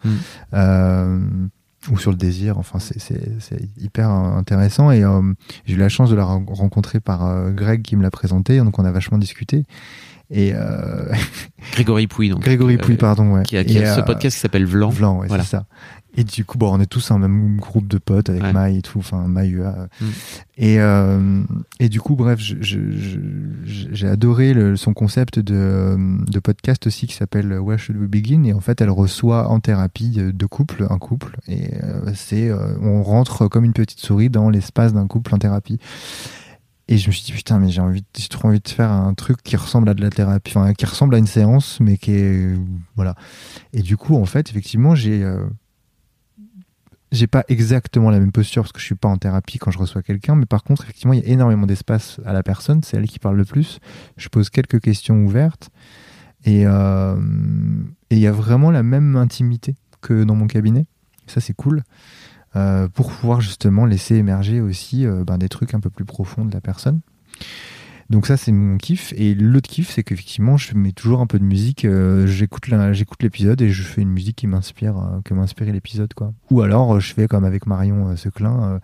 Mm. 0.53 1.47
Ou 1.91 1.97
sur 1.97 2.11
le 2.11 2.17
désir. 2.17 2.57
Enfin, 2.57 2.77
c'est- 2.79 2.99
hyper 3.79 4.09
intéressant. 4.09 4.91
Et 4.91 5.01
j'ai 5.65 5.75
eu 5.75 5.77
la 5.77 5.87
chance 5.89 6.09
de 6.09 6.15
la 6.15 6.25
ren- 6.25 6.43
rencontrer 6.47 6.99
par 6.99 7.51
Greg 7.53 7.81
qui 7.83 7.95
me 7.95 8.03
l'a 8.03 8.11
présenté. 8.11 8.57
Donc, 8.59 8.77
on 8.79 8.85
a 8.85 8.91
vachement 8.91 9.17
discuté. 9.17 9.65
Et 10.31 10.51
euh, 10.53 11.11
Grégory 11.73 12.07
Pouy, 12.07 12.29
donc. 12.29 12.41
Grégory 12.41 12.75
euh, 12.75 12.77
Pouy, 12.77 12.95
pardon. 12.95 13.33
Ouais. 13.33 13.43
Qui 13.43 13.57
a, 13.57 13.63
qui 13.63 13.77
Et, 13.77 13.83
a 13.85 13.95
ce 13.95 13.99
euh, 14.01 14.03
podcast 14.03 14.35
qui 14.35 14.41
s'appelle 14.41 14.65
Vlan. 14.65 14.89
Vlan, 14.89 15.17
ouais, 15.19 15.27
Voilà. 15.27 15.43
c'est 15.43 15.49
ça. 15.51 15.65
Et 16.17 16.23
du 16.23 16.43
coup, 16.43 16.57
bon, 16.57 16.75
on 16.75 16.79
est 16.81 16.87
tous 16.87 17.11
un 17.11 17.19
même 17.19 17.57
groupe 17.57 17.87
de 17.87 17.99
potes 17.99 18.29
avec 18.29 18.41
Ouais. 18.41 18.51
Maï 18.51 18.77
et 18.79 18.81
tout, 18.81 18.97
enfin 18.97 19.27
Maï 19.27 19.49
UA. 19.51 19.87
Mm. 20.01 20.05
Et, 20.57 20.79
euh, 20.79 21.41
et 21.79 21.87
du 21.87 22.01
coup, 22.01 22.15
bref, 22.15 22.39
j'ai 22.41 24.07
adoré 24.07 24.53
le- 24.53 24.75
son 24.75 24.93
concept 24.93 25.37
de, 25.39 25.95
de 26.29 26.39
podcast 26.39 26.87
aussi 26.87 27.05
qui 27.07 27.13
s'appelle 27.13 27.53
Where 27.59 27.77
Should 27.79 27.97
We 27.99 28.09
Begin? 28.09 28.43
Et 28.45 28.53
en 28.53 28.59
fait, 28.59 28.81
elle 28.81 28.89
reçoit 28.89 29.47
en 29.49 29.59
thérapie 29.59 30.15
euh, 30.17 30.31
deux 30.31 30.47
couples, 30.47 30.87
un 30.89 30.97
couple. 30.97 31.37
Et 31.47 31.75
euh, 31.83 32.11
c'est, 32.15 32.49
euh, 32.49 32.75
on 32.81 33.03
rentre 33.03 33.47
comme 33.47 33.63
une 33.63 33.73
petite 33.73 33.99
souris 33.99 34.29
dans 34.29 34.49
l'espace 34.49 34.93
d'un 34.93 35.05
couple 35.07 35.33
en 35.35 35.37
thérapie. 35.37 35.79
Et 36.91 36.97
je 36.97 37.07
me 37.07 37.11
suis 37.11 37.23
dit, 37.23 37.33
putain, 37.33 37.59
mais 37.59 37.69
j'ai 37.69 37.81
envie, 37.81 38.03
j'ai 38.17 38.27
trop 38.29 38.47
envie 38.47 38.59
de 38.59 38.67
faire 38.67 38.91
un 38.91 39.13
truc 39.13 39.43
qui 39.43 39.55
ressemble 39.55 39.89
à 39.89 39.93
de 39.93 40.01
la 40.01 40.09
thérapie, 40.09 40.55
qui 40.75 40.85
ressemble 40.87 41.13
à 41.13 41.19
une 41.19 41.27
séance, 41.27 41.79
mais 41.79 41.97
qui 41.97 42.13
est, 42.13 42.57
voilà. 42.95 43.13
Et 43.73 43.83
du 43.83 43.95
coup, 43.95 44.15
en 44.15 44.25
fait, 44.25 44.49
effectivement, 44.49 44.95
j'ai, 44.95 45.23
euh, 45.23 45.45
j'ai 47.11 47.27
pas 47.27 47.43
exactement 47.47 48.09
la 48.09 48.19
même 48.19 48.31
posture 48.31 48.63
parce 48.63 48.71
que 48.71 48.79
je 48.79 48.85
suis 48.85 48.95
pas 48.95 49.07
en 49.07 49.17
thérapie 49.17 49.59
quand 49.59 49.69
je 49.69 49.77
reçois 49.77 50.01
quelqu'un, 50.01 50.33
mais 50.33 50.47
par 50.47 50.63
contre, 50.63 50.81
effectivement, 50.81 51.13
il 51.13 51.19
y 51.19 51.23
a 51.23 51.27
énormément 51.27 51.67
d'espace 51.67 52.19
à 52.25 52.33
la 52.33 52.41
personne, 52.41 52.81
c'est 52.81 52.97
elle 52.97 53.07
qui 53.07 53.19
parle 53.19 53.37
le 53.37 53.45
plus. 53.45 53.79
Je 54.17 54.27
pose 54.29 54.49
quelques 54.49 54.81
questions 54.81 55.23
ouvertes 55.23 55.69
et 56.43 56.65
euh, 56.65 57.15
et 58.09 58.15
il 58.15 58.19
y 58.19 58.27
a 58.27 58.31
vraiment 58.31 58.71
la 58.71 58.81
même 58.81 59.15
intimité 59.15 59.75
que 60.01 60.23
dans 60.23 60.35
mon 60.35 60.47
cabinet. 60.47 60.87
Ça, 61.27 61.39
c'est 61.39 61.53
cool. 61.53 61.83
Euh, 62.55 62.87
pour 62.87 63.11
pouvoir 63.11 63.41
justement 63.41 63.85
laisser 63.85 64.15
émerger 64.15 64.59
aussi 64.59 65.05
euh, 65.05 65.23
ben, 65.23 65.37
des 65.37 65.49
trucs 65.49 65.75
un 65.75 65.79
peu 65.79 65.91
plus 65.91 66.05
profonds 66.05 66.45
de 66.45 66.51
la 66.53 66.61
personne. 66.61 66.99
Donc 68.09 68.25
ça 68.25 68.37
c'est 68.37 68.51
mon 68.51 68.77
kiff 68.77 69.13
et 69.15 69.35
l'autre 69.35 69.69
kiff 69.69 69.91
c'est 69.91 70.01
qu'effectivement 70.01 70.57
je 70.57 70.73
mets 70.75 70.93
toujours 70.93 71.21
un 71.21 71.27
peu 71.27 71.37
de 71.37 71.43
musique 71.43 71.85
euh, 71.85 72.25
j'écoute 72.25 72.67
la- 72.67 72.91
j'écoute 72.91 73.21
l'épisode 73.21 73.61
et 73.61 73.69
je 73.69 73.83
fais 73.83 74.01
une 74.01 74.09
musique 74.09 74.37
qui 74.37 74.47
m'inspire 74.47 74.97
euh, 74.97 75.21
qui 75.23 75.35
m'a 75.35 75.43
inspiré 75.43 75.71
l'épisode 75.71 76.11
quoi 76.15 76.33
ou 76.49 76.61
alors 76.61 76.95
euh, 76.95 76.99
je 76.99 77.13
fais 77.13 77.27
comme 77.27 77.43
avec 77.45 77.67
Marion 77.67 78.07
euh, 78.09 78.15
Seclin 78.15 78.79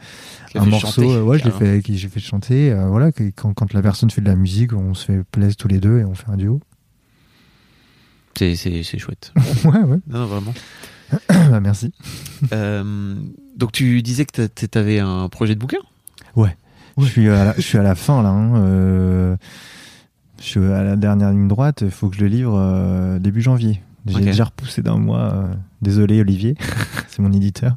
euh, 0.53 0.59
un 0.59 0.65
morceau 0.65 1.01
chanter, 1.01 1.11
euh, 1.15 1.23
ouais 1.23 1.39
je 1.39 1.45
l'ai 1.45 1.51
fait 1.51 1.81
j'ai 1.89 2.07
fait 2.07 2.19
chanter 2.19 2.71
euh, 2.71 2.85
voilà 2.87 3.11
que- 3.11 3.31
quand, 3.35 3.51
quand 3.55 3.73
la 3.73 3.81
personne 3.81 4.11
fait 4.11 4.21
de 4.21 4.27
la 4.27 4.35
musique 4.35 4.73
on 4.73 4.93
se 4.93 5.05
fait 5.05 5.23
plaisir 5.31 5.55
tous 5.55 5.69
les 5.69 5.79
deux 5.79 5.97
et 6.01 6.05
on 6.05 6.13
fait 6.13 6.29
un 6.29 6.37
duo 6.37 6.61
C'est, 8.37 8.55
c'est, 8.55 8.83
c'est 8.83 8.99
chouette. 8.99 9.33
ouais 9.65 9.71
ouais 9.81 9.97
Non, 10.07 10.19
non, 10.19 10.25
vraiment. 10.27 10.53
bah, 11.29 11.59
merci 11.61 11.91
Euh, 12.53 13.15
donc 13.55 13.71
tu 13.71 14.01
disais 14.01 14.25
que 14.25 14.47
tu 14.47 14.77
avais 14.77 14.99
un 14.99 15.29
projet 15.29 15.55
de 15.55 15.59
bouquin? 15.59 15.79
Je, 16.97 17.05
suis 17.07 17.27
à 17.29 17.43
la, 17.43 17.53
je 17.57 17.61
suis 17.61 17.77
à 17.77 17.83
la 17.83 17.93
fin 17.95 18.23
là. 18.23 18.29
hein, 18.29 18.55
euh, 18.55 19.35
je 20.39 20.43
suis 20.45 20.59
à 20.65 20.81
la 20.83 20.95
dernière 20.95 21.31
ligne 21.31 21.47
droite. 21.47 21.81
Il 21.81 21.91
faut 21.91 22.07
que 22.09 22.15
je 22.15 22.21
le 22.21 22.27
livre 22.27 22.57
euh, 22.57 23.19
début 23.19 23.41
janvier. 23.41 23.81
J'ai 24.05 24.21
déjà 24.21 24.45
repoussé 24.45 24.81
d'un 24.81 24.97
mois. 24.97 25.33
euh, 25.33 25.53
désolé 25.81 26.21
Olivier, 26.21 26.55
c'est 27.09 27.21
mon 27.21 27.33
éditeur. 27.33 27.75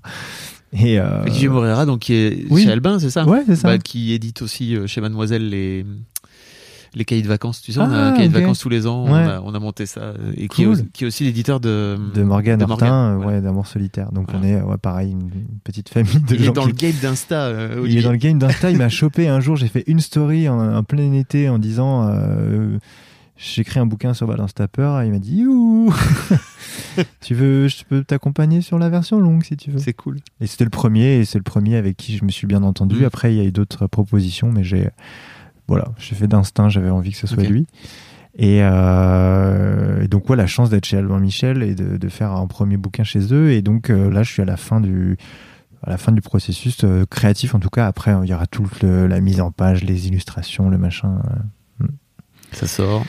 Et 0.73 1.01
euh, 1.01 1.23
Olivier 1.23 1.49
Morera, 1.49 1.87
donc 1.87 2.01
qui 2.01 2.13
est 2.13 2.45
oui. 2.51 2.65
chez 2.65 2.71
Albin, 2.71 2.99
c'est 2.99 3.11
ça? 3.11 3.25
Ouais, 3.25 3.43
c'est 3.47 3.57
ça. 3.57 3.69
Bah, 3.69 3.79
Qui 3.79 4.13
édite 4.13 4.43
aussi 4.43 4.77
chez 4.87 5.01
Mademoiselle 5.01 5.49
les 5.49 5.85
les 6.95 7.05
cahiers 7.05 7.23
de 7.23 7.29
vacances. 7.29 7.61
Tu 7.63 7.73
sais, 7.73 7.79
on 7.81 7.85
a 7.85 7.89
Ah, 7.97 8.07
un 8.09 8.13
cahier 8.17 8.29
de 8.29 8.33
vacances 8.35 8.59
tous 8.61 8.69
les 8.69 8.87
ans. 8.87 9.05
On, 9.07 9.15
a, 9.15 9.41
on 9.41 9.55
a 9.55 9.59
monté 9.59 9.87
ça 9.87 10.15
et 10.37 10.49
qui, 10.49 10.63
est 10.63 10.67
aussi, 10.67 10.87
qui 10.93 11.05
est 11.05 11.07
aussi 11.07 11.25
l'éditeur 11.25 11.61
de 11.61 11.97
de 12.15 12.23
Hortin, 12.23 12.25
Morgane, 12.25 12.63
euh, 12.63 12.67
voilà. 13.17 13.17
ouais, 13.27 13.41
d'amour 13.41 13.67
solitaire. 13.67 14.11
Donc 14.13 14.31
Voilà. 14.31 14.47
on 14.47 14.49
est 14.49 14.61
ouais, 14.63 14.77
pareil, 14.79 15.13
une, 15.13 15.21
une 15.23 15.59
petite 15.65 15.89
famille 15.89 16.21
de 16.21 16.35
Il 16.35 16.45
gens 16.45 16.53
est 16.53 16.55
dans 16.55 16.63
qui- 16.63 16.69
le 16.69 16.75
game 16.75 16.95
d'Insta. 17.03 17.41
euh, 17.47 17.85
Il 17.87 17.97
est 17.99 18.03
dans 18.03 18.13
le 18.13 18.17
game 18.19 18.39
d'Insta. 18.39 18.71
Il 18.71 18.79
m'a 18.79 18.89
chopé 18.89 19.29
un 19.29 19.41
jour. 19.41 19.57
J'ai 19.57 19.69
fait 19.69 19.85
une 19.87 20.01
story 20.01 20.49
en, 20.49 20.59
en 20.77 20.83
plein 20.83 21.13
été 21.13 21.49
en 21.49 21.59
disant 21.59 22.09
euh, 22.09 22.79
j'écris 23.37 23.79
un 23.81 23.87
bouquin 23.87 24.15
sur 24.15 24.27
Balance 24.27 24.55
Tapper. 24.55 25.01
Il 25.05 25.13
m'a 25.13 25.19
dit 25.19 25.37
Youhou 25.39 25.93
Tu 27.21 27.35
veux, 27.35 27.69
je 27.69 27.85
peux 27.89 28.03
t'accompagner 28.03 28.61
sur 28.61 28.79
la 28.79 28.89
version 28.89 29.21
longue 29.21 29.45
si 29.45 29.57
tu 29.57 29.71
veux. 29.71 29.79
C'est 29.79 29.93
cool. 29.93 30.19
Et 30.41 30.47
c'était 30.47 30.65
le 30.65 30.71
premier, 30.71 31.19
et 31.19 31.25
c'est 31.25 31.39
le 31.39 31.45
premier 31.45 31.77
avec 31.77 31.97
qui 31.97 32.17
je 32.17 32.25
me 32.25 32.31
suis 32.31 32.47
bien 32.47 32.63
entendu. 32.63 33.03
Mm. 33.03 33.05
Après, 33.05 33.33
il 33.35 33.37
y 33.39 33.41
a 33.41 33.45
eu 33.45 33.53
d'autres 33.53 33.87
propositions, 33.87 34.51
mais 34.51 34.65
j'ai, 34.65 34.89
voilà, 35.69 35.89
j'ai 35.99 36.15
fait 36.15 36.27
d'instinct, 36.27 36.69
j'avais 36.71 36.91
envie 36.91 37.13
que 37.13 37.19
ce 37.19 37.27
soit 37.27 37.43
lui. 37.51 37.67
Et, 38.41 38.61
euh, 38.63 40.03
et 40.03 40.09
donc, 40.09 40.29
ouais, 40.31 40.37
la 40.37 40.47
chance 40.47 40.71
d'être 40.71 40.85
chez 40.85 40.97
Albin 40.97 41.19
Michel 41.19 41.63
et 41.63 41.75
de, 41.75 41.97
de 41.97 42.09
faire 42.09 42.33
un 42.33 42.47
premier 42.47 42.77
bouquin 42.77 43.03
chez 43.05 43.33
eux. 43.35 43.51
Et 43.53 43.63
donc, 43.63 43.91
euh, 43.91 44.11
là, 44.11 44.23
je 44.23 44.31
suis 44.33 44.43
à 44.43 44.45
la 44.45 44.57
fin 44.57 44.81
du, 44.81 45.17
à 45.83 45.91
la 45.91 45.99
fin 45.99 46.13
du 46.13 46.21
processus 46.21 46.79
euh, 46.85 47.05
créatif, 47.11 47.55
en 47.57 47.59
tout 47.59 47.69
cas. 47.69 47.87
Après, 47.87 48.15
il 48.23 48.29
y 48.29 48.35
aura 48.35 48.47
toute 48.47 48.81
le- 48.83 49.07
la 49.09 49.21
mise 49.21 49.41
en 49.41 49.51
page, 49.51 49.83
les 49.85 50.07
illustrations, 50.07 50.69
le 50.71 50.79
machin. 50.79 51.19
Ça 52.53 52.67
sort. 52.69 53.05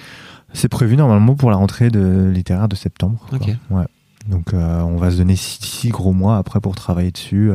C'est 0.51 0.67
prévu 0.67 0.97
normalement 0.97 1.35
pour 1.35 1.51
la 1.51 1.57
rentrée 1.57 1.89
de 1.91 2.29
littéraire 2.33 2.67
de 2.67 2.75
septembre. 2.75 3.25
Ouais. 3.69 3.85
Donc 4.27 4.53
on 4.53 4.97
va 4.97 5.11
se 5.11 5.17
donner 5.17 5.35
six, 5.35 5.59
six 5.63 5.89
gros 5.89 6.11
mois 6.11 6.37
après 6.37 6.59
pour 6.59 6.75
travailler 6.75 7.11
dessus, 7.11 7.51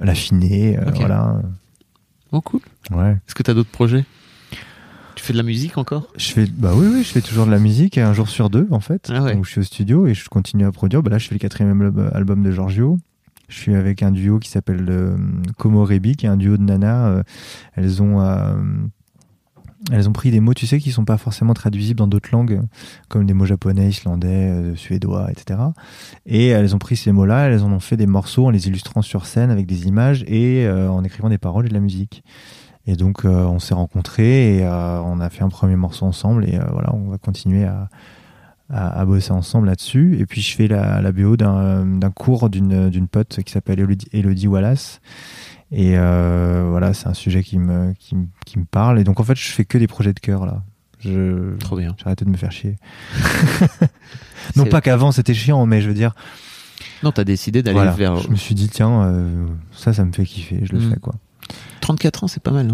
l'affiner, 0.00 0.78
voilà. 0.98 1.40
Oh, 2.32 2.40
cool. 2.40 2.60
Ouais. 2.90 3.12
Est-ce 3.12 3.34
que 3.34 3.42
tu 3.42 3.50
as 3.50 3.54
d'autres 3.54 3.70
projets? 3.70 4.04
Tu 5.16 5.24
fais 5.24 5.32
de 5.32 5.38
la 5.38 5.44
musique 5.44 5.76
encore? 5.76 6.06
Je 6.16 6.32
fais, 6.32 6.46
bah 6.46 6.72
oui, 6.74 6.86
oui, 6.90 7.02
je 7.02 7.08
fais 7.08 7.20
toujours 7.20 7.44
de 7.44 7.50
la 7.50 7.58
musique, 7.58 7.98
un 7.98 8.14
jour 8.14 8.28
sur 8.28 8.48
deux 8.48 8.66
en 8.70 8.80
fait. 8.80 9.10
Ah 9.12 9.22
ouais. 9.22 9.34
Donc 9.34 9.44
je 9.44 9.50
suis 9.50 9.60
au 9.60 9.64
studio 9.64 10.06
et 10.06 10.14
je 10.14 10.28
continue 10.28 10.64
à 10.64 10.72
produire. 10.72 11.02
Bah 11.02 11.10
là, 11.10 11.18
je 11.18 11.28
fais 11.28 11.34
le 11.34 11.40
quatrième 11.40 12.08
album, 12.14 12.42
de 12.42 12.50
Giorgio. 12.50 12.98
Je 13.48 13.58
suis 13.58 13.74
avec 13.74 14.02
un 14.02 14.12
duo 14.12 14.38
qui 14.38 14.48
s'appelle 14.48 14.86
euh, 14.88 15.16
Como 15.58 15.84
Rebi, 15.84 16.16
qui 16.16 16.26
est 16.26 16.28
un 16.28 16.36
duo 16.36 16.56
de 16.56 16.62
nana. 16.62 17.08
Euh, 17.08 17.22
elles 17.74 18.00
ont 18.00 18.20
euh, 18.20 18.54
elles 19.90 20.08
ont 20.08 20.12
pris 20.12 20.30
des 20.30 20.40
mots, 20.40 20.54
tu 20.54 20.66
sais, 20.66 20.78
qui 20.78 20.90
sont 20.90 21.04
pas 21.04 21.16
forcément 21.16 21.54
traduisibles 21.54 21.98
dans 21.98 22.06
d'autres 22.06 22.30
langues, 22.32 22.60
comme 23.08 23.24
des 23.24 23.32
mots 23.32 23.46
japonais, 23.46 23.88
islandais, 23.88 24.28
euh, 24.50 24.76
suédois, 24.76 25.30
etc. 25.30 25.58
Et 26.26 26.48
elles 26.48 26.74
ont 26.74 26.78
pris 26.78 26.96
ces 26.96 27.12
mots-là, 27.12 27.48
elles 27.48 27.62
en 27.62 27.72
ont 27.72 27.80
fait 27.80 27.96
des 27.96 28.06
morceaux 28.06 28.46
en 28.46 28.50
les 28.50 28.68
illustrant 28.68 29.02
sur 29.02 29.26
scène 29.26 29.50
avec 29.50 29.66
des 29.66 29.86
images 29.86 30.22
et 30.26 30.66
euh, 30.66 30.90
en 30.90 31.02
écrivant 31.02 31.30
des 31.30 31.38
paroles 31.38 31.66
et 31.66 31.68
de 31.68 31.74
la 31.74 31.80
musique. 31.80 32.22
Et 32.86 32.94
donc 32.94 33.24
euh, 33.24 33.44
on 33.44 33.58
s'est 33.58 33.74
rencontrés 33.74 34.58
et 34.58 34.66
on 34.66 35.20
a 35.20 35.30
fait 35.30 35.44
un 35.44 35.48
premier 35.48 35.76
morceau 35.76 36.06
ensemble 36.06 36.44
et 36.44 36.58
voilà, 36.72 36.94
on 36.94 37.10
va 37.10 37.18
continuer 37.18 37.64
à, 37.64 37.88
à, 38.70 39.04
bosser 39.04 39.32
ensemble 39.32 39.66
là-dessus. 39.66 40.16
Et 40.18 40.26
puis 40.26 40.40
je 40.40 40.56
fais 40.56 40.66
la, 40.66 41.00
la 41.00 41.12
BO 41.12 41.36
d'un 41.36 42.10
cours 42.14 42.48
d'une 42.48 43.08
pote 43.08 43.40
qui 43.44 43.52
s'appelle 43.52 43.86
Elodie 44.12 44.48
Wallace. 44.48 45.00
Et 45.72 45.96
euh, 45.96 46.66
voilà, 46.68 46.92
c'est 46.94 47.06
un 47.06 47.14
sujet 47.14 47.42
qui 47.44 47.58
me, 47.58 47.92
qui, 47.98 48.16
me- 48.16 48.26
qui 48.44 48.58
me 48.58 48.64
parle. 48.64 48.98
Et 48.98 49.04
donc 49.04 49.20
en 49.20 49.24
fait, 49.24 49.36
je 49.36 49.48
fais 49.50 49.64
que 49.64 49.78
des 49.78 49.86
projets 49.86 50.12
de 50.12 50.20
cœur 50.20 50.44
là. 50.46 50.62
Je, 50.98 51.56
Trop 51.58 51.76
bien. 51.78 51.94
j'ai 51.98 52.04
arrêté 52.06 52.24
de 52.24 52.30
me 52.30 52.36
faire 52.36 52.52
chier. 52.52 52.76
non 54.56 54.66
pas 54.66 54.80
qu'avant 54.80 55.12
c'était 55.12 55.34
chiant, 55.34 55.64
mais 55.66 55.80
je 55.80 55.88
veux 55.88 55.94
dire, 55.94 56.12
Non, 57.02 57.12
t'as 57.12 57.24
décidé 57.24 57.62
d'aller 57.62 57.74
voilà, 57.76 57.92
vers 57.92 58.16
je 58.16 58.28
me 58.28 58.36
suis 58.36 58.54
dit 58.54 58.68
tiens, 58.68 59.02
euh, 59.04 59.46
ça, 59.72 59.92
ça 59.94 60.04
me 60.04 60.12
fait 60.12 60.24
kiffer, 60.24 60.60
je 60.64 60.72
le 60.72 60.78
Mm. 60.80 60.90
fais 60.92 60.98
quoi. 61.00 61.14
34 61.80 62.24
ans, 62.24 62.28
c'est 62.28 62.42
pas 62.42 62.50
mal. 62.50 62.68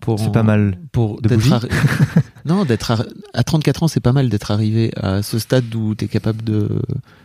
Pour 0.00 0.18
C'est 0.20 0.32
pas 0.32 0.42
mal. 0.42 0.78
Pour 0.92 1.20
De 1.20 1.28
d'être 1.28 1.40
non, 2.46 2.64
d'être 2.64 3.04
à 3.34 3.44
34 3.44 3.82
ans, 3.82 3.88
c'est 3.88 4.00
pas 4.00 4.12
mal 4.12 4.28
d'être 4.28 4.50
arrivé 4.50 4.92
à 4.96 5.22
ce 5.22 5.38
stade 5.38 5.74
où 5.74 5.94
t'es 5.94 6.06
capable 6.06 6.42
de 6.44 6.80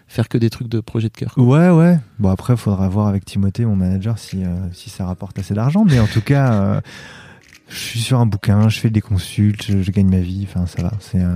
faire 0.08 0.28
que 0.28 0.38
des 0.38 0.50
trucs 0.50 0.68
de 0.68 0.80
projet 0.80 1.10
de 1.10 1.14
cœur. 1.14 1.34
Ouais, 1.38 1.70
ouais. 1.70 2.00
Bon, 2.20 2.30
après, 2.30 2.54
il 2.54 2.58
faudra 2.58 2.90
voir 2.90 3.08
avec 3.08 3.24
Timothée, 3.24 3.66
mon 3.66 3.76
manager, 3.76 4.18
si, 4.18 4.44
euh, 4.44 4.56
si 4.74 4.90
ça 4.90 5.06
rapporte 5.06 5.38
assez 5.40 5.54
d'argent. 5.54 5.86
Mais 5.86 6.00
en 6.00 6.08
tout 6.08 6.22
cas, 6.22 6.54
euh, 6.54 6.82
je 7.70 7.78
suis 7.78 8.00
sur 8.00 8.20
un 8.20 8.26
bouquin, 8.26 8.68
je 8.68 8.80
fais 8.80 8.90
des 8.90 9.02
consultes, 9.02 9.64
je, 9.64 9.82
je 9.82 9.92
gagne 9.92 10.10
ma 10.10 10.20
vie. 10.20 10.46
Enfin, 10.50 10.66
ça 10.66 10.82
va. 10.82 10.92
C'est, 11.00 11.22
euh, 11.22 11.36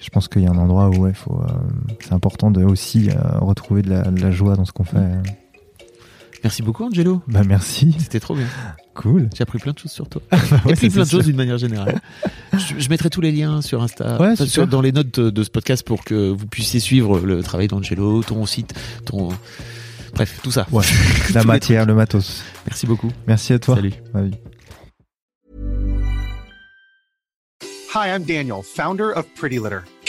je 0.00 0.10
pense 0.10 0.28
qu'il 0.28 0.42
y 0.42 0.46
a 0.46 0.50
un 0.50 0.58
endroit 0.58 0.90
où 0.90 0.98
ouais, 0.98 1.14
faut, 1.14 1.42
c'est 2.00 2.12
important 2.12 2.50
de 2.50 2.62
aussi 2.62 3.08
retrouver 3.40 3.82
de 3.82 3.90
la, 3.90 4.02
de 4.02 4.20
la 4.20 4.30
joie 4.30 4.54
dans 4.54 4.64
ce 4.64 4.72
qu'on 4.72 4.84
fait. 4.84 4.98
Merci 6.44 6.62
beaucoup, 6.62 6.84
Angelo. 6.84 7.22
Bah, 7.26 7.42
merci. 7.44 7.94
C'était 7.98 8.20
trop 8.20 8.34
bien. 8.34 8.46
Cool. 8.94 9.30
J'ai 9.34 9.42
appris 9.42 9.58
plein 9.58 9.72
de 9.72 9.78
choses 9.78 9.90
sur 9.92 10.08
toi. 10.08 10.20
Ouais, 10.32 10.38
J'ai 10.40 10.54
appris 10.56 10.76
c'est 10.76 10.90
plein 10.90 11.04
de 11.04 11.08
choses 11.08 11.24
d'une 11.24 11.36
manière 11.36 11.58
générale. 11.58 12.00
je, 12.52 12.78
je 12.78 12.88
mettrai 12.90 13.08
tous 13.10 13.20
les 13.22 13.32
liens 13.32 13.62
sur 13.62 13.82
Insta, 13.82 14.18
Ouais, 14.20 14.26
enfin, 14.32 14.34
super. 14.44 14.50
sur- 14.50 14.66
dans 14.66 14.80
les 14.82 14.92
notes 14.92 15.18
de, 15.20 15.30
de 15.30 15.42
ce 15.42 15.50
podcast 15.50 15.84
pour 15.86 16.04
que 16.04 16.30
vous 16.30 16.46
puissiez 16.46 16.78
suivre 16.80 17.18
le 17.20 17.42
travail 17.42 17.68
d'Angelo, 17.68 18.22
ton 18.22 18.44
site, 18.46 18.74
ton. 19.06 19.30
Bref, 20.14 20.40
tout 20.42 20.50
ça. 20.50 20.66
Ouais. 20.70 20.84
La 21.34 21.42
matière, 21.44 21.86
le 21.86 21.94
matos. 21.94 22.42
Merci 22.66 22.86
beaucoup. 22.86 23.10
Merci 23.26 23.54
à 23.54 23.58
toi. 23.58 23.76
Salut. 23.76 23.92
Ouais. 24.14 24.30
Hi, 27.94 28.08
I'm 28.08 28.24
Daniel, 28.24 28.62
founder 28.62 29.12
of 29.16 29.26
Pretty 29.38 29.56
Litter. 29.58 29.80